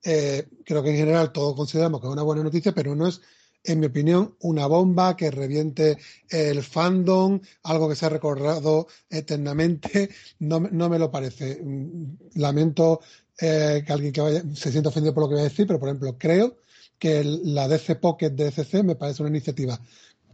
eh, 0.05 0.49
creo 0.65 0.83
que 0.83 0.91
en 0.91 0.97
general 0.97 1.33
todos 1.33 1.55
consideramos 1.55 2.01
que 2.01 2.07
es 2.07 2.13
una 2.13 2.23
buena 2.23 2.43
noticia, 2.43 2.73
pero 2.73 2.95
no 2.95 3.07
es, 3.07 3.21
en 3.65 3.81
mi 3.81 3.87
opinión, 3.87 4.37
una 4.41 4.67
bomba 4.67 5.17
que 5.17 5.31
reviente 5.31 5.99
el 6.29 6.63
fandom, 6.63 7.41
algo 7.65 7.89
que 7.89 7.97
se 7.97 8.07
ha 8.07 8.09
recordado 8.09 8.87
eternamente. 9.09 10.11
No, 10.39 10.61
no 10.61 10.89
me 10.89 10.99
lo 10.99 11.11
parece. 11.11 11.61
Mm, 11.63 12.17
lamento 12.37 13.01
eh, 13.39 13.83
que 13.87 13.93
alguien 13.93 14.13
que 14.13 14.21
vaya, 14.21 14.43
se 14.55 14.71
sienta 14.71 14.89
ofendido 14.89 15.15
por 15.15 15.25
lo 15.25 15.29
que 15.29 15.35
voy 15.35 15.43
a 15.43 15.49
decir, 15.49 15.67
pero 15.67 15.79
por 15.79 15.89
ejemplo, 15.89 16.17
creo 16.19 16.57
que 16.99 17.25
la 17.25 17.67
DC 17.69 17.97
Pocket 17.97 18.31
de 18.31 18.83
me 18.83 18.95
parece 18.95 19.23
una 19.23 19.31
iniciativa, 19.31 19.81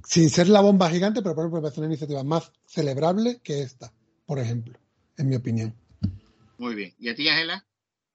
sin 0.04 0.28
ser 0.28 0.48
la 0.48 0.60
bomba 0.60 0.90
gigante, 0.90 1.22
pero 1.22 1.34
por 1.34 1.44
ejemplo, 1.44 1.60
me 1.60 1.62
parece 1.62 1.80
una 1.80 1.88
iniciativa 1.88 2.24
más 2.24 2.50
celebrable 2.66 3.40
que 3.42 3.62
esta, 3.62 3.92
por 4.26 4.40
ejemplo, 4.40 4.78
en 5.16 5.28
mi 5.28 5.36
opinión. 5.36 5.74
Muy 6.58 6.74
bien. 6.74 6.94
¿Y 6.98 7.08
a 7.08 7.14
ti, 7.14 7.28
Ángela? 7.28 7.64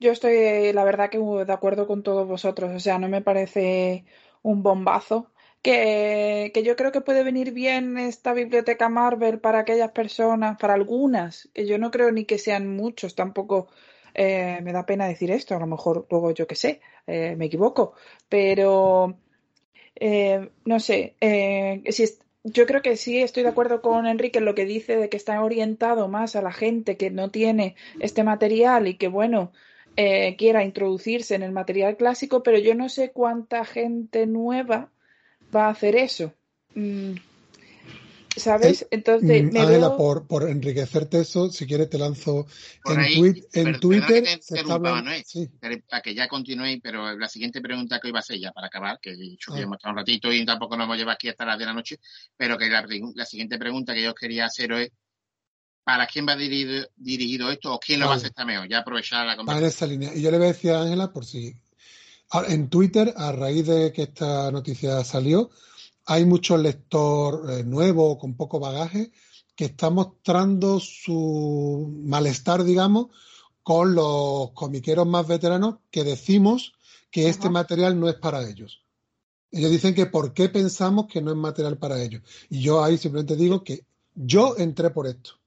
Yo 0.01 0.11
estoy, 0.11 0.73
la 0.73 0.83
verdad, 0.83 1.11
que 1.11 1.19
de 1.19 1.53
acuerdo 1.53 1.85
con 1.85 2.01
todos 2.01 2.27
vosotros. 2.27 2.71
O 2.75 2.79
sea, 2.79 2.97
no 2.97 3.07
me 3.07 3.21
parece 3.21 4.03
un 4.41 4.63
bombazo. 4.63 5.31
Que, 5.61 6.51
que, 6.55 6.63
yo 6.63 6.75
creo 6.75 6.91
que 6.91 7.01
puede 7.01 7.23
venir 7.23 7.51
bien 7.53 7.99
esta 7.99 8.33
biblioteca 8.33 8.89
Marvel 8.89 9.39
para 9.39 9.59
aquellas 9.59 9.91
personas, 9.91 10.57
para 10.57 10.73
algunas, 10.73 11.49
que 11.53 11.67
yo 11.67 11.77
no 11.77 11.91
creo 11.91 12.11
ni 12.11 12.25
que 12.25 12.39
sean 12.39 12.75
muchos, 12.75 13.13
tampoco 13.13 13.67
eh, 14.15 14.59
me 14.63 14.73
da 14.73 14.87
pena 14.87 15.07
decir 15.07 15.29
esto, 15.29 15.55
a 15.55 15.59
lo 15.59 15.67
mejor 15.67 16.07
luego 16.09 16.31
yo 16.31 16.47
qué 16.47 16.55
sé, 16.55 16.81
eh, 17.05 17.35
me 17.37 17.45
equivoco, 17.45 17.93
pero 18.27 19.19
eh, 19.95 20.49
no 20.65 20.79
sé, 20.79 21.15
si 21.91 22.05
yo 22.43 22.65
creo 22.65 22.81
que 22.81 22.97
sí 22.97 23.19
estoy 23.21 23.43
de 23.43 23.49
acuerdo 23.49 23.83
con 23.83 24.07
Enrique 24.07 24.39
en 24.39 24.45
lo 24.45 24.55
que 24.55 24.65
dice 24.65 24.97
de 24.97 25.09
que 25.09 25.17
está 25.17 25.43
orientado 25.43 26.07
más 26.07 26.35
a 26.35 26.41
la 26.41 26.51
gente 26.51 26.97
que 26.97 27.11
no 27.11 27.29
tiene 27.29 27.75
este 27.99 28.23
material 28.23 28.87
y 28.87 28.95
que 28.95 29.07
bueno, 29.07 29.51
eh, 29.95 30.35
quiera 30.37 30.63
introducirse 30.63 31.35
en 31.35 31.43
el 31.43 31.51
material 31.51 31.97
clásico, 31.97 32.43
pero 32.43 32.57
yo 32.57 32.75
no 32.75 32.89
sé 32.89 33.11
cuánta 33.11 33.65
gente 33.65 34.25
nueva 34.25 34.89
va 35.53 35.65
a 35.65 35.71
hacer 35.71 35.95
eso. 35.95 36.33
Mm, 36.75 37.15
¿Sabes? 38.37 38.87
Entonces, 38.91 39.43
mm, 39.43 39.51
me 39.51 39.89
por, 39.97 40.25
por, 40.25 40.49
enriquecerte 40.49 41.19
eso, 41.19 41.49
si 41.51 41.67
quieres 41.67 41.89
te 41.89 41.97
lanzo 41.97 42.47
en, 42.85 43.79
Twitter. 43.79 44.23
Para 45.89 46.01
que 46.01 46.15
ya 46.15 46.29
continúe, 46.29 46.79
pero 46.81 47.17
la 47.17 47.27
siguiente 47.27 47.59
pregunta 47.59 47.99
que 47.99 48.07
hoy 48.07 48.13
va 48.13 48.19
a 48.19 48.23
ser 48.23 48.39
ya 48.39 48.53
para 48.53 48.67
acabar, 48.67 48.99
que 49.01 49.11
he 49.11 49.17
dicho 49.17 49.51
que 49.51 49.59
ah. 49.59 49.63
hemos 49.63 49.75
estado 49.75 49.91
un 49.91 49.97
ratito 49.97 50.31
y 50.31 50.45
tampoco 50.45 50.77
nos 50.77 50.85
hemos 50.85 50.97
llevado 50.97 51.15
aquí 51.15 51.27
hasta 51.27 51.45
las 51.45 51.59
de 51.59 51.65
la 51.65 51.73
noche, 51.73 51.99
pero 52.37 52.57
que 52.57 52.69
la, 52.69 52.87
la 53.15 53.25
siguiente 53.25 53.57
pregunta 53.57 53.93
que 53.93 54.03
yo 54.03 54.15
quería 54.15 54.45
hacer 54.45 54.71
es 54.71 54.91
para 55.83 56.07
quién 56.07 56.27
va 56.27 56.35
dirigido, 56.35 56.87
dirigido 56.95 57.49
esto 57.51 57.73
o 57.73 57.79
quién 57.79 57.99
lo 57.99 58.07
va 58.07 58.13
a 58.13 58.17
hacer 58.17 58.33
mejor. 58.45 58.67
Ya 58.69 58.79
aprovechar 58.79 59.25
la 59.25 59.35
conversación. 59.35 59.69
esa 59.69 59.87
línea. 59.87 60.15
Y 60.15 60.21
yo 60.21 60.31
le 60.31 60.37
voy 60.37 60.47
a 60.47 60.51
decir 60.51 60.71
a 60.71 60.81
Ángela, 60.81 61.11
por 61.11 61.25
si. 61.25 61.55
En 62.47 62.69
Twitter, 62.69 63.13
a 63.17 63.31
raíz 63.33 63.67
de 63.67 63.91
que 63.91 64.03
esta 64.03 64.51
noticia 64.51 65.03
salió, 65.03 65.49
hay 66.05 66.25
mucho 66.25 66.57
lector 66.57 67.51
eh, 67.51 67.63
nuevo 67.63 68.17
con 68.17 68.35
poco 68.35 68.59
bagaje 68.59 69.11
que 69.55 69.65
está 69.65 69.89
mostrando 69.89 70.79
su 70.79 71.93
malestar, 72.05 72.63
digamos, 72.63 73.07
con 73.63 73.93
los 73.93 74.51
comiqueros 74.51 75.05
más 75.05 75.27
veteranos 75.27 75.79
que 75.91 76.03
decimos 76.03 76.73
que 77.11 77.27
este 77.27 77.49
material 77.49 77.99
no 77.99 78.07
es 78.07 78.15
para 78.15 78.47
ellos. 78.47 78.81
Ellos 79.51 79.69
dicen 79.69 79.93
que 79.93 80.05
por 80.05 80.33
qué 80.33 80.47
pensamos 80.47 81.07
que 81.07 81.21
no 81.21 81.31
es 81.31 81.37
material 81.37 81.77
para 81.77 82.01
ellos. 82.01 82.21
Y 82.49 82.61
yo 82.61 82.81
ahí 82.81 82.97
simplemente 82.97 83.35
digo 83.35 83.63
que 83.63 83.85
yo 84.15 84.55
entré 84.57 84.89
por 84.91 85.07
esto 85.07 85.40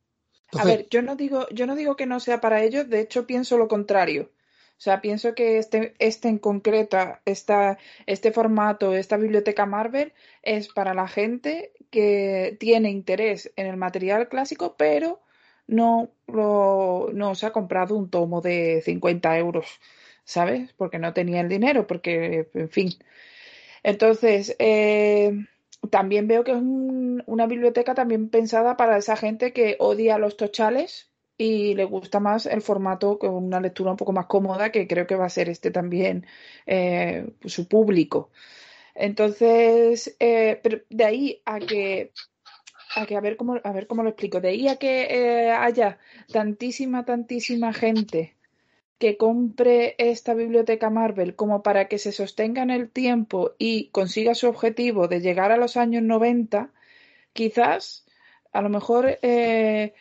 a 0.58 0.64
ver, 0.64 0.86
yo 0.90 1.02
no 1.02 1.16
digo, 1.16 1.48
yo 1.50 1.66
no 1.66 1.76
digo 1.76 1.96
que 1.96 2.06
no 2.06 2.20
sea 2.20 2.40
para 2.40 2.62
ellos, 2.62 2.88
de 2.88 3.00
hecho 3.00 3.26
pienso 3.26 3.58
lo 3.58 3.68
contrario. 3.68 4.30
O 4.76 4.80
sea, 4.84 5.00
pienso 5.00 5.34
que 5.34 5.58
este, 5.58 5.94
este 5.98 6.28
en 6.28 6.38
concreta, 6.38 7.22
esta, 7.24 7.78
este 8.06 8.32
formato, 8.32 8.92
esta 8.94 9.16
biblioteca 9.16 9.66
Marvel, 9.66 10.12
es 10.42 10.68
para 10.68 10.94
la 10.94 11.06
gente 11.08 11.72
que 11.90 12.56
tiene 12.58 12.90
interés 12.90 13.52
en 13.56 13.66
el 13.66 13.76
material 13.76 14.28
clásico, 14.28 14.74
pero 14.76 15.22
no, 15.66 16.10
lo, 16.26 17.10
no 17.12 17.34
se 17.34 17.46
ha 17.46 17.52
comprado 17.52 17.94
un 17.96 18.10
tomo 18.10 18.40
de 18.40 18.82
50 18.84 19.38
euros, 19.38 19.80
¿sabes? 20.24 20.72
Porque 20.74 20.98
no 20.98 21.12
tenía 21.14 21.40
el 21.40 21.48
dinero, 21.48 21.86
porque, 21.86 22.48
en 22.54 22.68
fin. 22.68 22.90
Entonces, 23.82 24.56
eh, 24.58 25.46
también 25.90 26.28
veo 26.28 26.44
que 26.44 26.52
es 26.52 26.58
una 26.60 27.46
biblioteca 27.46 27.94
también 27.94 28.28
pensada 28.28 28.76
para 28.76 28.96
esa 28.98 29.16
gente 29.16 29.52
que 29.52 29.76
odia 29.78 30.18
los 30.18 30.36
tochales 30.36 31.10
y 31.36 31.74
le 31.74 31.84
gusta 31.84 32.20
más 32.20 32.46
el 32.46 32.62
formato 32.62 33.18
con 33.18 33.34
una 33.34 33.60
lectura 33.60 33.90
un 33.90 33.96
poco 33.96 34.12
más 34.12 34.26
cómoda, 34.26 34.70
que 34.70 34.86
creo 34.86 35.06
que 35.06 35.16
va 35.16 35.26
a 35.26 35.30
ser 35.30 35.48
este 35.48 35.70
también 35.70 36.26
eh, 36.66 37.26
su 37.44 37.68
público. 37.68 38.30
Entonces, 38.94 40.16
eh, 40.20 40.60
pero 40.62 40.82
de 40.90 41.04
ahí 41.04 41.42
a 41.44 41.58
que 41.60 42.12
a 42.96 43.06
que 43.06 43.16
a 43.16 43.20
ver 43.20 43.36
cómo 43.36 43.56
a 43.64 43.72
ver 43.72 43.86
cómo 43.88 44.02
lo 44.04 44.10
explico. 44.10 44.40
De 44.40 44.48
ahí 44.48 44.68
a 44.68 44.76
que 44.76 45.02
eh, 45.10 45.50
haya 45.50 45.98
tantísima, 46.32 47.04
tantísima 47.04 47.72
gente 47.72 48.33
que 48.98 49.16
compre 49.16 49.94
esta 49.98 50.34
biblioteca 50.34 50.90
Marvel 50.90 51.34
como 51.34 51.62
para 51.62 51.88
que 51.88 51.98
se 51.98 52.12
sostenga 52.12 52.62
en 52.62 52.70
el 52.70 52.90
tiempo 52.90 53.54
y 53.58 53.88
consiga 53.88 54.34
su 54.34 54.48
objetivo 54.48 55.08
de 55.08 55.20
llegar 55.20 55.52
a 55.52 55.56
los 55.56 55.76
años 55.76 56.02
90, 56.02 56.70
quizás 57.32 58.06
a 58.52 58.62
lo 58.62 58.68
mejor 58.68 59.18
eh, 59.22 59.94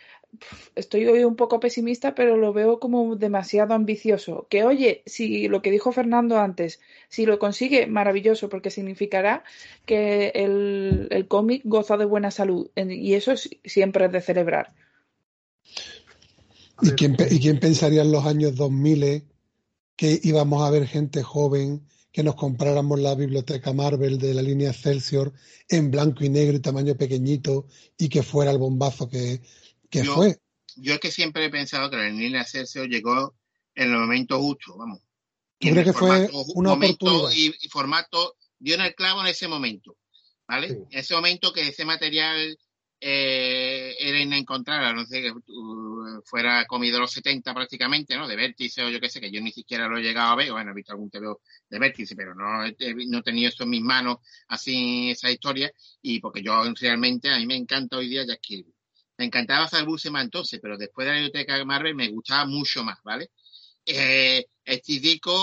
estoy 0.75 1.05
hoy 1.07 1.23
un 1.23 1.35
poco 1.35 1.59
pesimista, 1.59 2.15
pero 2.15 2.37
lo 2.37 2.53
veo 2.53 2.79
como 2.79 3.15
demasiado 3.15 3.73
ambicioso. 3.73 4.47
Que 4.49 4.63
oye, 4.63 5.03
si 5.05 5.47
lo 5.47 5.61
que 5.61 5.71
dijo 5.71 5.91
Fernando 5.91 6.39
antes, 6.39 6.79
si 7.09 7.25
lo 7.25 7.39
consigue, 7.39 7.87
maravilloso, 7.87 8.49
porque 8.49 8.69
significará 8.69 9.43
que 9.85 10.31
el, 10.35 11.07
el 11.11 11.27
cómic 11.27 11.61
goza 11.65 11.97
de 11.97 12.05
buena 12.05 12.31
salud. 12.31 12.69
Y 12.75 13.13
eso 13.15 13.33
siempre 13.63 14.05
es 14.05 14.11
de 14.11 14.21
celebrar. 14.21 14.73
¿Y 16.83 16.91
quién, 16.91 17.17
¿Y 17.29 17.39
quién 17.39 17.59
pensaría 17.59 18.01
en 18.01 18.11
los 18.11 18.25
años 18.25 18.55
2000 18.55 19.23
que 19.95 20.19
íbamos 20.23 20.63
a 20.63 20.71
ver 20.71 20.87
gente 20.87 21.23
joven 21.23 21.87
que 22.11 22.23
nos 22.23 22.35
compráramos 22.35 22.99
la 22.99 23.15
biblioteca 23.15 23.73
Marvel 23.73 24.19
de 24.19 24.33
la 24.33 24.41
línea 24.41 24.69
Excelsior 24.69 25.33
en 25.67 25.89
blanco 25.89 26.23
y 26.23 26.29
negro 26.29 26.55
y 26.57 26.59
tamaño 26.59 26.95
pequeñito 26.95 27.67
y 27.97 28.09
que 28.09 28.21
fuera 28.21 28.51
el 28.51 28.59
bombazo 28.59 29.09
que, 29.09 29.41
yo, 29.91 30.13
fue? 30.13 30.37
Yo 30.75 30.93
es 30.93 30.99
que 30.99 31.11
siempre 31.11 31.45
he 31.45 31.49
pensado 31.49 31.89
que 31.89 31.97
la 31.97 32.09
línea 32.09 32.41
Excelsior 32.41 32.87
llegó 32.87 33.35
en 33.73 33.91
el 33.91 33.97
momento 33.97 34.39
justo, 34.39 34.77
vamos. 34.77 34.99
¿Tú 35.57 35.69
crees 35.69 35.85
que 35.85 35.93
fue 35.93 36.29
una 36.55 36.73
oportunidad? 36.73 37.31
Y, 37.31 37.69
formato 37.69 38.35
dio 38.59 38.75
en 38.75 38.81
el 38.81 38.93
clavo 38.93 39.21
en 39.21 39.27
ese 39.27 39.47
momento, 39.47 39.97
¿vale? 40.47 40.67
En 40.67 40.99
ese 40.99 41.15
momento 41.15 41.53
que 41.53 41.67
ese 41.67 41.85
material 41.85 42.57
eh, 43.05 43.97
era 43.99 44.21
inencontrable, 44.21 44.93
no 44.93 45.05
sé, 45.05 45.21
que 45.21 45.31
uh, 45.31 46.21
fuera 46.23 46.65
comido 46.65 47.01
los 47.01 47.11
70 47.11 47.53
prácticamente, 47.53 48.15
¿no? 48.15 48.29
De 48.29 48.37
vértice 48.37 48.81
o 48.81 48.89
yo 48.89 49.01
qué 49.01 49.09
sé, 49.09 49.19
que 49.19 49.29
yo 49.29 49.41
ni 49.41 49.51
siquiera 49.51 49.89
lo 49.89 49.97
he 49.97 50.01
llegado 50.01 50.31
a 50.31 50.35
ver, 50.37 50.53
bueno, 50.53 50.71
he 50.71 50.73
visto 50.73 50.93
algún 50.93 51.09
TV 51.09 51.27
de 51.69 51.79
vértice, 51.79 52.15
pero 52.15 52.33
no, 52.33 52.63
no 52.63 53.17
he 53.19 53.23
tenido 53.23 53.49
eso 53.49 53.63
en 53.63 53.71
mis 53.71 53.81
manos, 53.81 54.19
así, 54.47 55.11
esa 55.11 55.29
historia, 55.29 55.69
y 56.01 56.21
porque 56.21 56.41
yo 56.41 56.63
realmente, 56.79 57.29
a 57.29 57.37
mí 57.37 57.45
me 57.45 57.57
encanta 57.57 57.97
hoy 57.97 58.07
día 58.07 58.25
Jack 58.25 58.39
Kirby. 58.39 58.73
Me 59.17 59.25
encantaba 59.25 59.69
Buscema 59.85 60.21
entonces, 60.21 60.59
pero 60.61 60.77
después 60.77 61.05
de 61.05 61.11
la 61.11 61.19
biblioteca 61.19 61.57
de 61.57 61.65
Marvel 61.65 61.95
me 61.95 62.07
gustaba 62.07 62.45
mucho 62.45 62.85
más, 62.85 62.99
¿vale? 63.03 63.31
Eh, 63.85 64.45
este 64.63 64.99
disco 64.99 65.33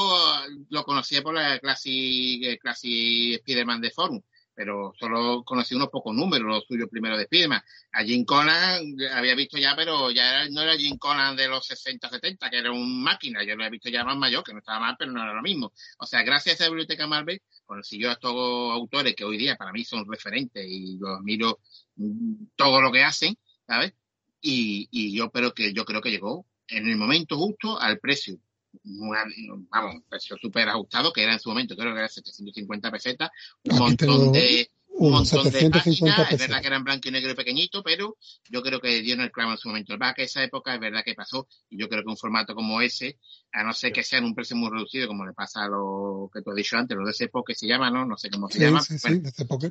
lo 0.71 0.83
conocía 0.85 1.23
por 1.23 1.35
la 1.35 1.59
clase, 1.59 2.59
clase 2.61 3.35
Spider-Man 3.35 3.83
de 3.83 3.91
Forum, 3.91 4.23
pero 4.61 4.93
solo 4.99 5.43
conocí 5.43 5.75
unos 5.75 5.89
pocos 5.89 6.15
números, 6.15 6.47
los 6.47 6.65
suyos 6.67 6.87
primero 6.91 7.17
de 7.17 7.25
Spiderman. 7.25 7.63
A 7.93 8.05
Jim 8.05 8.27
Conan 8.27 8.95
había 9.15 9.35
visto 9.35 9.57
ya, 9.57 9.75
pero 9.75 10.11
ya 10.11 10.51
no 10.51 10.61
era 10.61 10.77
Jim 10.77 10.99
Conan 10.99 11.35
de 11.35 11.49
los 11.49 11.67
60, 11.67 12.11
70, 12.11 12.51
que 12.51 12.59
era 12.59 12.71
un 12.71 13.03
máquina, 13.03 13.43
yo 13.43 13.57
lo 13.57 13.63
había 13.63 13.71
visto 13.71 13.89
ya 13.89 14.05
más 14.05 14.19
mayor, 14.19 14.45
que 14.45 14.53
no 14.53 14.59
estaba 14.59 14.81
mal, 14.81 14.97
pero 14.99 15.13
no 15.13 15.23
era 15.23 15.33
lo 15.33 15.41
mismo. 15.41 15.73
O 15.97 16.05
sea, 16.05 16.23
gracias 16.25 16.61
a 16.61 16.65
la 16.65 16.69
biblioteca 16.69 17.07
Marvel, 17.07 17.41
consiguió 17.65 18.11
a 18.11 18.13
estos 18.13 18.35
autores 18.35 19.15
que 19.17 19.25
hoy 19.25 19.39
día 19.39 19.57
para 19.57 19.73
mí 19.73 19.83
son 19.83 20.05
referentes 20.07 20.63
y 20.69 20.99
los 20.99 21.19
admiro 21.19 21.61
mm, 21.97 22.49
todo 22.55 22.83
lo 22.83 22.93
que 22.93 23.03
hacen, 23.03 23.39
¿sabes? 23.67 23.95
Y, 24.43 24.89
y 24.91 25.17
yo 25.17 25.31
pero 25.31 25.55
que 25.55 25.73
yo 25.73 25.87
creo 25.87 26.03
que 26.03 26.11
llegó 26.11 26.45
en 26.69 26.87
el 26.87 26.99
momento 26.99 27.39
justo 27.39 27.81
al 27.81 27.99
precio 27.99 28.37
vamos, 28.83 29.95
un 29.95 30.03
precio 30.09 30.37
súper 30.37 30.69
ajustado, 30.69 31.13
que 31.13 31.23
era 31.23 31.33
en 31.33 31.41
su 31.41 31.49
momento, 31.49 31.77
creo 31.77 31.93
que 31.93 31.99
era 31.99 32.09
750 32.09 32.91
pesetas, 32.91 33.31
un 33.65 33.79
montón 33.79 34.33
de 34.33 34.71
un 35.01 35.13
montón 35.13 35.51
de 35.51 35.71
páginas, 35.71 36.33
es 36.33 36.39
verdad 36.39 36.61
que 36.61 36.67
era 36.67 36.77
en 36.77 36.85
blanco 36.85 37.09
y 37.09 37.11
negro 37.11 37.31
y 37.31 37.35
pequeñito, 37.35 37.83
pero 37.83 38.19
yo 38.51 38.63
creo 38.63 38.81
que 38.81 39.01
dio 39.01 39.15
en 39.15 39.23
el 39.23 39.31
clavo 39.31 39.53
en 39.53 39.57
su 39.57 39.69
momento. 39.69 39.95
El 39.95 40.01
que 40.15 40.25
esa 40.25 40.45
época 40.45 40.75
es 40.75 40.81
verdad 40.81 41.03
que 41.03 41.15
pasó, 41.15 41.49
y 41.71 41.79
yo 41.79 41.89
creo 41.89 42.03
que 42.03 42.11
un 42.11 42.19
formato 42.19 42.55
como 42.55 42.83
ese, 42.83 43.19
a 43.53 43.63
no 43.63 43.73
ser 43.73 43.93
que 43.93 44.03
sea 44.03 44.19
en 44.19 44.27
un 44.27 44.35
precio 44.35 44.57
muy 44.57 44.69
reducido, 44.71 45.09
como 45.09 45.25
le 45.25 45.33
pasa 45.33 45.65
a 45.65 45.69
lo 45.69 46.31
que 46.33 46.43
tú 46.43 46.51
has 46.51 46.57
dicho 46.57 46.77
antes, 46.77 46.99
lo 46.99 47.05
de 47.05 47.13
ese 47.13 47.31
que 47.47 47.55
se 47.55 47.67
llama, 47.67 47.91
¿no? 47.91 48.05
No 48.05 48.19
sé 48.19 48.29
cómo 48.29 48.49
se 48.49 48.59
llama. 48.59 48.83
Sí, 48.83 48.99
sí, 48.99 49.23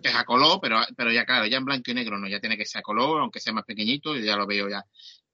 es 0.04 0.16
a 0.16 0.24
color, 0.24 0.60
pero, 0.62 0.80
pero 0.98 1.12
ya 1.12 1.26
claro, 1.26 1.46
ya 1.46 1.58
en 1.58 1.66
blanco 1.66 1.92
y 1.92 1.94
negro 1.94 2.18
no, 2.18 2.28
ya 2.28 2.40
tiene 2.40 2.58
que 2.58 2.66
ser 2.66 2.80
a 2.80 2.84
color, 2.84 3.22
aunque 3.22 3.40
sea 3.40 3.54
más 3.54 3.66
pequeñito, 3.66 4.16
y 4.16 4.26
ya 4.26 4.36
lo 4.36 4.48
veo 4.48 4.68
ya 4.68 4.84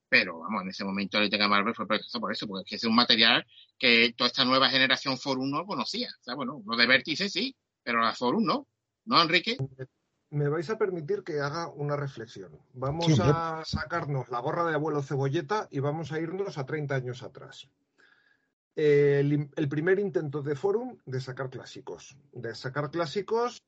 pero 0.10 0.40
vamos, 0.40 0.64
en 0.64 0.70
ese 0.70 0.84
momento 0.84 1.18
el 1.18 1.30
Teca 1.30 1.48
Marvel 1.48 1.76
fue 1.76 1.88
precioso 1.88 2.20
por 2.20 2.32
eso, 2.32 2.48
porque 2.48 2.76
es 2.76 2.84
un 2.84 2.96
material 2.96 3.46
que 3.78 4.14
toda 4.16 4.28
esta 4.28 4.46
nueva 4.46 4.70
generación 4.70 5.18
Forum 5.18 5.50
no 5.50 5.66
conocía. 5.66 6.10
O 6.20 6.24
sea, 6.24 6.36
bueno, 6.36 6.62
lo 6.66 6.78
de 6.78 6.88
Vértice 6.88 7.30
sí, 7.30 7.56
pero 7.84 8.02
la 8.02 8.14
Forum 8.14 8.44
no. 8.44 8.68
¿No, 9.06 9.22
Enrique? 9.22 9.58
Me 10.32 10.50
vais 10.50 10.70
a 10.70 10.78
permitir 10.78 11.24
que 11.24 11.40
haga 11.40 11.70
una 11.70 11.96
reflexión. 11.96 12.60
Vamos 12.74 13.20
a 13.20 13.64
sacarnos 13.66 14.30
la 14.30 14.40
gorra 14.40 14.66
de 14.66 14.76
abuelo 14.76 15.02
cebolleta 15.04 15.68
y 15.72 15.80
vamos 15.80 16.12
a 16.12 16.20
irnos 16.20 16.58
a 16.58 16.66
30 16.66 16.96
años 16.96 17.24
atrás. 17.24 17.70
El, 18.76 19.50
el, 19.56 19.70
primer 19.70 20.00
intento 20.00 20.42
de 20.42 20.56
Forum 20.56 20.98
de 21.06 21.22
sacar 21.22 21.50
clásicos. 21.50 22.18
De 22.34 22.54
sacar 22.56 22.92
clásicos 22.92 23.64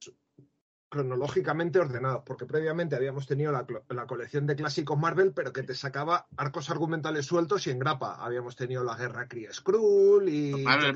cronológicamente 0.89 1.80
ordenados, 1.80 2.23
porque 2.26 2.45
previamente 2.45 2.95
habíamos 2.95 3.28
tenido 3.28 3.52
la, 3.52 4.08
colección 4.08 4.47
de 4.47 4.56
clásicos 4.56 4.97
Marvel, 4.97 5.34
pero 5.34 5.52
que 5.52 5.63
te 5.63 5.76
sacaba 5.76 6.28
arcos 6.38 6.69
argumentales 6.69 7.26
sueltos 7.26 7.67
y 7.67 7.71
en 7.71 7.80
grapa. 7.80 8.15
Habíamos 8.23 8.56
tenido 8.56 8.84
la 8.84 8.95
guerra 8.95 9.28
Kree 9.28 9.52
Skrull 9.52 10.30
y. 10.30 10.63
Marvel 10.63 10.95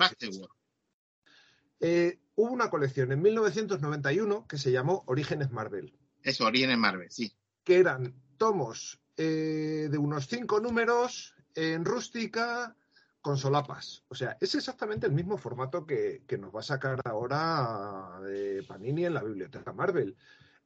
eh, 1.83 2.19
hubo 2.35 2.51
una 2.51 2.69
colección 2.69 3.11
en 3.11 3.21
1991 3.21 4.45
que 4.47 4.57
se 4.57 4.71
llamó 4.71 5.03
Orígenes 5.07 5.51
Marvel. 5.51 5.97
Eso, 6.21 6.45
Orígenes 6.45 6.77
Marvel, 6.77 7.09
sí. 7.09 7.33
Que 7.63 7.79
eran 7.79 8.13
tomos 8.37 9.01
eh, 9.17 9.87
de 9.89 9.97
unos 9.97 10.27
cinco 10.27 10.59
números 10.59 11.35
en 11.55 11.83
rústica, 11.83 12.75
con 13.21 13.37
solapas. 13.37 14.03
O 14.09 14.15
sea, 14.15 14.37
es 14.39 14.55
exactamente 14.55 15.05
el 15.05 15.13
mismo 15.13 15.37
formato 15.37 15.85
que, 15.85 16.23
nos 16.39 16.53
va 16.53 16.61
a 16.61 16.63
sacar 16.63 16.99
ahora 17.05 18.19
de 18.23 18.63
Panini 18.67 19.05
en 19.05 19.13
la 19.13 19.23
biblioteca 19.23 19.73
Marvel. 19.73 20.15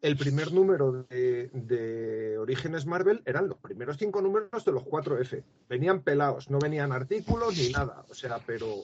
El 0.02 0.18
primer 0.18 0.52
número 0.52 1.06
de, 1.10 2.38
Orígenes 2.40 2.86
Marvel 2.86 3.22
eran 3.26 3.48
los 3.48 3.58
primeros 3.58 3.98
cinco 3.98 4.22
números 4.22 4.64
de 4.64 4.72
los 4.72 4.84
4F. 4.84 5.44
Venían 5.68 6.02
pelados, 6.02 6.50
no 6.50 6.60
venían 6.60 6.92
artículos 6.92 7.58
ni 7.58 7.70
nada. 7.70 8.06
O 8.10 8.14
sea, 8.14 8.40
pero, 8.46 8.84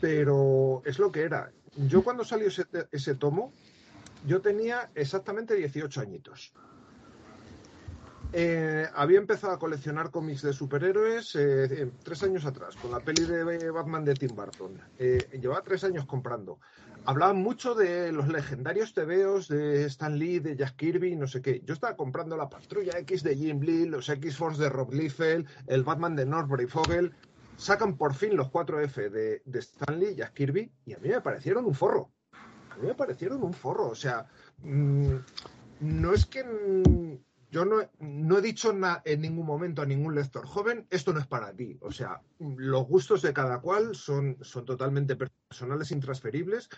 pero 0.00 0.82
es 0.84 0.98
lo 0.98 1.10
que 1.10 1.22
era. 1.22 1.50
Yo 1.76 2.02
cuando 2.02 2.24
salió 2.24 2.48
ese, 2.48 2.64
ese 2.92 3.14
tomo, 3.14 3.52
yo 4.26 4.40
tenía 4.40 4.90
exactamente 4.94 5.54
18 5.54 6.00
añitos. 6.00 6.52
Eh, 8.30 8.86
había 8.94 9.18
empezado 9.18 9.54
a 9.54 9.58
coleccionar 9.58 10.10
cómics 10.10 10.42
de 10.42 10.52
superhéroes 10.52 11.34
eh, 11.34 11.90
tres 12.02 12.22
años 12.22 12.44
atrás, 12.44 12.76
con 12.76 12.90
la 12.90 13.00
peli 13.00 13.24
de 13.24 13.70
Batman 13.70 14.04
de 14.04 14.14
Tim 14.14 14.34
Burton. 14.36 14.78
Eh, 14.98 15.38
llevaba 15.40 15.62
tres 15.62 15.82
años 15.84 16.04
comprando. 16.04 16.60
Hablaban 17.06 17.38
mucho 17.38 17.74
de 17.74 18.12
los 18.12 18.28
legendarios 18.28 18.92
tebeos 18.92 19.48
de 19.48 19.86
Stan 19.86 20.18
Lee, 20.18 20.40
de 20.40 20.56
Jack 20.56 20.76
Kirby, 20.76 21.16
no 21.16 21.26
sé 21.26 21.40
qué. 21.40 21.62
Yo 21.64 21.72
estaba 21.72 21.96
comprando 21.96 22.36
la 22.36 22.50
Patrulla 22.50 22.98
X 22.98 23.22
de 23.22 23.34
Jim 23.34 23.60
Lee, 23.60 23.86
los 23.86 24.10
X-Force 24.10 24.62
de 24.62 24.68
Rob 24.68 24.92
Liefeld, 24.92 25.46
el 25.66 25.82
Batman 25.82 26.14
de 26.14 26.26
Norbury 26.26 26.66
Fogel. 26.66 27.14
Sacan 27.56 27.96
por 27.96 28.14
fin 28.14 28.36
los 28.36 28.48
4F 28.48 29.08
de, 29.08 29.42
de 29.42 29.58
Stan 29.58 29.98
Lee, 29.98 30.14
Jack 30.14 30.34
Kirby, 30.34 30.70
y 30.84 30.92
a 30.92 30.98
mí 30.98 31.08
me 31.08 31.22
parecieron 31.22 31.64
un 31.64 31.74
forro. 31.74 32.10
A 32.70 32.76
mí 32.76 32.88
me 32.88 32.94
parecieron 32.94 33.42
un 33.42 33.54
forro. 33.54 33.88
O 33.88 33.94
sea, 33.94 34.26
mm, 34.58 35.14
no 35.80 36.12
es 36.12 36.26
que 36.26 36.44
yo 37.50 37.64
no, 37.64 38.38
he 38.38 38.42
dicho 38.42 38.74
en 39.04 39.20
ningún 39.20 39.46
momento 39.46 39.82
a 39.82 39.86
ningún 39.86 40.14
lector 40.14 40.46
joven, 40.46 40.86
esto 40.90 41.12
no 41.12 41.20
es 41.20 41.26
para 41.26 41.52
ti. 41.54 41.78
O 41.80 41.90
sea, 41.90 42.20
los 42.38 42.86
gustos 42.86 43.22
de 43.22 43.32
cada 43.32 43.60
cual 43.60 43.94
son, 43.94 44.36
son 44.42 44.64
totalmente 44.64 45.16
personales, 45.16 45.90
intransferibles, 45.90 46.68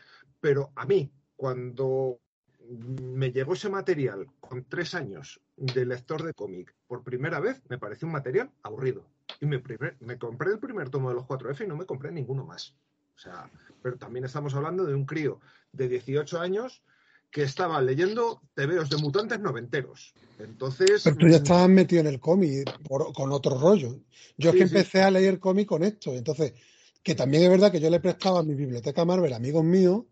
pero 0.41 0.73
a 0.77 0.87
mí, 0.87 1.11
cuando 1.37 2.21
me 2.69 3.33
llegó 3.33 3.55
ese 3.55 3.69
material 3.69 4.29
con 4.39 4.65
tres 4.65 4.95
años 4.95 5.41
de 5.57 5.85
lector 5.85 6.23
de 6.23 6.35
cómic 6.35 6.73
por 6.87 7.03
primera 7.03 7.41
vez, 7.41 7.61
me 7.69 7.79
pareció 7.79 8.07
un 8.07 8.13
material 8.13 8.51
aburrido. 8.63 9.05
Y 9.41 9.47
me, 9.47 9.63
me 10.01 10.19
compré 10.19 10.53
el 10.53 10.61
primer 10.61 10.89
tomo 10.89 11.09
de 11.09 11.17
los 11.17 11.25
4F 11.25 11.65
y 11.65 11.69
no 11.69 11.77
me 11.77 11.87
compré 11.87 12.13
ninguno 12.13 12.45
más. 12.45 12.77
O 13.17 13.19
sea, 13.19 13.51
pero 13.83 13.97
también 13.99 14.25
estamos 14.25 14.55
hablando 14.55 14.85
de 14.85 14.95
un 14.95 15.05
crío 15.05 15.41
de 15.73 15.89
18 15.89 16.41
años 16.41 16.83
que 17.31 17.43
estaba 17.43 17.81
leyendo 17.81 18.43
tebeos 18.55 18.91
de 18.91 18.97
mutantes 18.97 19.41
noventeros. 19.41 20.13
Entonces. 20.39 21.03
Pero 21.05 21.17
tú 21.17 21.29
ya 21.29 21.37
estabas 21.37 21.69
metido 21.69 22.01
en 22.01 22.09
el 22.09 22.21
cómic 22.21 22.69
con 22.89 23.33
otro 23.33 23.59
rollo. 23.59 24.01
Yo 24.37 24.51
es 24.51 24.57
que 24.57 24.63
empecé 24.63 25.03
a 25.03 25.11
leer 25.11 25.39
cómic 25.39 25.69
con 25.69 25.83
esto. 25.83 26.15
Entonces, 26.15 26.55
que 27.03 27.15
también 27.15 27.45
es 27.45 27.51
verdad 27.51 27.71
que 27.71 27.81
yo 27.81 27.91
le 27.91 28.01
prestaba 28.01 28.41
a 28.41 28.43
mi 28.43 28.55
biblioteca 28.55 29.05
Marvel 29.05 29.33
amigos 29.33 29.65
míos 29.65 30.05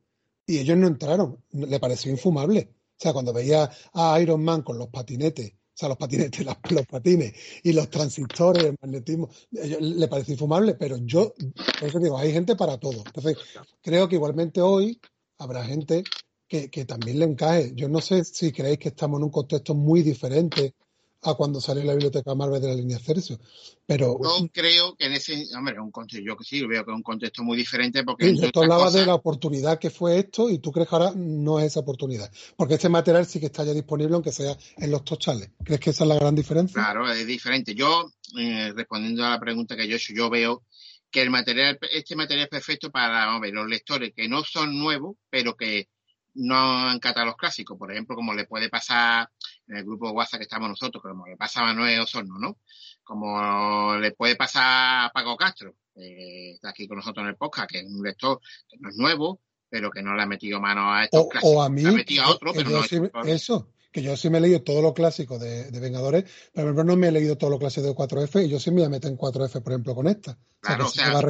y 0.47 0.59
ellos 0.59 0.77
no 0.77 0.87
entraron. 0.87 1.43
Le 1.51 1.81
pareció 1.81 2.11
infumable. 2.11 2.71
O 2.73 3.01
sea, 3.01 3.13
cuando 3.13 3.33
veía 3.33 3.71
a 3.95 4.21
Iron 4.21 4.43
Man 4.43 4.63
con 4.63 4.79
los 4.79 4.89
patinetes, 4.89 5.53
o 5.53 5.55
sea, 5.75 5.89
los 5.89 5.99
patinetes, 5.99 6.45
los 6.71 6.87
patines 6.87 7.35
y 7.63 7.73
los 7.73 7.89
transistores, 7.91 8.65
el 8.65 8.77
magnetismo, 8.81 9.29
le 9.51 10.09
pareció 10.09 10.35
infumable, 10.35 10.75
pero 10.75 10.97
yo, 10.99 11.35
por 11.79 11.89
eso 11.89 11.99
digo, 12.01 12.19
hay 12.19 12.33
gente 12.33 12.57
para 12.57 12.79
todo. 12.79 13.03
Entonces, 13.07 13.37
creo 13.83 14.09
que 14.09 14.17
igualmente 14.17 14.61
hoy 14.61 15.01
habrá 15.39 15.65
gente 15.65 16.03
que, 16.49 16.85
también 16.85 17.19
le 17.19 17.27
encaje. 17.27 17.73
Yo 17.75 17.89
no 17.89 18.01
sé 18.01 18.25
si 18.25 18.53
creéis 18.53 18.79
que 18.79 18.89
estamos 18.89 19.19
en 19.19 19.25
un 19.25 19.31
contexto 19.31 19.75
muy 19.75 20.03
diferente 20.03 20.75
a 21.23 21.35
cuando 21.35 21.61
salió 21.61 21.83
la 21.83 21.93
biblioteca 21.93 22.35
Marvel 22.35 22.61
de 22.61 22.69
la 22.69 22.75
línea 22.75 22.99
Cersei. 22.99 23.39
Pero 23.85 24.19
yo 24.23 24.49
creo 24.53 24.95
que 24.97 25.07
en 25.07 25.13
ese, 25.15 25.45
hombre, 25.57 25.81
un 25.81 25.91
contexto, 25.91 26.25
yo 26.25 26.37
que 26.37 26.45
sí, 26.45 26.65
veo 26.65 26.85
que 26.85 26.91
es 26.91 26.97
un 26.97 27.03
contexto 27.03 27.43
muy 27.43 27.57
diferente 27.57 28.05
porque. 28.05 28.35
Sí, 28.35 28.51
tú 28.53 28.63
hablabas 28.63 28.93
de 28.93 29.05
la 29.05 29.15
oportunidad 29.15 29.79
que 29.79 29.91
fue 29.91 30.19
esto 30.19 30.49
y 30.49 30.59
tú 30.59 30.71
crees 30.73 30.89
que 30.89 30.95
ahora 30.95 31.13
no 31.17 31.59
es 31.59 31.67
esa 31.67 31.81
oportunidad. 31.81 32.31
Porque 32.57 32.75
este 32.75 32.89
material 32.89 33.27
sí 33.27 33.41
que 33.41 33.47
está 33.47 33.65
ya 33.65 33.73
disponible, 33.73 34.15
aunque 34.15 34.33
sea 34.33 34.57
en 34.77 34.91
los 34.91 35.05
tochales. 35.05 35.51
¿Crees 35.65 35.81
que 35.81 35.91
esa 35.91 36.05
es 36.05 36.09
la 36.09 36.17
gran 36.17 36.35
diferencia? 36.35 36.75
Claro, 36.75 37.11
es 37.11 37.27
diferente. 37.27 37.75
Yo, 37.75 38.11
eh, 38.39 38.73
respondiendo 38.75 39.25
a 39.25 39.31
la 39.31 39.41
pregunta 39.41 39.77
que 39.77 39.87
yo 39.87 39.95
he 39.95 39.99
hecho, 39.99 40.15
yo 40.15 40.31
veo 40.31 40.63
que 41.11 41.23
el 41.23 41.31
material, 41.31 41.79
este 41.93 42.17
material 42.17 42.45
es 42.45 42.51
perfecto 42.51 42.91
para 42.91 43.39
ver, 43.41 43.55
los 43.55 43.69
lectores 43.69 44.13
que 44.15 44.29
no 44.29 44.45
son 44.45 44.79
nuevos, 44.79 45.17
pero 45.31 45.57
que 45.57 45.89
no 46.35 46.89
han 46.89 46.99
catado 46.99 47.27
los 47.27 47.37
clásicos, 47.37 47.77
por 47.79 47.91
ejemplo, 47.91 48.17
como 48.17 48.35
le 48.35 48.47
puede 48.47 48.69
pasar 48.69 49.31
en 49.67 49.77
el 49.77 49.85
grupo 49.85 50.07
de 50.07 50.13
WhatsApp 50.13 50.39
que 50.39 50.45
estamos 50.45 50.69
nosotros, 50.69 51.03
como 51.03 51.27
le 51.27 51.37
pasa 51.37 51.61
a 51.61 51.65
Manuel 51.65 52.01
Osorno, 52.01 52.39
¿no? 52.39 52.59
Como 53.03 53.97
le 53.97 54.13
puede 54.13 54.37
pasar 54.37 55.07
a 55.07 55.11
Paco 55.13 55.37
Castro, 55.37 55.75
que 55.95 56.53
está 56.53 56.71
aquí 56.71 56.87
con 56.87 56.99
nosotros 56.99 57.25
en 57.25 57.31
el 57.31 57.37
podcast, 57.37 57.71
que 57.71 57.81
es 57.81 57.87
un 57.87 58.03
lector 58.03 58.41
que 58.69 58.77
no 58.79 58.91
es 58.91 58.97
nuevo, 58.97 59.41
pero 59.69 59.91
que 59.91 60.03
no 60.03 60.15
le 60.15 60.23
ha 60.23 60.27
metido 60.27 60.61
mano 60.61 60.93
a 60.93 61.05
estos 61.05 61.29
clásicos. 61.29 61.57
O 61.57 61.63
a 61.63 61.69
mí, 61.69 61.85
ha 61.85 61.93
metido 61.93 62.25
a 62.25 62.31
otro, 62.31 62.53
pero 62.55 62.71
no 62.71 63.25
eso, 63.25 63.71
que 63.91 64.03
yo 64.03 64.17
sí 64.17 64.31
me 64.31 64.39
he 64.39 64.41
leído 64.41 64.63
todo 64.63 64.83
lo 64.83 64.95
clásico 64.95 65.39
de, 65.39 65.71
Vengadores, 65.81 66.25
pero 66.53 66.73
no 66.73 66.97
me 66.97 67.09
he 67.09 67.13
leído 67.13 67.37
todo 67.37 67.51
lo 67.51 67.59
clásico 67.59 67.87
de 67.87 67.95
4F 67.95 68.45
y 68.45 68.49
yo 68.49 68.61
sí 68.61 68.71
me 68.71 68.77
voy 68.77 68.87
a 68.87 68.91
meter 68.91 69.11
en 69.11 69.19
4F, 69.19 69.63
por 69.63 69.73
ejemplo, 69.73 69.95
con 69.95 70.07
esta. 70.09 70.39
Claro, 70.61 70.87
o 70.87 70.89
sea, 70.89 71.21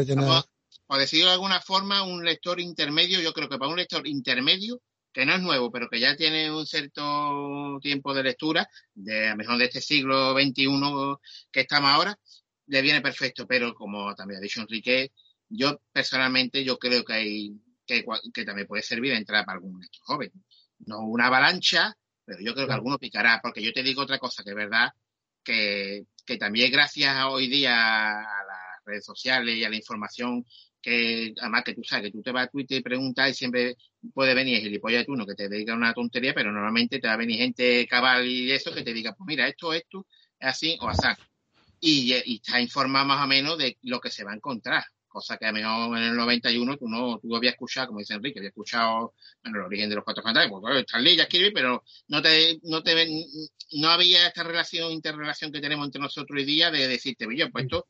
por 0.88 0.98
decirlo 0.98 1.26
de 1.26 1.34
alguna 1.34 1.60
forma, 1.60 2.02
un 2.02 2.24
lector 2.24 2.58
intermedio, 2.60 3.20
yo 3.20 3.34
creo 3.34 3.48
que 3.48 3.58
para 3.58 3.70
un 3.70 3.76
lector 3.76 4.06
intermedio 4.08 4.80
que 5.12 5.26
no 5.26 5.34
es 5.34 5.42
nuevo, 5.42 5.70
pero 5.70 5.88
que 5.88 6.00
ya 6.00 6.16
tiene 6.16 6.50
un 6.50 6.66
cierto 6.66 7.78
tiempo 7.82 8.14
de 8.14 8.22
lectura, 8.22 8.66
de 8.94 9.28
a 9.28 9.30
lo 9.32 9.36
mejor 9.36 9.58
de 9.58 9.66
este 9.66 9.82
siglo 9.82 10.32
XXI 10.32 10.66
que 11.52 11.60
estamos 11.60 11.90
ahora, 11.90 12.18
le 12.66 12.82
viene 12.82 13.02
perfecto. 13.02 13.46
Pero 13.46 13.74
como 13.74 14.14
también 14.14 14.38
ha 14.38 14.40
dicho 14.40 14.62
Enrique, 14.62 15.12
yo 15.48 15.78
personalmente 15.92 16.64
yo 16.64 16.78
creo 16.78 17.04
que 17.04 17.12
hay 17.12 17.52
que, 17.86 18.04
que 18.32 18.44
también 18.44 18.66
puede 18.66 18.82
servir 18.82 19.12
de 19.12 19.18
entrada 19.18 19.44
para 19.44 19.56
algún 19.56 19.80
lector 19.80 20.02
joven. 20.04 20.32
No 20.86 21.00
una 21.00 21.26
avalancha, 21.26 21.94
pero 22.24 22.40
yo 22.40 22.54
creo 22.54 22.66
que 22.66 22.72
alguno 22.72 22.98
picará, 22.98 23.40
porque 23.42 23.62
yo 23.62 23.72
te 23.74 23.82
digo 23.82 24.02
otra 24.02 24.18
cosa, 24.18 24.42
que 24.42 24.50
es 24.50 24.56
verdad 24.56 24.90
que, 25.42 26.06
que 26.24 26.38
también 26.38 26.72
gracias 26.72 27.14
hoy 27.26 27.48
día 27.48 28.20
a 28.20 28.44
las 28.44 28.84
redes 28.86 29.04
sociales 29.04 29.54
y 29.56 29.64
a 29.64 29.70
la 29.70 29.76
información 29.76 30.44
que 30.88 31.34
además 31.40 31.62
que 31.64 31.74
tú 31.74 31.82
sabes 31.84 32.06
que 32.06 32.12
tú 32.12 32.22
te 32.22 32.32
vas 32.32 32.46
a 32.46 32.50
Twitter 32.50 32.78
y 32.78 32.82
preguntas 32.82 33.30
y 33.30 33.34
siempre 33.34 33.76
puede 34.14 34.34
venir 34.34 34.60
gilipollas 34.60 35.06
de 35.06 35.12
uno 35.12 35.26
que 35.26 35.34
te 35.34 35.48
diga 35.48 35.74
una 35.74 35.94
tontería, 35.94 36.34
pero 36.34 36.52
normalmente 36.52 36.98
te 36.98 37.08
va 37.08 37.14
a 37.14 37.18
venir 37.18 37.38
gente 37.38 37.86
cabal 37.86 38.26
y 38.26 38.50
eso 38.52 38.74
que 38.74 38.82
te 38.82 38.92
diga, 38.92 39.14
pues 39.14 39.26
mira, 39.26 39.46
esto, 39.48 39.72
esto, 39.72 40.06
es 40.38 40.48
así 40.48 40.78
o 40.80 40.88
así. 40.88 41.08
Y, 41.80 42.14
y 42.24 42.36
está 42.36 42.60
informado 42.60 43.06
más 43.06 43.24
o 43.24 43.26
menos 43.28 43.58
de 43.58 43.78
lo 43.82 44.00
que 44.00 44.10
se 44.10 44.24
va 44.24 44.32
a 44.32 44.36
encontrar. 44.36 44.84
Cosa 45.08 45.38
que 45.38 45.46
a 45.46 45.52
mejor 45.52 45.96
en 45.96 46.04
el 46.04 46.16
91 46.16 46.76
tú 46.76 46.86
no, 46.86 47.18
tú 47.18 47.34
habías 47.34 47.54
escuchado, 47.54 47.88
como 47.88 48.00
dice 48.00 48.14
Enrique, 48.14 48.38
había 48.40 48.50
escuchado, 48.50 49.14
bueno, 49.42 49.58
el 49.58 49.64
origen 49.64 49.88
de 49.88 49.96
los 49.96 50.04
cuatro 50.04 50.22
fantásticos, 50.22 50.60
pues 50.60 50.78
está 50.78 51.00
ya 51.00 51.22
escribe, 51.22 51.50
pero 51.50 51.82
no 52.08 52.20
te, 52.20 52.60
no 52.64 52.82
te, 52.82 53.06
no 53.72 53.88
había 53.88 54.26
esta 54.26 54.42
relación, 54.42 54.92
interrelación 54.92 55.50
que 55.50 55.60
tenemos 55.60 55.86
entre 55.86 56.02
nosotros 56.02 56.38
hoy 56.38 56.44
día 56.44 56.70
de 56.70 56.86
decirte, 56.86 57.26
oye, 57.26 57.48
pues 57.50 57.64
esto, 57.64 57.88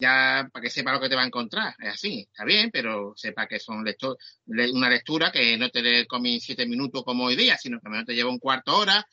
ya 0.00 0.48
para 0.52 0.62
que 0.62 0.70
sepa 0.70 0.92
lo 0.92 1.00
que 1.00 1.08
te 1.08 1.16
va 1.16 1.22
a 1.22 1.26
encontrar. 1.26 1.74
Es 1.78 1.94
así, 1.94 2.26
está 2.30 2.44
bien, 2.44 2.70
pero 2.72 3.12
sepa 3.16 3.46
que 3.46 3.60
son 3.60 3.84
lector, 3.84 4.16
una 4.46 4.88
lectura 4.88 5.30
que 5.30 5.56
no 5.58 5.68
te 5.70 6.06
come 6.06 6.40
siete 6.40 6.66
minutos 6.66 7.04
como 7.04 7.24
hoy 7.24 7.36
día, 7.36 7.56
sino 7.58 7.80
que 7.80 7.88
menos 7.88 8.06
te 8.06 8.14
lleva 8.14 8.30
un 8.30 8.38
cuarto 8.38 8.76
hora, 8.78 9.06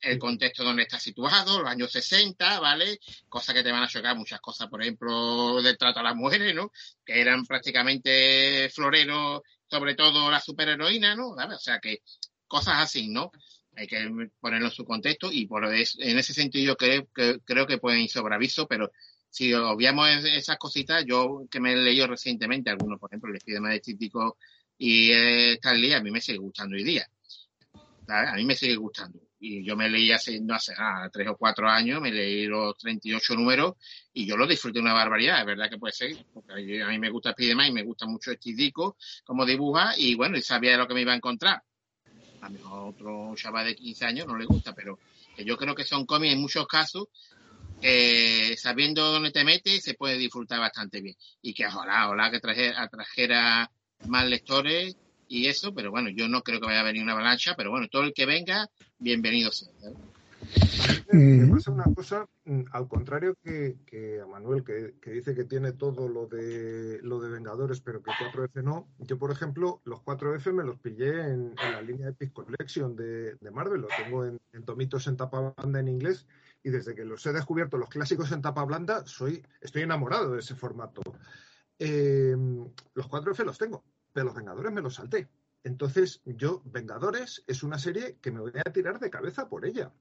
el 0.00 0.18
contexto 0.18 0.64
donde 0.64 0.82
está 0.82 1.00
situado, 1.00 1.60
los 1.60 1.70
años 1.70 1.90
60, 1.90 2.60
¿vale? 2.60 3.00
Cosas 3.28 3.54
que 3.54 3.62
te 3.62 3.72
van 3.72 3.82
a 3.82 3.88
chocar, 3.88 4.16
muchas 4.16 4.40
cosas, 4.40 4.68
por 4.68 4.80
ejemplo, 4.80 5.60
del 5.60 5.76
trato 5.76 6.00
a 6.00 6.04
las 6.04 6.14
mujeres, 6.14 6.54
¿no? 6.54 6.70
Que 7.04 7.20
eran 7.20 7.44
prácticamente 7.44 8.70
floreros, 8.70 9.42
sobre 9.66 9.94
todo 9.94 10.30
la 10.30 10.40
superheroína, 10.40 11.16
¿no? 11.16 11.30
O 11.30 11.58
sea 11.58 11.80
que 11.80 12.02
cosas 12.46 12.76
así, 12.78 13.08
¿no? 13.08 13.32
Hay 13.76 13.86
que 13.86 14.08
ponerlo 14.40 14.66
en 14.66 14.72
su 14.72 14.84
contexto 14.84 15.30
y 15.32 15.46
por 15.46 15.64
en 15.66 16.18
ese 16.18 16.34
sentido 16.34 16.72
yo 16.72 16.76
creo 16.76 17.08
que, 17.14 17.38
creo 17.44 17.66
que 17.66 17.78
pueden 17.78 18.00
ir 18.00 18.10
sobre 18.10 18.34
aviso, 18.34 18.66
pero 18.66 18.90
si 19.30 19.52
obviamos 19.52 20.08
esas 20.24 20.56
cositas, 20.56 21.04
yo 21.06 21.46
que 21.50 21.60
me 21.60 21.72
he 21.72 21.76
leído 21.76 22.06
recientemente, 22.06 22.70
algunos, 22.70 22.98
por 22.98 23.10
ejemplo, 23.10 23.32
el 23.32 23.40
Spiderman 23.40 23.72
estético 23.72 24.38
y 24.78 25.10
eh, 25.12 25.58
día 25.76 25.98
a 25.98 26.02
mí 26.02 26.10
me 26.10 26.20
sigue 26.20 26.38
gustando 26.38 26.76
hoy 26.76 26.84
día. 26.84 27.06
A 28.08 28.34
mí 28.36 28.44
me 28.44 28.54
sigue 28.54 28.76
gustando. 28.76 29.20
Y 29.40 29.64
yo 29.64 29.76
me 29.76 29.88
leí 29.88 30.10
hace, 30.10 30.40
no 30.40 30.54
hace 30.54 30.74
nada, 30.74 31.10
tres 31.10 31.28
o 31.28 31.36
cuatro 31.36 31.68
años, 31.68 32.00
me 32.00 32.10
leí 32.10 32.46
los 32.46 32.76
38 32.76 33.34
números 33.36 33.74
y 34.12 34.26
yo 34.26 34.36
lo 34.36 34.46
disfruté 34.46 34.80
una 34.80 34.92
barbaridad, 34.92 35.40
es 35.40 35.46
verdad 35.46 35.70
que 35.70 35.78
puede 35.78 35.92
ser, 35.92 36.16
porque 36.32 36.82
a 36.82 36.88
mí 36.88 36.98
me 36.98 37.10
gusta 37.10 37.32
Spiderman 37.32 37.68
y 37.68 37.72
me 37.72 37.84
gusta 37.84 38.06
mucho 38.06 38.32
Estidico 38.32 38.96
como 39.24 39.46
dibuja 39.46 39.92
y 39.96 40.16
bueno, 40.16 40.36
y 40.36 40.42
sabía 40.42 40.76
lo 40.76 40.88
que 40.88 40.94
me 40.94 41.02
iba 41.02 41.12
a 41.12 41.16
encontrar. 41.16 41.62
A 42.40 42.48
mí 42.48 42.58
otro 42.68 43.34
chaval 43.36 43.66
de 43.66 43.76
15 43.76 44.04
años 44.06 44.26
no 44.26 44.36
le 44.36 44.46
gusta, 44.46 44.74
pero 44.74 44.98
yo 45.36 45.56
creo 45.56 45.74
que 45.74 45.84
son 45.84 46.04
cómics 46.04 46.34
en 46.34 46.40
muchos 46.40 46.66
casos 46.66 47.08
eh, 47.80 48.56
sabiendo 48.56 49.12
dónde 49.12 49.30
te 49.30 49.44
metes, 49.44 49.82
se 49.82 49.94
puede 49.94 50.16
disfrutar 50.16 50.60
bastante 50.60 51.00
bien. 51.00 51.16
Y 51.42 51.54
que 51.54 51.66
ojalá, 51.66 52.06
ojalá 52.06 52.30
que 52.30 52.40
trajera, 52.40 52.88
trajera 52.88 53.70
más 54.06 54.26
lectores 54.26 54.96
y 55.28 55.46
eso, 55.46 55.74
pero 55.74 55.90
bueno, 55.90 56.10
yo 56.10 56.28
no 56.28 56.42
creo 56.42 56.60
que 56.60 56.66
vaya 56.66 56.80
a 56.80 56.84
venir 56.84 57.02
una 57.02 57.12
avalancha, 57.12 57.54
pero 57.56 57.70
bueno, 57.70 57.88
todo 57.88 58.02
el 58.02 58.14
que 58.14 58.26
venga, 58.26 58.68
bienvenido 58.98 59.52
sea. 59.52 59.68
Me 61.12 61.46
pasa 61.48 61.70
una 61.70 61.84
cosa, 61.94 62.26
mm, 62.44 62.62
al 62.72 62.86
contrario 62.86 63.34
que, 63.42 64.20
a 64.22 64.26
Manuel, 64.26 64.62
que, 64.62 65.10
dice 65.10 65.34
que 65.34 65.44
tiene 65.44 65.72
todo 65.72 66.08
lo 66.08 66.26
de 66.26 67.00
lo 67.02 67.20
de 67.20 67.30
Vengadores, 67.30 67.80
pero 67.80 68.02
que 68.02 68.10
4F 68.10 68.62
no. 68.62 68.88
Yo, 68.98 69.18
por 69.18 69.30
ejemplo, 69.30 69.80
los 69.84 70.00
4F 70.00 70.52
me 70.52 70.64
los 70.64 70.78
pillé 70.78 71.32
en, 71.32 71.54
la 71.56 71.82
línea 71.82 72.06
de 72.06 72.12
Epic 72.12 72.32
Collection 72.32 72.94
de, 72.94 73.36
Marvel, 73.52 73.80
lo 73.80 73.88
tengo 73.88 74.24
en, 74.24 74.38
en 74.52 74.64
tomitos 74.64 75.06
en 75.06 75.16
tapa 75.16 75.54
banda 75.56 75.80
en 75.80 75.88
inglés 75.88 76.26
y 76.62 76.70
desde 76.70 76.94
que 76.94 77.04
los 77.04 77.24
he 77.26 77.32
descubierto 77.32 77.78
los 77.78 77.88
clásicos 77.88 78.32
en 78.32 78.42
tapa 78.42 78.64
blanda, 78.64 79.06
soy, 79.06 79.44
estoy 79.60 79.82
enamorado 79.82 80.34
de 80.34 80.40
ese 80.40 80.54
formato. 80.54 81.02
Em, 81.78 82.68
los 82.94 83.08
4F 83.08 83.44
los 83.44 83.58
tengo, 83.58 83.84
pero 84.12 84.26
los 84.26 84.34
Vengadores 84.34 84.72
me 84.72 84.82
los 84.82 84.94
salté. 84.94 85.28
Entonces, 85.64 86.20
yo, 86.24 86.62
Vengadores 86.64 87.44
es 87.46 87.62
una 87.62 87.78
serie 87.78 88.18
que 88.20 88.30
me 88.30 88.40
voy 88.40 88.52
a 88.54 88.72
tirar 88.72 88.98
de 88.98 89.10
cabeza 89.10 89.48
por 89.48 89.64
ella. 89.64 89.92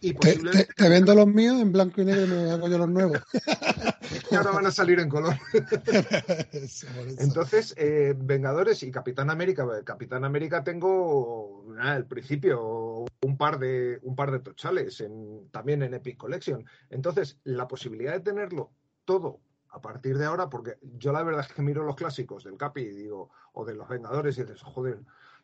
Y 0.00 0.12
posiblemente... 0.12 0.72
te, 0.74 0.88
vendo 0.88 1.14
los 1.14 1.26
míos 1.26 1.60
en 1.60 1.72
blanco 1.72 2.02
y 2.02 2.04
negro 2.04 2.24
y 2.24 2.28
me 2.28 2.50
hago 2.50 2.68
yo 2.68 2.78
los 2.78 2.88
nuevos. 2.88 3.18
y 4.30 4.34
ahora 4.34 4.50
van 4.50 4.66
a 4.66 4.70
salir 4.70 5.00
en 5.00 5.08
color. 5.08 5.34
Entonces, 7.18 7.74
eh, 7.76 8.14
Vengadores 8.16 8.82
y 8.82 8.90
Capitán 8.90 9.30
América. 9.30 9.66
Capitán 9.84 10.24
América 10.24 10.62
tengo 10.62 11.64
al 11.78 12.06
principio 12.06 13.06
un 13.22 13.36
par 13.36 13.58
de 13.58 13.98
un 14.02 14.14
par 14.14 14.30
de 14.30 14.40
tochales 14.40 15.00
en, 15.00 15.48
también 15.50 15.82
en 15.82 15.94
Epic 15.94 16.18
Collection. 16.18 16.64
Entonces, 16.90 17.38
la 17.44 17.66
posibilidad 17.66 18.12
de 18.12 18.20
tenerlo 18.20 18.72
todo 19.04 19.40
a 19.74 19.80
partir 19.80 20.16
de 20.18 20.24
ahora, 20.24 20.48
porque 20.48 20.78
yo 20.82 21.12
la 21.12 21.22
verdad 21.24 21.44
es 21.48 21.52
que 21.52 21.62
miro 21.62 21.82
los 21.82 21.96
clásicos 21.96 22.44
del 22.44 22.56
Capi 22.56 22.84
digo, 22.84 23.30
o 23.52 23.64
de 23.64 23.74
los 23.74 23.88
Vengadores 23.88 24.38
y 24.38 24.42
dices, 24.42 24.62
joder, 24.62 25.00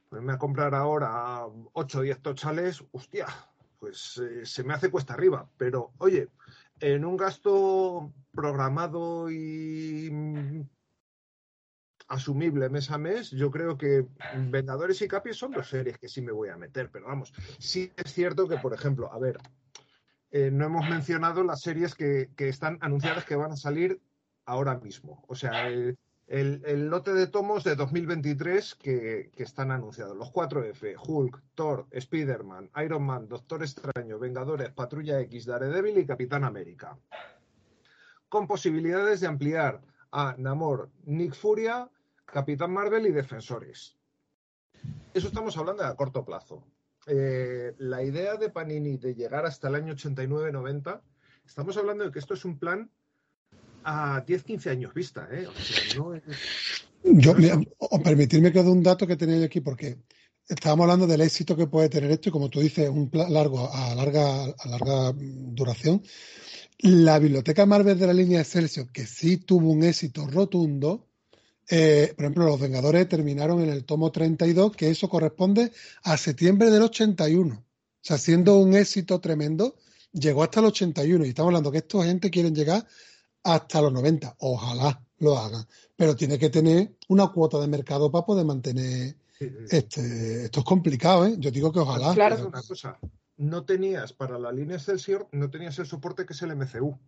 pues 0.08 0.22
me 0.22 0.26
voy 0.26 0.34
a 0.36 0.38
comprar 0.38 0.74
ahora 0.74 1.46
8 1.72 1.98
o 1.98 2.02
10 2.02 2.20
tochales, 2.20 2.84
hostia, 2.92 3.26
pues 3.80 4.18
eh, 4.18 4.44
se 4.44 4.62
me 4.62 4.74
hace 4.74 4.90
cuesta 4.90 5.14
arriba. 5.14 5.48
Pero, 5.56 5.92
oye, 5.98 6.28
en 6.78 7.04
un 7.04 7.16
gasto 7.16 8.12
programado 8.32 9.30
y 9.30 10.08
mm, 10.12 10.68
asumible 12.08 12.68
mes 12.68 12.90
a 12.90 12.98
mes, 12.98 13.30
yo 13.30 13.50
creo 13.50 13.76
que 13.76 14.06
Vengadores 14.36 15.00
y 15.02 15.08
Capi 15.08 15.32
son 15.32 15.52
dos 15.52 15.68
series 15.68 15.98
que 15.98 16.08
sí 16.08 16.20
me 16.20 16.32
voy 16.32 16.50
a 16.50 16.56
meter, 16.56 16.90
pero 16.90 17.06
vamos, 17.06 17.32
sí 17.58 17.90
es 17.96 18.12
cierto 18.12 18.46
que, 18.46 18.58
por 18.58 18.74
ejemplo, 18.74 19.12
a 19.12 19.18
ver, 19.18 19.38
eh, 20.30 20.50
no 20.52 20.66
hemos 20.66 20.88
mencionado 20.88 21.42
las 21.42 21.60
series 21.60 21.94
que, 21.94 22.30
que, 22.36 22.48
están 22.48 22.78
anunciadas 22.80 23.24
que 23.24 23.36
van 23.36 23.52
a 23.52 23.56
salir 23.56 24.00
ahora 24.44 24.78
mismo. 24.78 25.24
O 25.26 25.34
sea, 25.34 25.68
el, 25.68 25.98
el, 26.30 26.88
lote 26.88 27.12
de 27.12 27.26
tomos 27.26 27.64
de 27.64 27.74
2023 27.74 28.76
que, 28.76 29.32
están 29.36 29.72
anunciados. 29.72 30.16
Los 30.16 30.32
4F, 30.32 30.94
Hulk, 30.96 31.42
Thor, 31.56 31.86
Spider-Man, 31.90 32.70
Iron 32.84 33.02
Man, 33.02 33.28
Doctor 33.28 33.64
Extraño, 33.64 34.18
Vengadores, 34.20 34.70
Patrulla 34.70 35.20
X, 35.22 35.46
Daredevil 35.46 35.98
y 35.98 36.06
Capitán 36.06 36.44
América. 36.44 36.96
Con 38.28 38.46
posibilidades 38.46 39.20
de 39.20 39.26
ampliar 39.26 39.80
a 40.12 40.36
Namor, 40.38 40.90
Nick 41.04 41.34
Furia, 41.34 41.90
Capitán 42.26 42.72
Marvel 42.72 43.06
y 43.06 43.10
Defensores. 43.10 43.96
Eso 45.12 45.26
estamos 45.26 45.56
hablando 45.56 45.84
a 45.84 45.96
corto 45.96 46.24
plazo. 46.24 46.64
Eh, 47.08 47.74
la 47.78 48.04
idea 48.04 48.36
de 48.36 48.50
Panini 48.50 48.98
de 48.98 49.16
llegar 49.16 49.46
hasta 49.46 49.66
el 49.66 49.74
año 49.74 49.94
89-90, 49.94 51.00
estamos 51.44 51.76
hablando 51.76 52.04
de 52.04 52.12
que 52.12 52.20
esto 52.20 52.34
es 52.34 52.44
un 52.44 52.56
plan 52.56 52.88
a 53.84 54.22
10, 54.26 54.42
15 54.44 54.70
años 54.70 54.94
vista, 54.94 55.28
¿eh? 55.30 55.46
O 55.46 55.52
sea, 55.54 55.98
no 55.98 56.14
Yo, 57.04 57.34
o 57.78 58.02
permitirme 58.02 58.52
que 58.52 58.62
dé 58.62 58.70
un 58.70 58.82
dato 58.82 59.06
que 59.06 59.16
tenía 59.16 59.44
aquí, 59.44 59.60
porque 59.60 59.98
estábamos 60.48 60.84
hablando 60.84 61.06
del 61.06 61.20
éxito 61.20 61.56
que 61.56 61.66
puede 61.66 61.88
tener 61.88 62.10
esto 62.10 62.28
y 62.28 62.32
como 62.32 62.50
tú 62.50 62.60
dices, 62.60 62.88
un 62.88 63.10
largo, 63.12 63.72
a 63.72 63.94
larga, 63.94 64.44
a 64.44 64.68
larga 64.68 65.12
duración. 65.16 66.02
La 66.78 67.18
biblioteca 67.18 67.66
Marvel 67.66 67.98
de 67.98 68.06
la 68.06 68.14
línea 68.14 68.40
Excelsior, 68.40 68.90
que 68.90 69.06
sí 69.06 69.36
tuvo 69.36 69.70
un 69.70 69.84
éxito 69.84 70.26
rotundo, 70.26 71.06
eh, 71.72 72.12
por 72.16 72.24
ejemplo, 72.24 72.46
los 72.46 72.60
Vengadores 72.60 73.08
terminaron 73.08 73.62
en 73.62 73.68
el 73.68 73.84
tomo 73.84 74.10
32, 74.10 74.74
que 74.74 74.90
eso 74.90 75.08
corresponde 75.08 75.70
a 76.02 76.16
septiembre 76.16 76.68
del 76.68 76.82
81. 76.82 77.54
O 77.54 77.64
sea, 78.00 78.18
siendo 78.18 78.58
un 78.58 78.74
éxito 78.74 79.20
tremendo, 79.20 79.76
llegó 80.12 80.42
hasta 80.42 80.58
el 80.58 80.66
81 80.66 81.24
y 81.24 81.28
estamos 81.28 81.50
hablando 81.50 81.70
que 81.70 81.78
esta 81.78 82.02
gente 82.04 82.30
quieren 82.30 82.56
llegar 82.56 82.86
hasta 83.42 83.82
los 83.82 83.92
90. 83.92 84.36
Ojalá 84.38 85.02
lo 85.18 85.38
hagan, 85.38 85.66
pero 85.96 86.16
tiene 86.16 86.38
que 86.38 86.50
tener 86.50 86.96
una 87.08 87.28
cuota 87.28 87.58
de 87.58 87.68
mercado 87.68 88.10
para 88.10 88.24
poder 88.24 88.44
mantener 88.44 89.16
este. 89.70 90.44
Esto 90.44 90.60
es 90.60 90.66
complicado, 90.66 91.26
¿eh? 91.26 91.34
Yo 91.38 91.50
digo 91.50 91.72
que 91.72 91.80
ojalá. 91.80 92.14
Claro, 92.14 92.48
una 92.48 92.62
cosa. 92.62 92.98
No 93.36 93.64
tenías 93.64 94.12
para 94.12 94.38
la 94.38 94.52
línea 94.52 94.76
Excelsior, 94.76 95.26
no 95.32 95.48
tenías 95.50 95.78
el 95.78 95.86
soporte 95.86 96.26
que 96.26 96.34
es 96.34 96.42
el 96.42 96.54
MCU. 96.54 96.98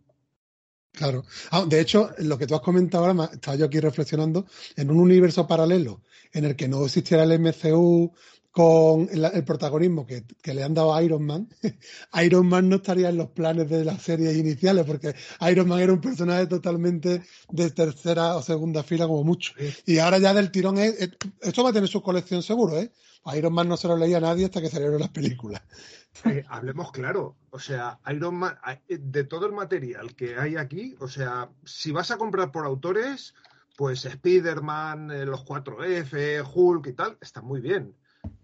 Claro. 0.92 1.24
Ah, 1.50 1.64
de 1.66 1.80
hecho, 1.80 2.10
lo 2.18 2.36
que 2.38 2.46
tú 2.46 2.54
has 2.54 2.60
comentado 2.60 3.06
ahora, 3.06 3.30
estaba 3.32 3.56
yo 3.56 3.66
aquí 3.66 3.80
reflexionando, 3.80 4.46
en 4.76 4.90
un 4.90 4.98
universo 4.98 5.46
paralelo 5.46 6.02
en 6.32 6.44
el 6.44 6.56
que 6.56 6.68
no 6.68 6.84
existiera 6.84 7.24
el 7.24 7.38
MCU, 7.38 8.12
con 8.52 9.08
el, 9.10 9.44
protagonismo 9.44 10.06
que, 10.06 10.24
le 10.52 10.62
han 10.62 10.74
dado 10.74 10.94
a 10.94 11.02
Iron 11.02 11.24
Man, 11.24 11.48
Iron 12.22 12.46
Man 12.46 12.68
no 12.68 12.76
estaría 12.76 13.08
en 13.08 13.16
los 13.16 13.30
planes 13.30 13.68
de 13.70 13.82
las 13.82 14.02
series 14.02 14.36
iniciales, 14.36 14.84
porque 14.84 15.14
Iron 15.50 15.68
Man 15.68 15.80
era 15.80 15.92
un 15.92 16.02
personaje 16.02 16.46
totalmente 16.46 17.22
de 17.48 17.70
tercera 17.70 18.36
o 18.36 18.42
segunda 18.42 18.82
fila 18.82 19.06
como 19.06 19.24
mucho. 19.24 19.54
Y 19.86 19.98
ahora 19.98 20.18
ya 20.18 20.34
del 20.34 20.50
tirón 20.50 20.76
es, 20.76 20.94
esto 21.40 21.64
va 21.64 21.70
a 21.70 21.72
tener 21.72 21.88
su 21.88 22.02
colección 22.02 22.42
seguro, 22.42 22.78
¿eh? 22.78 22.92
Iron 23.34 23.54
Man 23.54 23.68
no 23.68 23.76
se 23.78 23.88
lo 23.88 23.96
leía 23.96 24.18
a 24.18 24.20
nadie 24.20 24.44
hasta 24.44 24.60
que 24.60 24.68
salieron 24.68 25.00
las 25.00 25.10
películas. 25.10 25.62
Eh, 26.26 26.44
hablemos 26.48 26.92
claro, 26.92 27.36
o 27.50 27.58
sea, 27.58 28.00
Iron 28.10 28.34
Man, 28.34 28.58
de 28.86 29.24
todo 29.24 29.46
el 29.46 29.52
material 29.52 30.14
que 30.14 30.36
hay 30.36 30.56
aquí, 30.56 30.94
o 31.00 31.08
sea, 31.08 31.48
si 31.64 31.90
vas 31.90 32.10
a 32.10 32.18
comprar 32.18 32.52
por 32.52 32.66
autores, 32.66 33.34
pues 33.76 34.04
Spider-Man, 34.04 35.10
eh, 35.10 35.24
los 35.24 35.42
4F, 35.46 36.46
Hulk 36.52 36.88
y 36.88 36.92
tal, 36.92 37.16
está 37.22 37.40
muy 37.40 37.62
bien 37.62 37.94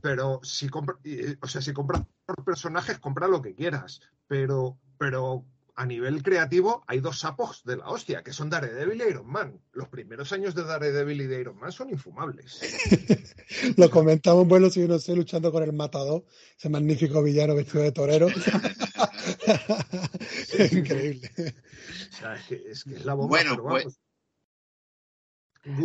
pero 0.00 0.40
si 0.42 0.68
compras, 0.68 0.98
o 1.40 1.48
sea, 1.48 1.60
si 1.60 1.72
compras 1.72 2.02
por 2.24 2.44
personajes, 2.44 2.98
compra 2.98 3.28
lo 3.28 3.42
que 3.42 3.54
quieras, 3.54 4.00
pero, 4.26 4.78
pero 4.98 5.44
a 5.78 5.86
nivel 5.86 6.22
creativo 6.24 6.82
hay 6.88 6.98
dos 6.98 7.20
sapos 7.20 7.62
de 7.64 7.76
la 7.76 7.88
hostia, 7.88 8.24
que 8.24 8.32
son 8.32 8.50
Daredevil 8.50 9.00
y 9.00 9.10
Iron 9.10 9.28
Man. 9.28 9.60
Los 9.72 9.88
primeros 9.88 10.32
años 10.32 10.56
de 10.56 10.64
Daredevil 10.64 11.20
y 11.20 11.26
de 11.26 11.40
Iron 11.40 11.56
Man 11.56 11.70
son 11.70 11.90
infumables. 11.90 12.60
lo 13.76 13.88
comentamos, 13.88 14.48
bueno, 14.48 14.70
si 14.70 14.88
no 14.88 14.98
sé, 14.98 15.14
luchando 15.14 15.52
con 15.52 15.62
el 15.62 15.72
matador, 15.72 16.24
ese 16.56 16.68
magnífico 16.68 17.22
villano 17.22 17.54
vestido 17.54 17.84
de 17.84 17.92
torero. 17.92 18.26
Increíble. 20.72 21.30
O 21.36 22.16
sea, 22.16 22.34
es 22.34 22.46
que 22.48 22.62
es, 22.66 22.82
que 22.82 22.96
es 22.96 23.04
la 23.04 23.14
bomba. 23.14 23.28
Bueno, 23.28 23.62
pues... 23.62 24.00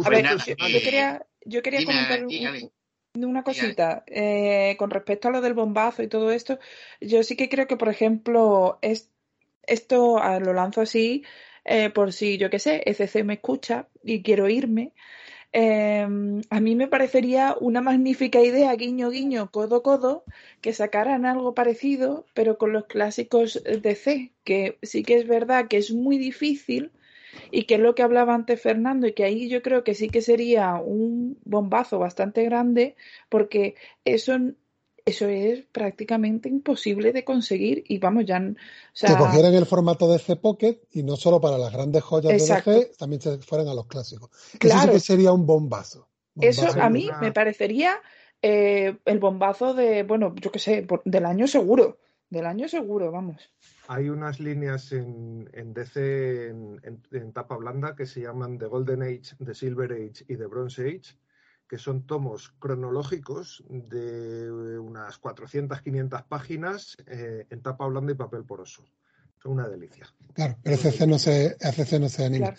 A 0.05 0.09
ver, 0.09 0.25
yo, 0.37 0.55
quería, 0.55 1.23
yo 1.45 1.61
quería 1.61 1.85
comentar 1.85 2.25
una 3.21 3.43
cosita, 3.43 4.03
eh, 4.07 4.75
con 4.79 4.89
respecto 4.89 5.27
a 5.27 5.31
lo 5.31 5.41
del 5.41 5.53
bombazo 5.53 6.01
y 6.01 6.07
todo 6.07 6.31
esto, 6.31 6.57
yo 6.99 7.21
sí 7.23 7.35
que 7.35 7.47
creo 7.47 7.67
que, 7.67 7.77
por 7.77 7.89
ejemplo, 7.89 8.79
es, 8.81 9.11
esto 9.67 10.17
ah, 10.17 10.39
lo 10.39 10.53
lanzo 10.53 10.81
así 10.81 11.23
eh, 11.63 11.89
por 11.91 12.11
si, 12.11 12.37
yo 12.37 12.49
qué 12.49 12.59
sé, 12.59 12.81
ECC 12.85 13.23
me 13.23 13.35
escucha 13.35 13.87
y 14.03 14.23
quiero 14.23 14.49
irme. 14.49 14.93
Em, 15.51 16.41
a 16.49 16.59
mí 16.59 16.75
me 16.75 16.87
parecería 16.87 17.55
una 17.59 17.81
magnífica 17.81 18.41
idea, 18.41 18.73
guiño, 18.75 19.11
guiño, 19.11 19.51
codo, 19.51 19.83
codo, 19.83 20.23
que 20.61 20.73
sacaran 20.73 21.25
algo 21.25 21.53
parecido, 21.53 22.25
pero 22.33 22.57
con 22.57 22.73
los 22.73 22.85
clásicos 22.85 23.63
de 23.63 23.95
C, 23.95 24.33
que 24.43 24.79
sí 24.81 25.03
que 25.03 25.15
es 25.15 25.27
verdad 25.27 25.67
que 25.67 25.77
es 25.77 25.91
muy 25.91 26.17
difícil 26.17 26.91
y 27.51 27.63
que 27.63 27.75
es 27.75 27.79
lo 27.79 27.95
que 27.95 28.03
hablaba 28.03 28.33
antes 28.33 28.61
Fernando 28.61 29.07
y 29.07 29.13
que 29.13 29.23
ahí 29.23 29.49
yo 29.49 29.61
creo 29.61 29.83
que 29.83 29.95
sí 29.95 30.09
que 30.09 30.21
sería 30.21 30.75
un 30.75 31.37
bombazo 31.43 31.99
bastante 31.99 32.43
grande 32.43 32.95
porque 33.29 33.75
eso 34.05 34.37
eso 35.05 35.27
es 35.27 35.65
prácticamente 35.71 36.47
imposible 36.47 37.11
de 37.11 37.25
conseguir 37.25 37.83
y 37.87 37.97
vamos 37.99 38.25
ya 38.25 38.39
o 38.39 38.55
sea, 38.93 39.09
que 39.09 39.17
cogieran 39.17 39.53
el 39.53 39.65
formato 39.65 40.11
de 40.11 40.19
C 40.19 40.35
Pocket 40.37 40.79
y 40.91 41.03
no 41.03 41.17
solo 41.17 41.41
para 41.41 41.57
las 41.57 41.73
grandes 41.73 42.03
joyas 42.03 42.31
de 42.31 42.55
DC 42.55 42.91
también 42.97 43.21
se 43.21 43.37
fueran 43.39 43.67
a 43.67 43.73
los 43.73 43.87
clásicos. 43.87 44.29
Claro. 44.59 44.75
eso 44.75 44.87
sí 44.87 44.93
que 44.93 44.99
sería 44.99 45.33
un 45.33 45.45
bombazo, 45.45 46.07
eso 46.39 46.67
a 46.79 46.89
mí 46.89 47.09
me 47.19 47.31
parecería 47.31 47.99
eh, 48.41 48.97
el 49.05 49.19
bombazo 49.19 49.73
de 49.73 50.03
bueno 50.03 50.33
yo 50.39 50.51
qué 50.51 50.59
sé 50.59 50.87
del 51.05 51.25
año 51.25 51.47
seguro 51.47 51.97
del 52.33 52.45
año 52.45 52.67
seguro 52.67 53.11
vamos 53.11 53.49
hay 53.87 54.09
unas 54.09 54.39
líneas 54.39 54.91
en, 54.91 55.73
DC 55.73 56.47
en, 56.47 57.33
tapa 57.33 57.57
blanda 57.57 57.95
que 57.95 58.05
se 58.05 58.21
llaman 58.21 58.57
The 58.57 58.67
Golden 58.67 59.03
Age, 59.03 59.35
The 59.43 59.53
Silver 59.53 59.91
Age 59.91 60.25
y 60.27 60.37
The 60.37 60.45
Bronze 60.45 60.81
Age, 60.83 61.17
que 61.67 61.77
son 61.77 62.05
tomos 62.05 62.49
cronológicos 62.59 63.63
de 63.67 64.49
unas 64.79 65.17
400, 65.17 65.81
500 65.81 66.23
páginas 66.23 66.97
eh, 67.07 67.45
en 67.49 67.61
tapa 67.61 67.85
blanda 67.87 68.13
y 68.13 68.15
papel 68.15 68.45
poroso. 68.45 68.85
Son 69.41 69.53
una 69.53 69.67
delicia. 69.67 70.07
Claro, 70.33 70.57
pero 70.63 70.77
CC 70.77 71.05
no 71.05 71.19
se, 71.19 71.57
CC 71.59 71.99
no 71.99 72.07
se 72.07 72.25
anima. 72.25 72.53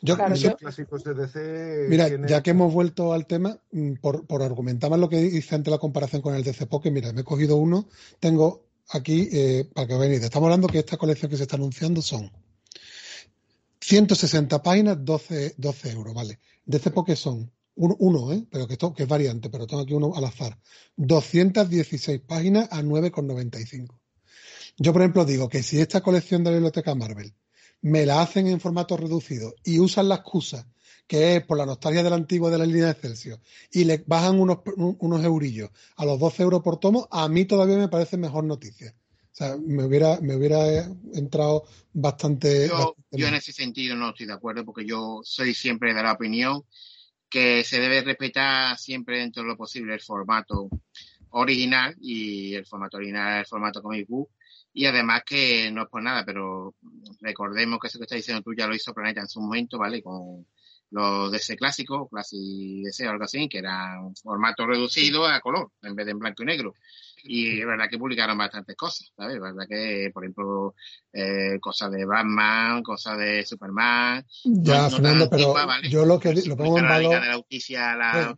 Yo, 0.00 0.16
clásicos 0.16 1.02
de 1.04 1.14
DC. 1.14 1.86
Mira, 1.88 2.08
ya 2.26 2.42
que 2.42 2.50
hemos 2.50 2.72
vuelto 2.72 3.12
al 3.12 3.26
tema, 3.26 3.58
mm, 3.72 3.94
por, 3.94 4.26
por 4.26 4.42
argumentar 4.42 4.90
más 4.90 4.98
lo 5.00 5.08
que 5.08 5.20
hice 5.20 5.54
ante 5.54 5.70
la 5.70 5.78
comparación 5.78 6.22
con 6.22 6.34
el 6.34 6.44
DC 6.44 6.66
Pocket, 6.66 6.90
mira, 6.90 7.12
me 7.12 7.22
he 7.22 7.24
cogido 7.24 7.56
uno, 7.56 7.88
tengo 8.20 8.66
aquí, 8.90 9.28
eh, 9.32 9.68
para 9.74 9.86
que 9.86 9.96
veáis, 9.96 10.22
estamos 10.22 10.46
hablando 10.46 10.68
que 10.68 10.78
esta 10.78 10.96
colección 10.96 11.30
que 11.30 11.36
se 11.36 11.42
está 11.44 11.56
anunciando 11.56 12.00
son 12.00 12.30
160 13.80 14.62
páginas, 14.62 15.04
12, 15.04 15.54
12 15.56 15.90
euros, 15.90 16.14
¿vale? 16.14 16.38
De 16.64 16.76
este 16.76 16.90
porque 16.90 17.16
son 17.16 17.50
uno, 17.74 18.32
¿eh? 18.32 18.44
pero 18.50 18.66
que, 18.66 18.72
esto, 18.74 18.92
que 18.92 19.04
es 19.04 19.08
variante, 19.08 19.50
pero 19.50 19.66
tengo 19.66 19.82
aquí 19.82 19.94
uno 19.94 20.12
al 20.14 20.24
azar. 20.24 20.58
216 20.96 22.20
páginas 22.20 22.68
a 22.72 22.82
9,95. 22.82 23.98
Yo, 24.78 24.92
por 24.92 25.02
ejemplo, 25.02 25.24
digo 25.24 25.48
que 25.48 25.62
si 25.62 25.80
esta 25.80 26.00
colección 26.00 26.42
de 26.42 26.50
la 26.50 26.56
biblioteca 26.56 26.94
Marvel 26.94 27.32
me 27.82 28.06
la 28.06 28.22
hacen 28.22 28.46
en 28.46 28.60
formato 28.60 28.96
reducido 28.96 29.54
y 29.64 29.78
usan 29.78 30.08
la 30.08 30.16
excusa 30.16 30.66
que 31.08 31.36
es 31.36 31.44
por 31.44 31.56
la 31.56 31.64
nostalgia 31.64 32.02
del 32.02 32.12
antiguo 32.12 32.50
de 32.50 32.58
la 32.58 32.66
línea 32.66 32.88
de 32.88 32.94
Celsius, 32.94 33.40
y 33.72 33.84
le 33.84 34.04
bajan 34.06 34.38
unos, 34.38 34.58
unos 34.76 35.24
eurillos 35.24 35.70
a 35.96 36.04
los 36.04 36.20
12 36.20 36.42
euros 36.42 36.62
por 36.62 36.78
tomo, 36.78 37.08
a 37.10 37.26
mí 37.28 37.46
todavía 37.46 37.78
me 37.78 37.88
parece 37.88 38.18
mejor 38.18 38.44
noticia. 38.44 38.94
O 39.32 39.34
sea, 39.38 39.56
me 39.56 39.84
hubiera, 39.84 40.20
me 40.20 40.36
hubiera 40.36 40.84
entrado 41.14 41.64
bastante 41.94 42.68
yo, 42.68 42.94
yo, 43.10 43.26
en 43.26 43.34
ese 43.34 43.52
sentido 43.52 43.96
no 43.96 44.10
estoy 44.10 44.26
de 44.26 44.34
acuerdo, 44.34 44.66
porque 44.66 44.84
yo 44.84 45.20
soy 45.22 45.54
siempre 45.54 45.94
de 45.94 46.02
la 46.02 46.12
opinión 46.12 46.64
que 47.30 47.64
se 47.64 47.80
debe 47.80 48.02
respetar 48.02 48.76
siempre 48.76 49.20
dentro 49.20 49.42
de 49.42 49.48
lo 49.48 49.56
posible 49.56 49.94
el 49.94 50.00
formato 50.02 50.68
original, 51.30 51.96
y 52.02 52.54
el 52.54 52.66
formato 52.66 52.98
original 52.98 53.40
el 53.40 53.46
formato 53.46 53.80
comic 53.80 54.06
book, 54.06 54.28
y 54.72 54.86
además 54.86 55.22
que 55.24 55.70
no 55.70 55.82
es 55.82 55.88
por 55.88 56.02
nada, 56.02 56.24
pero 56.24 56.74
recordemos 57.20 57.78
que 57.80 57.88
eso 57.88 57.98
que 57.98 58.04
está 58.04 58.16
diciendo 58.16 58.42
tú 58.42 58.54
ya 58.54 58.66
lo 58.66 58.74
hizo 58.74 58.94
Planeta 58.94 59.20
en 59.20 59.28
su 59.28 59.40
momento, 59.40 59.78
¿vale? 59.78 60.02
Con 60.02 60.46
los 60.90 61.30
DC 61.30 61.56
clásicos, 61.56 62.08
Classic 62.08 62.38
DC 62.84 63.06
o 63.06 63.10
algo 63.10 63.24
así, 63.24 63.48
que 63.48 63.58
era 63.58 64.00
un 64.00 64.16
formato 64.16 64.66
reducido 64.66 65.26
a 65.26 65.40
color, 65.40 65.70
en 65.82 65.94
vez 65.94 66.06
de 66.06 66.12
en 66.12 66.18
blanco 66.18 66.42
y 66.42 66.46
negro. 66.46 66.74
Y 67.24 67.60
es 67.60 67.66
verdad 67.66 67.88
que 67.90 67.98
publicaron 67.98 68.38
bastantes 68.38 68.76
cosas, 68.76 69.12
¿sabes? 69.16 69.34
Es 69.34 69.40
verdad 69.40 69.66
que, 69.68 70.10
por 70.14 70.24
ejemplo, 70.24 70.74
eh, 71.12 71.58
cosas 71.60 71.90
de 71.90 72.04
Batman, 72.06 72.82
cosas 72.82 73.18
de 73.18 73.44
Superman. 73.44 74.24
Ya, 74.44 74.88
Fernando, 74.88 75.28
pero 75.28 75.54
yo 75.90 76.06
lo 76.06 76.18
que 76.18 76.32
lo 76.46 76.56
pongo 76.56 76.78
en 76.78 76.88
valor. 76.88 77.20
De 77.20 77.28
la 77.28 77.36
justicia, 77.36 77.96
la 77.96 78.36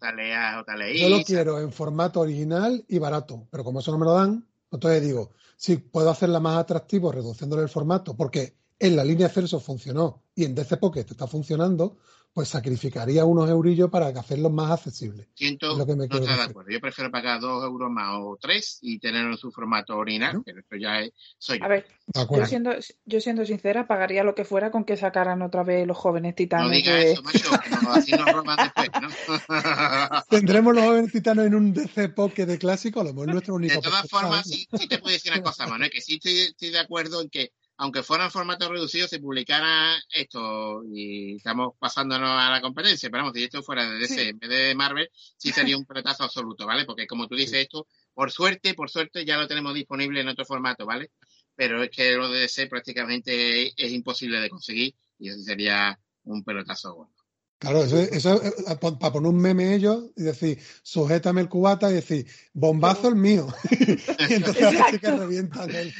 eh, 0.80 0.98
yo 0.98 1.08
lo 1.08 1.22
quiero 1.22 1.60
en 1.60 1.72
formato 1.72 2.20
original 2.20 2.84
y 2.88 2.98
barato, 2.98 3.46
pero 3.50 3.62
como 3.62 3.80
eso 3.80 3.92
no 3.92 3.98
me 3.98 4.06
lo 4.06 4.14
dan, 4.14 4.44
entonces 4.72 5.02
digo, 5.02 5.34
si 5.60 5.76
puedo 5.76 6.08
hacerla 6.08 6.40
más 6.40 6.56
atractivo 6.56 7.12
reduciéndole 7.12 7.62
el 7.62 7.68
formato, 7.68 8.16
porque 8.16 8.56
en 8.78 8.96
la 8.96 9.04
línea 9.04 9.28
Celso 9.28 9.60
funcionó 9.60 10.22
y 10.34 10.46
en 10.46 10.54
DC 10.54 10.78
Pocket 10.78 11.04
está 11.06 11.26
funcionando, 11.26 11.98
pues 12.32 12.48
sacrificaría 12.48 13.24
unos 13.24 13.48
eurillos 13.50 13.90
para 13.90 14.06
hacerlos 14.08 14.52
más 14.52 14.70
accesibles. 14.70 15.28
Siento, 15.34 15.76
no 15.76 16.04
estoy 16.04 16.26
de 16.26 16.32
acuerdo. 16.32 16.70
Yo 16.70 16.80
prefiero 16.80 17.10
pagar 17.10 17.40
dos 17.40 17.64
euros 17.64 17.90
más 17.90 18.12
o 18.20 18.38
tres 18.40 18.78
y 18.82 18.98
tenerlo 18.98 19.32
en 19.32 19.38
su 19.38 19.50
formato 19.50 19.96
original, 19.96 20.40
pero 20.44 20.60
esto 20.60 20.76
ya 20.76 21.00
es, 21.00 21.12
soy 21.38 21.58
yo. 21.58 21.64
A 21.64 21.68
ver, 21.68 21.86
yo 22.14 22.46
siendo, 22.46 22.72
yo 23.04 23.20
siendo 23.20 23.44
sincera, 23.44 23.88
pagaría 23.88 24.22
lo 24.22 24.34
que 24.34 24.44
fuera 24.44 24.70
con 24.70 24.84
que 24.84 24.96
sacaran 24.96 25.42
otra 25.42 25.64
vez 25.64 25.86
los 25.86 25.96
jóvenes 25.96 26.36
titanos. 26.36 26.68
No 26.68 26.74
digas 26.74 27.04
eso, 27.04 27.22
macho, 27.22 27.50
no, 27.82 27.92
así 27.92 28.12
nos 28.12 28.32
roban 28.32 28.56
después, 28.56 28.90
¿no? 29.02 29.08
Tendremos 30.30 30.74
los 30.74 30.84
jóvenes 30.84 31.12
titanos 31.12 31.46
en 31.46 31.54
un 31.54 31.72
DC 31.72 32.10
Pocket 32.10 32.46
de 32.46 32.58
clásico, 32.58 33.00
a 33.00 33.04
lo 33.04 33.12
mejor 33.12 33.32
nuestro 33.32 33.54
único. 33.54 33.74
De 33.74 33.80
todas 33.80 34.08
formas, 34.08 34.46
sí, 34.48 34.66
te 34.88 34.98
puedo 34.98 35.12
decir 35.12 35.32
una 35.32 35.42
cosa, 35.42 35.66
Manuel, 35.66 35.90
que 35.90 36.00
sí 36.00 36.14
estoy, 36.14 36.38
estoy 36.40 36.70
de 36.70 36.78
acuerdo 36.78 37.20
en 37.22 37.28
que 37.28 37.52
aunque 37.80 38.02
fuera 38.02 38.24
en 38.26 38.30
formato 38.30 38.68
reducido, 38.70 39.08
se 39.08 39.20
publicara 39.20 39.96
esto 40.12 40.82
y 40.92 41.36
estamos 41.36 41.72
pasándonos 41.78 42.28
a 42.28 42.50
la 42.50 42.60
competencia. 42.60 43.08
Pero 43.08 43.22
vamos, 43.22 43.34
si 43.34 43.44
esto 43.44 43.62
fuera 43.62 43.90
de 43.90 43.98
DC 43.98 44.28
en 44.28 44.38
vez 44.38 44.50
de 44.50 44.74
Marvel, 44.74 45.10
sí 45.38 45.50
sería 45.74 45.78
un 45.78 45.86
pelotazo 45.86 46.24
absoluto, 46.24 46.66
¿vale? 46.66 46.84
Porque 46.84 47.06
como 47.06 47.26
tú 47.26 47.36
dices 47.36 47.54
esto, 47.54 47.86
por 48.12 48.30
suerte, 48.30 48.74
por 48.74 48.90
suerte 48.90 49.24
ya 49.24 49.38
lo 49.38 49.48
tenemos 49.48 49.72
disponible 49.72 50.20
en 50.20 50.28
otro 50.28 50.44
formato, 50.44 50.84
¿vale? 50.84 51.10
Pero 51.56 51.82
es 51.82 51.88
que 51.88 52.16
lo 52.16 52.28
de 52.28 52.40
DC 52.40 52.66
prácticamente 52.66 53.68
es 53.82 53.92
imposible 53.92 54.40
de 54.40 54.50
conseguir 54.50 54.94
y 55.18 55.30
eso 55.30 55.40
sería 55.40 55.98
un 56.24 56.44
pelotazo 56.44 56.92
gordo. 56.92 57.19
Claro, 57.60 57.82
eso, 57.82 57.98
eso 57.98 58.40
es 58.40 58.58
eh, 58.70 58.78
para 58.80 59.12
poner 59.12 59.30
un 59.30 59.38
meme 59.38 59.74
ellos 59.74 60.12
y 60.16 60.22
decir, 60.22 60.58
sujétame 60.82 61.42
el 61.42 61.50
cubata 61.50 61.90
y 61.90 61.94
decir, 61.94 62.26
bombazo 62.54 63.08
el 63.08 63.16
mío. 63.16 63.48
y 63.70 64.32
entonces 64.32 64.80
así 64.80 64.98
que 64.98 65.10
revientan 65.10 65.68
el, 65.68 65.92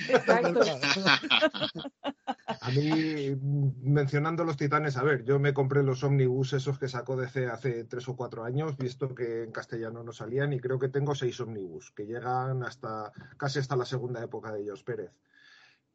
A 2.62 2.70
mí, 2.70 3.36
mencionando 3.82 4.42
los 4.42 4.56
titanes, 4.56 4.96
a 4.96 5.02
ver, 5.02 5.22
yo 5.26 5.38
me 5.38 5.52
compré 5.52 5.82
los 5.82 6.02
ómnibus 6.02 6.54
esos 6.54 6.78
que 6.78 6.88
sacó 6.88 7.14
DC 7.14 7.48
hace 7.48 7.84
tres 7.84 8.08
o 8.08 8.16
cuatro 8.16 8.42
años, 8.42 8.78
visto 8.78 9.14
que 9.14 9.42
en 9.42 9.52
castellano 9.52 10.02
no 10.02 10.12
salían, 10.12 10.54
y 10.54 10.60
creo 10.60 10.78
que 10.78 10.88
tengo 10.88 11.14
seis 11.14 11.38
ómnibus, 11.40 11.90
que 11.90 12.06
llegan 12.06 12.64
hasta 12.64 13.12
casi 13.36 13.58
hasta 13.58 13.76
la 13.76 13.84
segunda 13.84 14.24
época 14.24 14.50
de 14.50 14.62
ellos, 14.62 14.82
Pérez. 14.82 15.10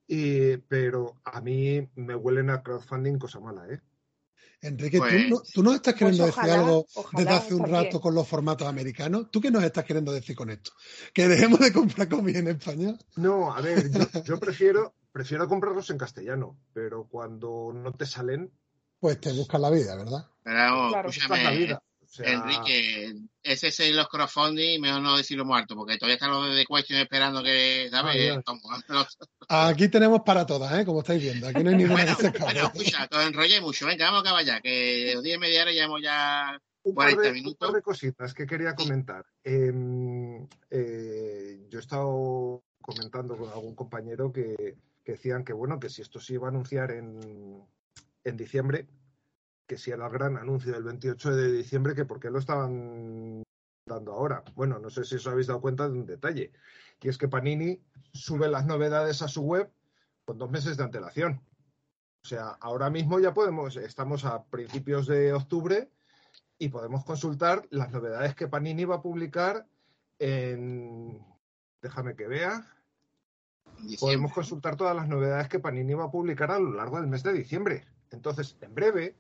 Y, 0.08 0.58
pero 0.58 1.16
a 1.24 1.42
mí 1.42 1.90
me 1.96 2.14
huelen 2.14 2.52
a 2.52 2.62
crowdfunding 2.62 3.18
cosa 3.18 3.40
mala, 3.40 3.68
¿eh? 3.68 3.82
Enrique, 4.62 5.00
¿tú, 5.54 5.64
no, 5.64 5.74
estás 5.74 5.94
queriendo 5.94 6.24
pues 6.24 6.36
decir 6.36 6.52
algo 6.52 6.86
desde 7.14 7.30
hace 7.30 7.54
un 7.54 7.68
rato 7.68 8.02
con 8.02 8.16
los 8.16 8.28
formatos 8.28 8.68
americanos? 8.68 9.30
¿Tú 9.32 9.42
qué 9.42 9.52
nos 9.52 9.64
estás 9.64 9.86
queriendo 9.86 10.12
decir 10.12 10.36
con 10.36 10.50
esto? 10.50 10.72
¿Que 11.14 11.28
dejemos 11.28 11.60
de 11.60 11.72
comprar 11.72 12.10
comida 12.10 12.40
en 12.40 12.48
español? 12.48 12.98
No, 13.16 13.54
a 13.54 13.62
ver, 13.62 13.90
yo, 14.24 14.40
prefiero, 14.40 14.96
prefiero 15.12 15.48
comprarlos 15.48 15.90
en 15.90 15.98
castellano, 15.98 16.58
pero 16.74 17.08
cuando 17.08 17.72
no 17.74 17.94
te 17.94 18.06
salen... 18.06 18.52
Pues 19.00 19.20
te 19.20 19.32
buscas 19.34 19.62
la 19.62 19.70
vida, 19.70 19.96
¿verdad? 19.96 20.26
Pero, 20.44 20.90
claro, 20.90 21.10
la 21.30 21.52
vida. 21.52 21.84
Enrique, 22.20 23.14
ese 23.44 23.68
es 23.68 23.92
los 23.94 24.08
crowdfunding, 24.08 24.80
mejor 24.80 25.02
no 25.02 25.18
decirlo 25.18 25.46
muerto, 25.46 25.76
porque 25.76 25.98
todavía 25.98 26.16
están 26.16 26.32
los 26.32 26.50
de 26.50 26.56
The 26.56 26.66
Question 26.66 27.00
esperando 27.00 27.44
que, 27.44 27.88
¿sabes? 27.90 28.38
Aquí 29.50 29.90
tenemos 29.90 30.22
para 30.26 30.46
todas, 30.46 30.80
¿eh? 30.80 30.86
Como 30.86 31.00
estáis 31.02 31.22
viendo. 31.22 31.48
Aquí 31.48 31.64
no 31.64 31.70
hay 31.70 31.76
ninguna 31.76 32.04
bueno, 32.04 32.18
que 32.18 32.32
se 32.32 32.40
Bueno, 32.40 32.72
escucha, 32.74 33.08
te 33.08 33.24
enrollé 33.24 33.62
mucho. 33.62 33.86
Venga, 33.86 34.06
vamos 34.06 34.20
a 34.20 34.22
acabar 34.22 34.46
ya, 34.46 34.62
que 34.62 35.12
los 35.14 35.24
10 35.24 35.36
y 35.36 35.40
media 35.40 35.62
hora 35.64 35.72
llevamos 35.72 36.02
ya 36.02 36.60
40 36.84 37.32
minutos. 37.32 37.58
Un 37.60 37.68
par 37.68 37.76
de 37.76 37.82
cositas 37.82 38.34
que 38.34 38.46
quería 38.46 38.76
comentar. 38.76 39.26
Em, 39.44 40.48
eh, 40.70 41.66
yo 41.70 41.80
he 41.80 41.82
estado 41.82 42.64
comentando 42.82 43.38
con 43.38 43.50
algún 43.50 43.76
compañero 43.76 44.32
que, 44.32 44.78
que, 45.04 45.12
decían 45.14 45.44
que, 45.44 45.54
bueno, 45.54 45.80
que 45.80 45.90
si 45.90 46.02
esto 46.02 46.20
se 46.20 46.34
iba 46.34 46.48
a 46.48 46.52
anunciar 46.52 46.92
en, 46.92 47.64
en 48.24 48.38
diciembre, 48.38 48.88
que 49.68 49.78
si 49.78 49.92
era 49.92 50.06
el 50.06 50.12
gran 50.12 50.38
anuncio 50.38 50.74
del 50.74 50.84
28 50.84 51.36
de 51.36 51.52
diciembre, 51.52 51.96
que 51.96 52.06
por 52.06 52.20
qué 52.20 52.30
lo 52.30 52.40
estaban 52.40 53.44
dando 53.88 54.14
ahora. 54.14 54.44
Bueno, 54.56 54.80
no 54.80 54.90
sé 54.90 55.04
si 55.04 55.16
os 55.16 55.28
habéis 55.28 55.48
dado 55.48 55.62
cuenta 55.62 55.88
de 55.88 55.94
un 55.94 56.06
detalle, 56.06 56.52
y 57.02 57.10
es 57.10 57.18
que 57.18 57.28
Panini 57.28 57.82
sube 58.14 58.48
las 58.48 58.66
novedades 58.66 59.22
a 59.22 59.28
su 59.28 59.44
web 59.44 59.72
con 60.26 60.38
dos 60.38 60.50
meses 60.50 60.78
de 60.78 60.84
antelación. 60.84 61.42
O 62.24 62.28
sea, 62.28 62.50
ahora 62.60 62.90
mismo 62.90 63.20
ya 63.20 63.34
podemos, 63.34 63.76
estamos 63.76 64.26
a 64.26 64.44
principios 64.46 65.06
de 65.06 65.34
octubre 65.34 65.92
y 66.58 66.70
podemos 66.70 67.06
consultar 67.06 67.68
las 67.70 67.92
novedades 67.92 68.34
que 68.34 68.48
Panini 68.48 68.86
va 68.86 68.96
a 68.96 69.02
publicar 69.02 69.68
en, 70.18 71.24
déjame 71.82 72.16
que 72.16 72.28
vea, 72.28 72.72
podemos 74.00 74.34
consultar 74.34 74.76
todas 74.76 74.96
las 74.96 75.08
novedades 75.08 75.50
que 75.50 75.60
Panini 75.60 75.94
va 75.94 76.06
a 76.06 76.12
publicar 76.12 76.50
a 76.50 76.60
lo 76.60 76.74
largo 76.74 77.00
del 77.00 77.08
mes 77.08 77.22
de 77.22 77.34
diciembre. 77.34 77.86
Entonces, 78.10 78.58
en 78.62 78.74
breve, 78.74 79.16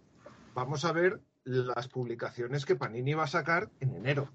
vamos 0.55 0.85
a 0.85 0.91
ver 0.91 1.21
las 1.43 1.87
publicaciones 1.89 2.65
que 2.65 2.75
Panini 2.75 3.13
va 3.13 3.25
a 3.25 3.27
sacar 3.27 3.69
en 3.81 3.93
enero. 3.93 4.29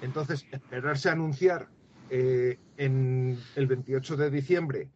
Entonces, 0.00 0.46
esperarse 0.50 1.10
a 1.10 1.12
anunciar 1.12 1.68
eh, 2.08 2.56
en 2.78 3.38
el 3.56 3.66
28 3.66 4.16
de 4.16 4.30
diciembre 4.30 4.88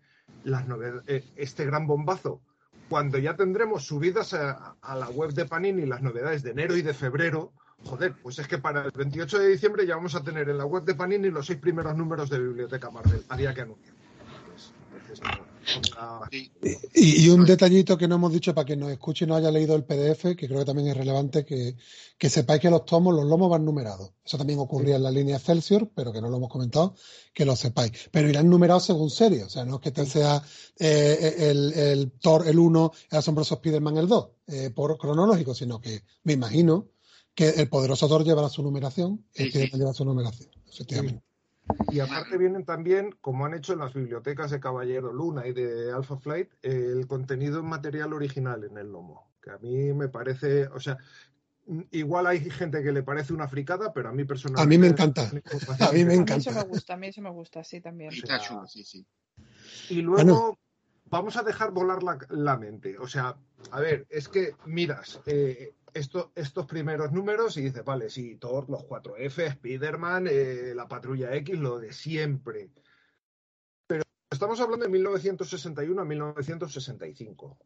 las 0.44 0.64
eh, 1.06 1.24
este 1.36 1.66
gran 1.66 1.86
bombazo, 1.86 2.40
cuando 2.88 3.18
ya 3.18 3.36
tendremos 3.36 3.84
subidas 3.84 4.32
a, 4.32 4.76
la 4.82 5.08
web 5.10 5.32
de 5.32 5.44
Panini 5.44 5.86
las 5.86 6.02
novedades 6.02 6.42
de 6.42 6.52
enero 6.52 6.76
y 6.76 6.82
de 6.82 6.94
febrero, 6.94 7.52
joder, 7.82 8.14
pues 8.22 8.38
es 8.38 8.48
que 8.48 8.58
para 8.58 8.84
el 8.84 8.92
28 8.92 9.38
de 9.38 9.48
diciembre 9.48 9.86
ya 9.86 9.96
vamos 9.96 10.14
a 10.14 10.22
tener 10.22 10.48
en 10.48 10.58
la 10.58 10.66
web 10.66 10.84
de 10.84 10.94
Panini 10.94 11.30
los 11.30 11.46
seis 11.46 11.58
primeros 11.58 11.96
números 11.96 12.30
de 12.30 12.38
Biblioteca 12.38 12.90
Marvel, 12.90 13.24
había 13.28 13.52
que 13.52 13.62
anunciar. 13.62 13.94
Y, 16.94 17.28
un 17.28 17.44
detallito 17.44 17.96
que 17.96 18.08
no 18.08 18.16
hemos 18.16 18.32
dicho 18.32 18.54
para 18.54 18.64
que 18.64 18.76
nos 18.76 18.90
escuche 18.90 19.24
y 19.24 19.28
no 19.28 19.34
haya 19.34 19.50
leído 19.50 19.74
el 19.74 19.84
PDF, 19.84 20.36
que 20.36 20.46
creo 20.46 20.60
que 20.60 20.64
también 20.64 20.88
es 20.88 20.96
relevante, 20.96 21.44
que, 21.44 21.76
sepáis 22.28 22.60
que 22.60 22.70
los 22.70 22.84
tomos, 22.84 23.14
los 23.14 23.24
lomos 23.24 23.50
van 23.50 23.64
numerados. 23.64 24.12
Eso 24.24 24.38
también 24.38 24.58
ocurría 24.58 24.96
en 24.96 25.02
la 25.02 25.10
línea 25.10 25.38
Celsius, 25.38 25.84
pero 25.94 26.12
que 26.12 26.20
no 26.20 26.28
lo 26.28 26.36
hemos 26.36 26.50
comentado, 26.50 26.94
que 27.32 27.44
lo 27.44 27.56
sepáis. 27.56 27.92
Pero 28.10 28.28
irán 28.28 28.48
numerados 28.48 28.84
según 28.84 29.10
serie, 29.10 29.44
o 29.44 29.48
sea, 29.48 29.64
no 29.64 29.76
es 29.76 29.80
que 29.80 29.88
este 29.90 30.06
sea 30.06 30.42
eh, 30.78 31.34
el, 31.50 31.72
el, 31.74 32.12
Thor 32.12 32.46
el 32.46 32.58
1, 32.58 32.92
el 33.10 33.18
asombroso 33.18 33.54
Spider-Man 33.54 33.98
el 33.98 34.08
2, 34.08 34.28
eh, 34.48 34.70
por 34.70 34.96
cronológico, 34.98 35.54
sino 35.54 35.80
que 35.80 36.02
me 36.22 36.34
imagino 36.34 36.88
que 37.34 37.48
el 37.50 37.68
poderoso 37.68 38.08
Thor 38.08 38.24
llevará 38.24 38.48
su 38.48 38.62
numeración, 38.62 39.26
el 39.34 39.46
Spider-Man 39.46 39.80
lleva 39.80 39.94
su 39.94 40.04
numeración, 40.04 40.50
efectivamente. 40.68 41.33
Y 41.90 42.00
aparte 42.00 42.36
vienen 42.36 42.64
también, 42.64 43.14
como 43.20 43.46
han 43.46 43.54
hecho 43.54 43.72
en 43.72 43.78
las 43.78 43.94
bibliotecas 43.94 44.50
de 44.50 44.60
Caballero 44.60 45.12
Luna 45.12 45.46
y 45.46 45.52
de 45.52 45.92
Alpha 45.92 46.16
Flight, 46.16 46.50
el 46.62 47.06
contenido 47.06 47.60
en 47.60 47.66
material 47.66 48.12
original 48.12 48.64
en 48.64 48.76
el 48.78 48.92
lomo, 48.92 49.30
que 49.40 49.50
a 49.50 49.58
mí 49.58 49.92
me 49.92 50.08
parece, 50.08 50.66
o 50.68 50.80
sea, 50.80 50.98
igual 51.90 52.26
hay 52.26 52.50
gente 52.50 52.82
que 52.82 52.92
le 52.92 53.02
parece 53.02 53.32
una 53.32 53.48
fricada, 53.48 53.92
pero 53.92 54.10
a 54.10 54.12
mí 54.12 54.24
personalmente... 54.24 54.62
A 54.62 54.68
mí 54.68 54.78
me 54.78 54.88
encanta. 54.88 55.30
A 55.80 55.92
mí 55.92 56.04
me 56.04 56.14
encanta. 56.14 56.34
A 56.34 56.36
mí 56.36 56.38
eso 56.38 56.52
me 56.52 56.64
gusta, 56.64 56.94
a 56.94 56.96
mí 56.96 57.06
eso 57.08 57.22
me 57.22 57.30
gusta, 57.30 57.64
sí, 57.64 57.80
también. 57.80 58.10
sí, 58.66 58.84
sí. 58.84 59.06
Y 59.88 60.02
luego 60.02 60.58
vamos 61.06 61.36
a 61.36 61.42
dejar 61.42 61.70
volar 61.70 62.00
la, 62.02 62.56
mente. 62.56 62.98
O 62.98 63.08
sea, 63.08 63.36
a 63.70 63.80
ver, 63.80 64.06
es 64.10 64.28
que 64.28 64.54
miras... 64.66 65.20
Eh, 65.26 65.74
estos 65.94 66.66
primeros 66.66 67.12
números 67.12 67.56
y 67.56 67.62
dice, 67.62 67.82
vale, 67.82 68.10
sí, 68.10 68.36
Thor, 68.36 68.68
los 68.68 68.82
4F, 68.82 69.46
Spider-Man, 69.46 70.26
eh, 70.28 70.72
la 70.74 70.88
Patrulla 70.88 71.34
X, 71.36 71.58
lo 71.58 71.78
de 71.78 71.92
siempre. 71.92 72.70
Pero 73.86 74.02
estamos 74.28 74.60
hablando 74.60 74.86
de 74.86 74.90
1961 74.90 76.02
a 76.02 76.04
1965. 76.04 77.58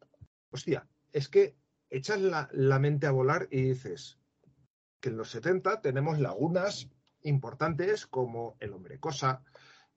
Hostia, 0.51 0.87
es 1.11 1.29
que 1.29 1.57
echas 1.89 2.21
la, 2.21 2.79
mente 2.79 3.07
a 3.07 3.13
volar 3.13 3.49
y 3.51 3.63
dices 3.63 4.19
que 5.01 5.09
en 5.09 5.17
los 5.17 5.31
70 5.31 5.81
tenemos 5.81 6.19
lagunas 6.19 6.89
importantes 7.23 8.07
como 8.07 8.57
El 8.61 8.75
Hombre 8.75 9.01
Cosa, 9.01 9.43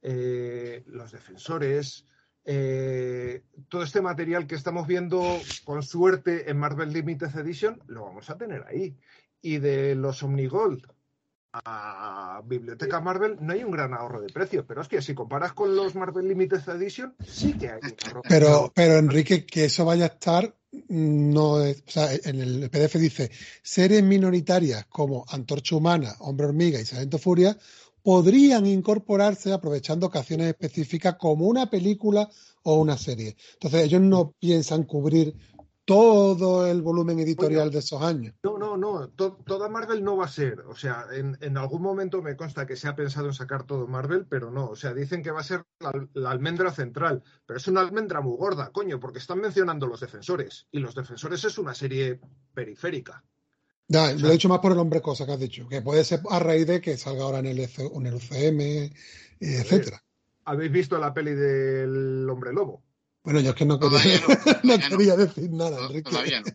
eh, 0.01 0.83
Los 0.87 1.11
Defensores, 1.11 2.05
eh, 2.43 3.43
todo 3.69 3.83
este 3.83 4.01
material 4.01 4.47
que 4.47 4.55
estamos 4.55 4.87
viendo 4.87 5.39
con 5.63 5.83
suerte 5.83 6.49
en 6.49 6.57
Marvel 6.57 6.91
Limited 6.91 7.35
Edition 7.37 7.79
lo 7.87 8.05
vamos 8.05 8.29
a 8.29 8.37
tener 8.37 8.65
ahí. 8.67 8.97
Y 9.41 9.57
de 9.57 9.95
los 9.95 10.21
Omnigold 10.23 10.85
a 11.53 12.41
Biblioteca 12.45 13.01
Marvel 13.01 13.37
no 13.41 13.53
hay 13.53 13.63
un 13.63 13.71
gran 13.71 13.93
ahorro 13.93 14.21
de 14.21 14.29
precio, 14.29 14.65
pero 14.65 14.81
es 14.81 14.87
que 14.87 15.01
si 15.01 15.13
comparas 15.13 15.53
con 15.53 15.75
los 15.75 15.95
Marvel 15.95 16.27
Limited 16.27 16.67
Edition, 16.69 17.15
sí 17.25 17.53
que 17.53 17.69
hay 17.69 17.79
un 17.83 17.95
ahorro. 18.07 18.21
Pero, 18.27 18.71
pero 18.73 18.97
Enrique, 18.97 19.45
que 19.45 19.65
eso 19.65 19.83
vaya 19.83 20.05
a 20.05 20.07
estar, 20.07 20.55
no 20.87 21.53
o 21.53 21.73
sea, 21.87 22.13
en 22.13 22.39
el 22.39 22.69
PDF 22.69 22.95
dice, 22.95 23.31
series 23.61 24.03
minoritarias 24.03 24.85
como 24.85 25.25
Antorcha 25.27 25.75
Humana, 25.75 26.15
Hombre 26.19 26.47
Hormiga 26.47 26.79
y 26.79 26.85
Sargento 26.85 27.17
Furia 27.17 27.57
podrían 28.03 28.65
incorporarse 28.65 29.53
aprovechando 29.53 30.07
ocasiones 30.07 30.47
específicas 30.47 31.15
como 31.15 31.47
una 31.47 31.69
película 31.69 32.29
o 32.63 32.75
una 32.75 32.97
serie. 32.97 33.35
Entonces 33.53 33.83
ellos 33.83 34.01
no 34.01 34.33
piensan 34.39 34.83
cubrir 34.83 35.35
todo 35.85 36.67
el 36.67 36.81
volumen 36.81 37.19
editorial 37.19 37.71
de 37.71 37.79
esos 37.79 38.01
años. 38.01 38.35
No, 38.43 38.57
no, 38.57 38.77
no, 38.77 39.09
toda 39.09 39.67
Marvel 39.67 40.03
no 40.03 40.15
va 40.15 40.25
a 40.25 40.29
ser. 40.29 40.61
O 40.61 40.75
sea, 40.75 41.05
en, 41.11 41.57
algún 41.57 41.81
momento 41.81 42.21
me 42.21 42.37
consta 42.37 42.65
que 42.65 42.75
se 42.75 42.87
ha 42.87 42.95
pensado 42.95 43.27
en 43.27 43.33
sacar 43.33 43.63
todo 43.63 43.87
Marvel, 43.87 44.25
pero 44.25 44.51
no. 44.51 44.69
O 44.69 44.75
sea, 44.75 44.93
dicen 44.93 45.23
que 45.23 45.31
va 45.31 45.41
a 45.41 45.43
ser 45.43 45.65
la, 46.13 46.29
almendra 46.29 46.71
central, 46.71 47.23
pero 47.45 47.57
es 47.57 47.67
una 47.67 47.81
almendra 47.81 48.21
muy 48.21 48.37
gorda, 48.37 48.71
coño, 48.71 48.99
porque 48.99 49.19
están 49.19 49.39
mencionando 49.39 49.87
los 49.87 49.99
defensores. 49.99 50.67
Y 50.71 50.79
los 50.79 50.95
defensores 50.95 51.43
es 51.43 51.57
una 51.57 51.73
serie 51.73 52.21
periférica. 52.53 53.23
Ya, 53.91 54.13
lo 54.13 54.29
he 54.29 54.31
dicho 54.31 54.47
más 54.47 54.59
por 54.59 54.71
el 54.71 54.77
hombre 54.77 55.01
cosa 55.01 55.25
que 55.25 55.33
has 55.33 55.39
dicho, 55.39 55.67
que 55.67 55.81
puede 55.81 56.05
ser 56.05 56.21
a 56.29 56.39
raíz 56.39 56.65
de 56.65 56.79
que 56.79 56.95
salga 56.95 57.23
ahora 57.23 57.39
en 57.39 57.47
el, 57.47 57.59
en 57.59 58.05
el 58.05 58.13
UCM, 58.13 58.89
etcétera. 59.41 60.01
¿Habéis 60.45 60.71
visto 60.71 60.97
la 60.97 61.13
peli 61.13 61.33
del 61.33 62.25
hombre 62.29 62.53
lobo? 62.53 62.85
Bueno, 63.21 63.41
yo 63.41 63.49
es 63.49 63.55
que 63.57 63.65
no 63.65 63.77
quería, 63.77 63.91
no, 64.63 64.77
quería 64.77 65.17
decir 65.17 65.51
nada, 65.51 65.87
Enrique. 65.87 66.09
Todavía 66.09 66.39
no. 66.39 66.45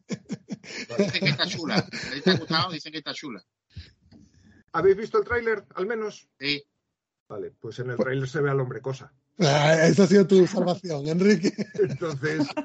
Dicen 0.96 1.20
que 1.20 1.28
está 1.28 1.46
chula. 1.46 1.86
¿Te 2.24 2.30
ha 2.30 2.36
gustado? 2.38 2.72
Dicen 2.72 2.92
que 2.92 2.98
está 2.98 3.12
chula. 3.12 3.44
¿Habéis 4.72 4.96
visto 4.96 5.18
el 5.18 5.24
tráiler, 5.24 5.62
al 5.74 5.86
menos? 5.86 6.26
Sí. 6.40 6.64
Vale, 7.28 7.52
pues 7.60 7.78
en 7.80 7.90
el 7.90 7.98
tráiler 7.98 8.26
se 8.26 8.40
ve 8.40 8.48
al 8.48 8.60
hombre 8.60 8.80
cosa. 8.80 9.12
Ah, 9.40 9.86
esa 9.86 10.04
ha 10.04 10.06
sido 10.06 10.26
tu 10.26 10.46
salvación, 10.46 11.06
Enrique. 11.06 11.52
Entonces, 11.74 12.46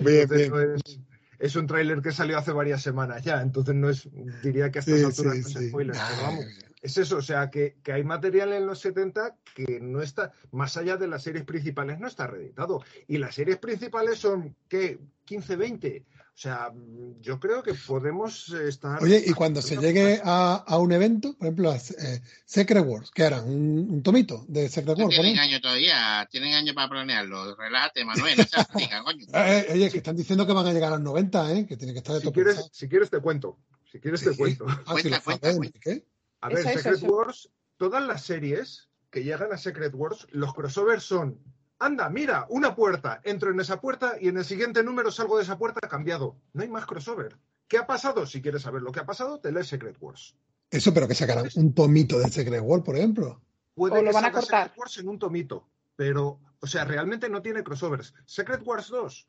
Bien, 0.00 0.22
entonces 0.22 0.52
bien. 0.52 0.74
es, 0.76 1.00
es 1.40 1.56
un 1.56 1.66
tráiler 1.66 2.02
que 2.02 2.12
salió 2.12 2.38
hace 2.38 2.52
varias 2.52 2.82
semanas 2.82 3.22
ya, 3.24 3.40
entonces 3.40 3.74
no 3.74 3.88
es, 3.88 4.08
diría 4.42 4.70
que 4.70 4.78
a 4.78 4.82
Sí, 4.82 4.92
estas 4.92 5.18
alturas 5.18 5.34
sí, 5.34 5.40
no 5.42 5.48
es 5.48 5.54
sí. 5.54 5.68
spoiler, 5.70 5.96
pero 5.96 6.22
vamos, 6.22 6.44
es 6.82 6.96
eso, 6.98 7.16
o 7.16 7.22
sea, 7.22 7.50
que, 7.50 7.76
que 7.82 7.92
hay 7.92 8.04
material 8.04 8.52
en 8.52 8.66
los 8.66 8.78
70 8.80 9.36
que 9.54 9.80
no 9.80 10.00
está, 10.00 10.32
más 10.52 10.76
allá 10.76 10.96
de 10.96 11.08
las 11.08 11.22
series 11.22 11.44
principales, 11.44 11.98
no 11.98 12.06
está 12.06 12.26
reeditado. 12.26 12.82
Y 13.06 13.18
las 13.18 13.34
series 13.34 13.58
principales 13.58 14.18
son, 14.18 14.54
¿qué? 14.68 14.98
15, 15.24 15.56
20. 15.56 16.04
O 16.40 16.42
sea, 16.42 16.72
yo 17.20 17.38
creo 17.38 17.62
que 17.62 17.74
podemos 17.74 18.48
estar... 18.48 19.02
Oye, 19.02 19.22
y 19.26 19.34
cuando 19.34 19.60
se 19.60 19.76
llegue 19.76 20.22
a, 20.24 20.54
a 20.54 20.78
un 20.78 20.90
evento, 20.90 21.34
por 21.36 21.48
ejemplo, 21.48 21.70
a 21.70 21.76
eh, 21.76 22.22
Secret 22.46 22.82
Wars, 22.82 23.10
que 23.10 23.24
eran 23.24 23.44
un, 23.46 23.86
un 23.90 24.02
tomito 24.02 24.46
de 24.48 24.70
Secret 24.70 24.96
Wars, 24.98 25.10
tienen 25.14 25.38
año 25.38 25.60
todavía, 25.60 26.26
tienen 26.30 26.54
año 26.54 26.72
para 26.72 26.88
planearlo. 26.88 27.54
Relájate, 27.56 28.06
Manuel, 28.06 28.38
no 28.38 28.44
seas 28.44 28.68
coño. 29.04 29.26
Eh, 29.34 29.66
eh, 29.68 29.72
oye, 29.74 29.90
que 29.90 29.98
están 29.98 30.16
diciendo 30.16 30.46
que 30.46 30.54
van 30.54 30.66
a 30.66 30.72
llegar 30.72 30.94
a 30.94 30.96
los 30.96 31.02
90, 31.04 31.52
¿eh? 31.52 31.66
Que 31.66 31.76
tiene 31.76 31.92
que 31.92 31.98
estar 31.98 32.14
de 32.14 32.20
Si 32.20 32.24
todo 32.24 32.32
quieres, 32.32 32.54
pensado. 32.54 32.70
si 32.72 32.88
quieres 32.88 33.10
te 33.10 33.20
cuento, 33.20 33.58
si 33.92 34.00
quieres 34.00 34.24
te 34.24 34.34
cuento. 34.34 34.64
Ah, 34.66 34.82
Cuenta, 34.92 35.08
lo 35.18 35.22
cuenta, 35.22 35.46
sabes, 35.46 35.56
cuenta. 35.58 35.78
¿qué? 35.78 36.06
A 36.40 36.48
ver, 36.48 36.58
Eso, 36.60 36.68
eso, 36.70 36.78
Secret 36.78 36.96
eso. 36.96 37.06
Wars, 37.06 37.50
todas 37.76 38.02
las 38.02 38.22
series 38.24 38.88
que 39.10 39.24
llegan 39.24 39.52
a 39.52 39.58
Secret 39.58 39.92
Wars, 39.94 40.26
los 40.30 40.54
crossovers 40.54 41.02
son, 41.04 41.38
anda, 41.80 42.08
mira, 42.10 42.46
una 42.50 42.76
puerta, 42.76 43.20
entro 43.24 43.50
en 43.50 43.58
esa 43.58 43.80
puerta 43.80 44.14
y 44.20 44.28
en 44.28 44.36
el 44.36 44.44
siguiente 44.44 44.84
número 44.84 45.10
salgo 45.10 45.38
de 45.38 45.42
esa 45.42 45.58
puerta 45.58 45.88
cambiado. 45.88 46.36
No 46.52 46.62
hay 46.62 46.68
más 46.68 46.86
crossover. 46.86 47.36
¿Qué 47.66 47.78
ha 47.78 47.86
pasado? 47.86 48.26
Si 48.26 48.40
quieres 48.42 48.62
saber 48.62 48.82
lo 48.82 48.92
que 48.92 49.00
ha 49.00 49.06
pasado, 49.06 49.40
te 49.40 49.50
lees 49.50 49.68
Secret 49.68 49.96
Wars. 50.00 50.36
Eso, 50.70 50.94
pero 50.94 51.08
que 51.08 51.14
sacarán 51.14 51.48
un 51.56 51.74
tomito 51.74 52.18
de 52.18 52.28
Secret 52.28 52.62
Wars, 52.62 52.84
por 52.84 52.96
ejemplo. 52.96 53.40
Puede 53.74 53.98
O 53.98 54.02
lo 54.02 54.10
que 54.10 54.14
van 54.14 54.24
a 54.26 54.32
cortar. 54.32 54.64
Secret 54.64 54.78
Wars 54.78 54.98
en 54.98 55.08
un 55.08 55.18
tomito, 55.18 55.68
pero, 55.96 56.38
o 56.60 56.66
sea, 56.66 56.84
realmente 56.84 57.28
no 57.28 57.42
tiene 57.42 57.64
crossovers. 57.64 58.14
Secret 58.26 58.60
Wars 58.64 58.88
2, 58.88 59.28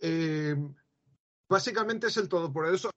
eh, 0.00 0.56
básicamente 1.48 2.06
es 2.06 2.16
el 2.16 2.28
todopoderoso, 2.28 2.90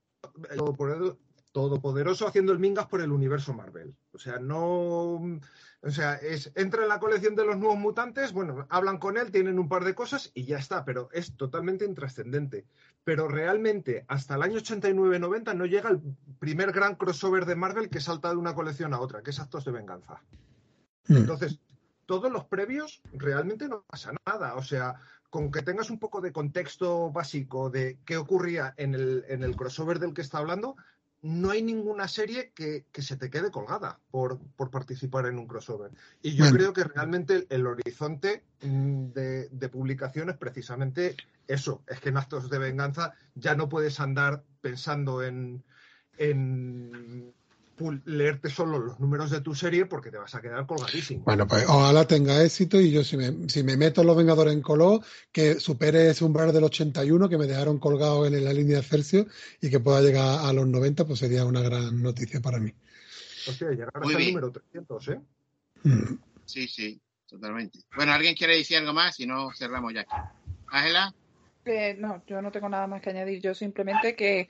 el 0.50 0.58
todopoderoso, 0.58 1.18
todopoderoso 1.52 2.26
haciendo 2.26 2.52
el 2.52 2.58
mingas 2.58 2.86
por 2.86 3.00
el 3.00 3.12
universo 3.12 3.54
Marvel. 3.54 3.94
O 4.12 4.18
sea, 4.18 4.38
no. 4.38 5.40
O 5.84 5.90
sea, 5.90 6.14
es, 6.14 6.50
entra 6.54 6.82
en 6.82 6.88
la 6.88 6.98
colección 6.98 7.34
de 7.34 7.44
los 7.44 7.58
nuevos 7.58 7.78
mutantes, 7.78 8.32
bueno, 8.32 8.66
hablan 8.70 8.96
con 8.96 9.18
él, 9.18 9.30
tienen 9.30 9.58
un 9.58 9.68
par 9.68 9.84
de 9.84 9.94
cosas 9.94 10.30
y 10.32 10.44
ya 10.44 10.56
está, 10.56 10.82
pero 10.82 11.10
es 11.12 11.36
totalmente 11.36 11.84
intrascendente. 11.84 12.64
Pero 13.04 13.28
realmente, 13.28 14.06
hasta 14.08 14.36
el 14.36 14.42
año 14.42 14.60
89-90 14.60 15.54
no 15.54 15.66
llega 15.66 15.90
el 15.90 16.00
primer 16.38 16.72
gran 16.72 16.94
crossover 16.94 17.44
de 17.44 17.56
Marvel 17.56 17.90
que 17.90 18.00
salta 18.00 18.30
de 18.30 18.36
una 18.36 18.54
colección 18.54 18.94
a 18.94 19.00
otra, 19.00 19.22
que 19.22 19.28
es 19.30 19.38
Actos 19.38 19.66
de 19.66 19.72
Venganza. 19.72 20.22
Mm. 21.08 21.16
Entonces, 21.16 21.58
todos 22.06 22.32
los 22.32 22.46
previos 22.46 23.02
realmente 23.12 23.68
no 23.68 23.84
pasa 23.86 24.12
nada. 24.26 24.54
O 24.54 24.62
sea, 24.62 24.94
con 25.28 25.50
que 25.50 25.60
tengas 25.60 25.90
un 25.90 25.98
poco 25.98 26.22
de 26.22 26.32
contexto 26.32 27.10
básico 27.12 27.68
de 27.68 27.98
qué 28.06 28.16
ocurría 28.16 28.72
en 28.78 28.94
el, 28.94 29.24
en 29.28 29.42
el 29.42 29.54
crossover 29.54 29.98
del 29.98 30.14
que 30.14 30.22
está 30.22 30.38
hablando, 30.38 30.76
no 31.24 31.50
hay 31.52 31.62
ninguna 31.62 32.06
serie 32.06 32.52
que, 32.54 32.84
que 32.92 33.00
se 33.00 33.16
te 33.16 33.30
quede 33.30 33.50
colgada 33.50 33.98
por, 34.10 34.38
por 34.56 34.70
participar 34.70 35.24
en 35.24 35.38
un 35.38 35.46
crossover. 35.46 35.90
Y 36.20 36.34
yo 36.34 36.44
Bueno. 36.44 36.58
creo 36.58 36.72
que 36.74 36.84
realmente 36.84 37.34
el, 37.34 37.46
el 37.48 37.66
horizonte 37.66 38.44
mm, 38.60 39.06
de, 39.06 39.48
de 39.48 39.68
publicación 39.70 40.28
es 40.28 40.36
precisamente 40.36 41.16
eso. 41.48 41.82
Es 41.86 42.00
que 42.00 42.10
en 42.10 42.18
actos 42.18 42.50
de 42.50 42.58
venganza 42.58 43.14
ya 43.34 43.54
no 43.54 43.70
puedes 43.70 44.00
andar 44.00 44.44
pensando 44.60 45.22
en, 45.22 45.64
en 46.18 47.32
leerte 48.04 48.50
solo 48.50 48.78
los 48.78 49.00
números 49.00 49.30
de 49.30 49.40
tu 49.40 49.54
serie 49.54 49.86
porque 49.86 50.10
te 50.10 50.18
vas 50.18 50.34
a 50.34 50.40
quedar 50.40 50.66
colgadísimo. 50.66 51.24
Bueno, 51.24 51.46
pues 51.46 51.64
ojalá 51.68 52.06
tenga 52.06 52.42
éxito 52.42 52.80
y 52.80 52.90
yo 52.90 53.04
si 53.04 53.16
me, 53.16 53.48
si 53.48 53.62
me 53.62 53.76
meto 53.76 54.00
en 54.00 54.06
los 54.06 54.16
Vengadores 54.16 54.54
en 54.54 54.62
color, 54.62 55.00
que 55.32 55.60
supere 55.60 56.10
ese 56.10 56.24
umbral 56.24 56.52
del 56.52 56.64
81 56.64 57.28
que 57.28 57.38
me 57.38 57.46
dejaron 57.46 57.78
colgado 57.78 58.26
en 58.26 58.44
la 58.44 58.52
línea 58.52 58.76
de 58.78 58.82
Celsius 58.82 59.26
y 59.60 59.70
que 59.70 59.80
pueda 59.80 60.00
llegar 60.00 60.40
a 60.40 60.52
los 60.52 60.66
90, 60.66 61.04
pues 61.04 61.18
sería 61.18 61.44
una 61.44 61.60
gran 61.60 62.02
noticia 62.02 62.40
para 62.40 62.58
mí. 62.58 62.72
Hostia, 63.48 63.70
llegar 63.70 63.90
hasta 63.94 64.18
el 64.18 64.26
número 64.26 64.50
300, 64.50 65.08
¿eh? 65.08 65.20
Mm. 65.84 66.14
Sí, 66.46 66.66
sí, 66.68 67.00
totalmente. 67.28 67.80
Bueno, 67.94 68.12
¿alguien 68.12 68.34
quiere 68.34 68.56
decir 68.56 68.78
algo 68.78 68.92
más? 68.92 69.16
Si 69.16 69.26
no, 69.26 69.50
cerramos 69.54 69.92
ya 69.92 70.02
aquí. 70.02 70.16
Ángela, 70.68 71.14
Eh, 71.66 71.96
no, 71.98 72.22
yo 72.26 72.42
no 72.42 72.52
tengo 72.52 72.68
nada 72.68 72.86
más 72.86 73.00
que 73.00 73.10
añadir. 73.10 73.40
Yo 73.40 73.54
simplemente 73.54 74.14
que, 74.14 74.48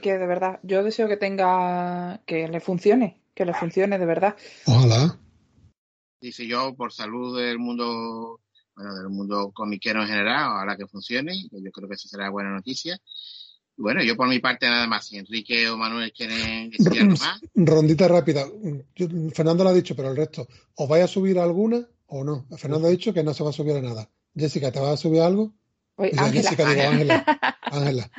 que 0.00 0.18
de 0.18 0.26
verdad, 0.26 0.60
yo 0.62 0.82
deseo 0.82 1.08
que 1.08 1.16
tenga, 1.16 2.22
que 2.26 2.48
le 2.48 2.60
funcione, 2.60 3.20
que 3.34 3.44
le 3.44 3.54
funcione 3.54 3.98
de 3.98 4.06
verdad. 4.06 4.36
Ojalá. 4.66 5.18
dice 6.20 6.46
yo, 6.46 6.74
por 6.74 6.92
salud 6.92 7.38
del 7.38 7.58
mundo, 7.58 8.40
bueno, 8.76 8.94
del 8.94 9.08
mundo 9.08 9.50
comiquero 9.52 10.02
en 10.02 10.08
general, 10.08 10.52
ojalá 10.52 10.76
que 10.76 10.86
funcione, 10.86 11.34
y 11.34 11.48
yo 11.64 11.70
creo 11.72 11.88
que 11.88 11.94
eso 11.96 12.08
será 12.08 12.30
buena 12.30 12.50
noticia. 12.50 12.96
Y 13.76 13.82
bueno, 13.82 14.02
yo 14.02 14.16
por 14.16 14.28
mi 14.28 14.38
parte 14.38 14.66
nada 14.66 14.86
más. 14.86 15.06
Si 15.06 15.16
Enrique 15.16 15.68
o 15.68 15.76
Manuel 15.76 16.12
quieren 16.12 16.70
decir 16.70 17.00
algo 17.00 17.16
más, 17.16 17.40
Rondita 17.54 18.06
rápida. 18.06 18.44
Yo- 18.94 19.08
Fernando 19.34 19.64
lo 19.64 19.70
ha 19.70 19.74
dicho, 19.74 19.96
pero 19.96 20.10
el 20.10 20.16
resto, 20.16 20.46
¿os 20.76 20.88
vais 20.88 21.04
a 21.04 21.08
subir 21.08 21.38
alguna 21.38 21.86
o 22.06 22.22
no? 22.22 22.46
Fernando 22.56 22.86
ha 22.88 22.90
dicho 22.90 23.12
que 23.14 23.22
no 23.24 23.32
se 23.34 23.42
va 23.42 23.50
a 23.50 23.54
subir 23.54 23.76
a 23.76 23.80
nada. 23.82 24.08
Jessica, 24.36 24.70
¿te 24.70 24.78
vas 24.80 24.92
a 24.92 24.96
subir 24.96 25.22
algo? 25.22 25.52
Oye, 25.96 26.12
Ángela. 26.16 26.32
Jessica, 26.50 26.64
digo 26.68 26.82
Ángela. 26.82 27.24
Ángela. 27.72 28.10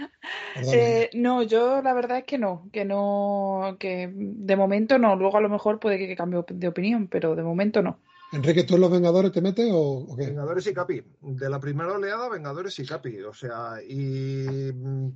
Eh, 0.73 1.09
no, 1.13 1.43
yo 1.43 1.81
la 1.81 1.93
verdad 1.93 2.19
es 2.19 2.23
que 2.25 2.37
no, 2.37 2.69
que 2.71 2.85
no, 2.85 3.77
que 3.79 4.09
de 4.13 4.55
momento 4.55 4.97
no. 4.97 5.15
Luego 5.15 5.37
a 5.37 5.41
lo 5.41 5.49
mejor 5.49 5.79
puede 5.79 5.97
que 5.97 6.15
cambie 6.15 6.43
de 6.47 6.67
opinión, 6.67 7.07
pero 7.07 7.35
de 7.35 7.43
momento 7.43 7.81
no. 7.81 7.99
Enrique, 8.31 8.63
¿tú 8.63 8.75
en 8.75 8.81
los 8.81 8.91
Vengadores 8.91 9.31
te 9.31 9.41
metes 9.41 9.69
o, 9.71 10.07
o 10.09 10.15
qué? 10.15 10.25
Vengadores 10.25 10.65
y 10.65 10.73
Capi. 10.73 11.03
De 11.21 11.49
la 11.49 11.59
primera 11.59 11.93
oleada, 11.93 12.29
Vengadores 12.29 12.77
y 12.79 12.85
Capi. 12.85 13.21
O 13.21 13.33
sea, 13.33 13.75
y. 13.87 14.71
mm, 14.73 15.07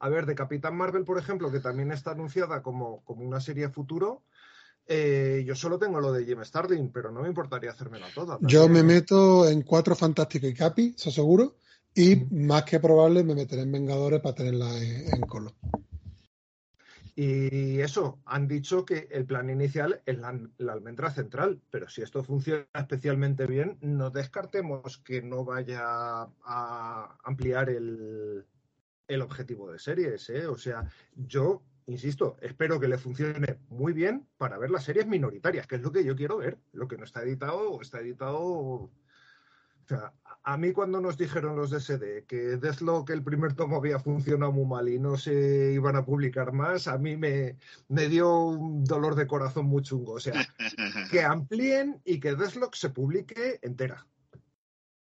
A 0.00 0.08
ver, 0.10 0.26
de 0.26 0.34
Capitán 0.34 0.76
Marvel, 0.76 1.04
por 1.04 1.18
ejemplo, 1.18 1.50
que 1.50 1.60
también 1.60 1.90
está 1.90 2.10
anunciada 2.10 2.62
como, 2.62 3.02
como 3.04 3.24
una 3.24 3.40
serie 3.40 3.70
futuro. 3.70 4.24
eh, 4.88 5.42
yo 5.46 5.54
solo 5.54 5.78
tengo 5.78 6.00
lo 6.00 6.12
de 6.12 6.24
Jim 6.26 6.44
Starlin, 6.44 6.90
pero 6.92 7.10
no 7.10 7.22
me 7.22 7.28
importaría 7.28 7.70
hacérmela 7.70 8.06
toda. 8.14 8.38
Yo 8.42 8.68
me 8.68 8.82
meto 8.82 9.48
en 9.48 9.62
Cuatro 9.62 9.96
Fantásticos 9.96 10.50
y 10.50 10.54
Capi, 10.54 10.94
eso 10.96 11.10
seguro. 11.10 11.56
Y 11.96 12.26
más 12.30 12.64
que 12.64 12.78
probable 12.78 13.24
me 13.24 13.34
meteré 13.34 13.62
en 13.62 13.72
Vengadores 13.72 14.20
para 14.20 14.34
tenerla 14.34 14.68
en, 14.76 15.14
en 15.14 15.20
color. 15.22 15.54
Y 17.14 17.80
eso, 17.80 18.20
han 18.26 18.46
dicho 18.46 18.84
que 18.84 19.08
el 19.10 19.24
plan 19.24 19.48
inicial 19.48 20.02
es 20.04 20.18
la, 20.18 20.38
la 20.58 20.74
almendra 20.74 21.10
central, 21.10 21.62
pero 21.70 21.88
si 21.88 22.02
esto 22.02 22.22
funciona 22.22 22.66
especialmente 22.74 23.46
bien, 23.46 23.78
no 23.80 24.10
descartemos 24.10 24.98
que 24.98 25.22
no 25.22 25.42
vaya 25.42 25.80
a 26.44 27.18
ampliar 27.24 27.70
el, 27.70 28.44
el 29.08 29.22
objetivo 29.22 29.72
de 29.72 29.78
series. 29.78 30.28
¿eh? 30.28 30.46
O 30.46 30.58
sea, 30.58 30.90
yo, 31.14 31.62
insisto, 31.86 32.36
espero 32.42 32.78
que 32.78 32.88
le 32.88 32.98
funcione 32.98 33.60
muy 33.70 33.94
bien 33.94 34.28
para 34.36 34.58
ver 34.58 34.70
las 34.70 34.84
series 34.84 35.06
minoritarias, 35.06 35.66
que 35.66 35.76
es 35.76 35.82
lo 35.82 35.92
que 35.92 36.04
yo 36.04 36.14
quiero 36.14 36.36
ver. 36.36 36.58
Lo 36.72 36.86
que 36.88 36.98
no 36.98 37.04
está 37.04 37.22
editado, 37.22 37.80
está 37.80 38.00
editado. 38.00 38.42
O 38.42 38.90
sea, 39.88 40.12
a 40.48 40.56
mí 40.56 40.72
cuando 40.72 41.00
nos 41.00 41.18
dijeron 41.18 41.56
los 41.56 41.70
de 41.70 41.80
SD 41.80 42.24
que 42.28 42.56
Deathlock 42.56 43.10
el 43.10 43.24
primer 43.24 43.54
tomo 43.54 43.76
había 43.76 43.98
funcionado 43.98 44.52
muy 44.52 44.64
mal 44.64 44.88
y 44.88 44.96
no 45.00 45.18
se 45.18 45.72
iban 45.72 45.96
a 45.96 46.04
publicar 46.04 46.52
más, 46.52 46.86
a 46.86 46.98
mí 46.98 47.16
me, 47.16 47.56
me 47.88 48.08
dio 48.08 48.44
un 48.44 48.84
dolor 48.84 49.16
de 49.16 49.26
corazón 49.26 49.66
muy 49.66 49.82
chungo. 49.82 50.12
O 50.12 50.20
sea, 50.20 50.48
que 51.10 51.22
amplíen 51.22 52.00
y 52.04 52.20
que 52.20 52.36
Deathlock 52.36 52.76
se 52.76 52.90
publique 52.90 53.58
entera. 53.60 54.06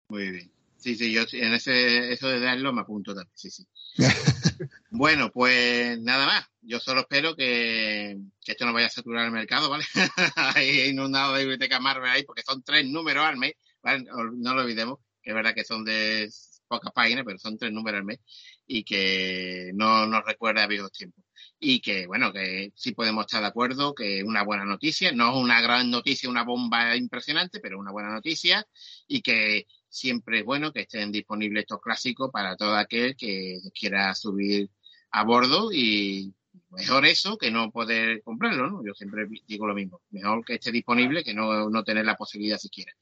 muy 0.10 0.32
bien. 0.32 0.52
Sí, 0.76 0.96
sí, 0.96 1.14
yo 1.14 1.22
en 1.32 1.54
ese, 1.54 2.12
eso 2.12 2.28
de 2.28 2.40
darlo 2.42 2.74
me 2.74 2.82
apunto 2.82 3.16
también, 3.16 3.32
sí, 3.36 3.50
sí. 3.50 3.66
Bueno, 4.90 5.32
pues 5.32 5.98
nada 6.02 6.26
más. 6.26 6.46
Yo 6.62 6.80
solo 6.80 7.02
espero 7.02 7.36
que, 7.36 8.20
que 8.44 8.52
esto 8.52 8.66
no 8.66 8.74
vaya 8.74 8.88
a 8.88 8.90
saturar 8.90 9.26
el 9.26 9.32
mercado, 9.32 9.70
¿vale? 9.70 9.86
Hay 10.36 10.90
inundado 10.90 11.34
de 11.34 11.40
biblioteca 11.40 11.80
Marvel 11.80 12.10
ahí 12.10 12.24
porque 12.24 12.44
son 12.46 12.62
tres 12.64 12.86
números 12.86 13.24
al 13.24 13.38
mes, 13.38 13.54
¿vale? 13.82 14.04
No 14.04 14.54
lo 14.54 14.62
olvidemos, 14.62 15.00
es 15.24 15.34
verdad 15.34 15.54
que 15.54 15.64
son 15.64 15.84
de 15.84 16.30
pocas 16.68 16.92
páginas, 16.94 17.24
pero 17.26 17.38
son 17.38 17.58
tres 17.58 17.72
números 17.74 18.00
al 18.00 18.06
mes 18.06 18.20
y 18.66 18.84
que 18.84 19.72
no 19.74 20.08
nos 20.08 20.24
recuerda 20.26 20.64
a 20.64 20.68
viejos 20.68 20.92
tiempos. 20.92 21.26
Y 21.60 21.82
que, 21.82 22.08
bueno, 22.08 22.32
que 22.32 22.72
sí 22.76 22.94
podemos 22.94 23.26
estar 23.26 23.42
de 23.42 23.48
acuerdo, 23.48 23.94
que 23.94 24.20
es 24.20 24.24
una 24.24 24.44
buena 24.44 24.64
noticia, 24.66 25.12
no 25.12 25.32
es 25.32 25.38
una 25.38 25.62
gran 25.62 25.92
noticia, 25.92 26.30
una 26.30 26.44
bomba 26.44 26.96
impresionante, 26.96 27.60
pero 27.60 27.78
una 27.78 27.92
buena 27.92 28.12
noticia 28.12 28.66
y 29.08 29.22
que 29.22 29.68
siempre 29.90 30.40
es 30.40 30.46
bueno 30.46 30.72
que 30.72 30.82
estén 30.82 31.12
disponibles 31.12 31.64
estos 31.64 31.82
clásicos 31.82 32.32
para 32.32 32.56
todo 32.56 32.76
aquel 32.76 33.16
que 33.18 33.60
quiera 33.78 34.16
subir 34.16 34.70
a 35.12 35.24
bordo 35.26 35.72
y 35.74 36.34
mejor 36.70 37.06
eso 37.06 37.38
que 37.38 37.52
no 37.52 37.72
poder 37.72 38.22
comprarlo, 38.24 38.70
¿no? 38.70 38.82
Yo 38.86 38.94
siempre 38.94 39.28
digo 39.46 39.68
lo 39.68 39.76
mismo, 39.76 40.02
mejor 40.10 40.44
que 40.46 40.56
esté 40.56 40.72
disponible 40.72 41.24
que 41.24 41.34
no, 41.34 41.70
no 41.70 41.84
tener 41.84 42.06
la 42.06 42.16
posibilidad 42.16 42.58
siquiera. 42.58 42.94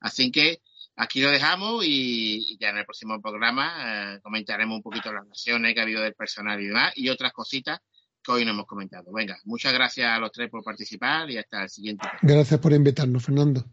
Así 0.00 0.30
que 0.30 0.60
aquí 0.98 1.20
lo 1.20 1.30
dejamos 1.30 1.84
y, 1.84 2.52
y 2.52 2.58
ya 2.58 2.70
en 2.70 2.78
el 2.78 2.84
próximo 2.84 3.20
programa 3.22 4.16
eh, 4.16 4.20
comentaremos 4.20 4.76
un 4.76 4.82
poquito 4.82 5.12
las 5.12 5.26
naciones 5.26 5.72
que 5.72 5.80
ha 5.80 5.84
habido 5.84 6.02
del 6.02 6.14
personal 6.14 6.60
y 6.60 6.66
demás 6.66 6.92
y 6.96 7.08
otras 7.08 7.32
cositas 7.32 7.80
que 8.22 8.32
hoy 8.32 8.44
no 8.44 8.50
hemos 8.50 8.66
comentado. 8.66 9.12
Venga, 9.12 9.38
muchas 9.44 9.72
gracias 9.72 10.08
a 10.08 10.18
los 10.18 10.32
tres 10.32 10.50
por 10.50 10.62
participar 10.62 11.30
y 11.30 11.38
hasta 11.38 11.62
el 11.62 11.70
siguiente. 11.70 12.06
Gracias 12.20 12.60
por 12.60 12.72
invitarnos, 12.72 13.24
Fernando. 13.24 13.64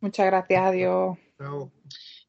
Muchas 0.00 0.26
gracias, 0.26 0.62
adiós. 0.62 1.16
Chao. 1.38 1.72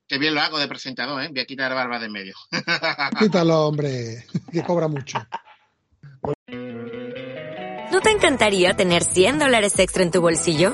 Qué 0.08 0.18
bien 0.18 0.34
lo 0.34 0.42
hago 0.42 0.58
de 0.58 0.68
presentador, 0.68 1.22
¿eh? 1.22 1.30
Voy 1.30 1.40
a 1.40 1.46
quitar 1.46 1.74
barba 1.74 2.00
de 2.00 2.06
en 2.06 2.12
medio. 2.12 2.36
Quítalo, 3.20 3.68
hombre, 3.68 4.26
que 4.52 4.64
cobra 4.64 4.88
mucho. 4.88 5.18
¿No 7.92 8.02
te 8.02 8.12
encantaría 8.12 8.76
tener 8.76 9.04
100 9.04 9.40
dólares 9.40 9.78
extra 9.80 10.04
en 10.04 10.12
tu 10.12 10.22
bolsillo? 10.22 10.74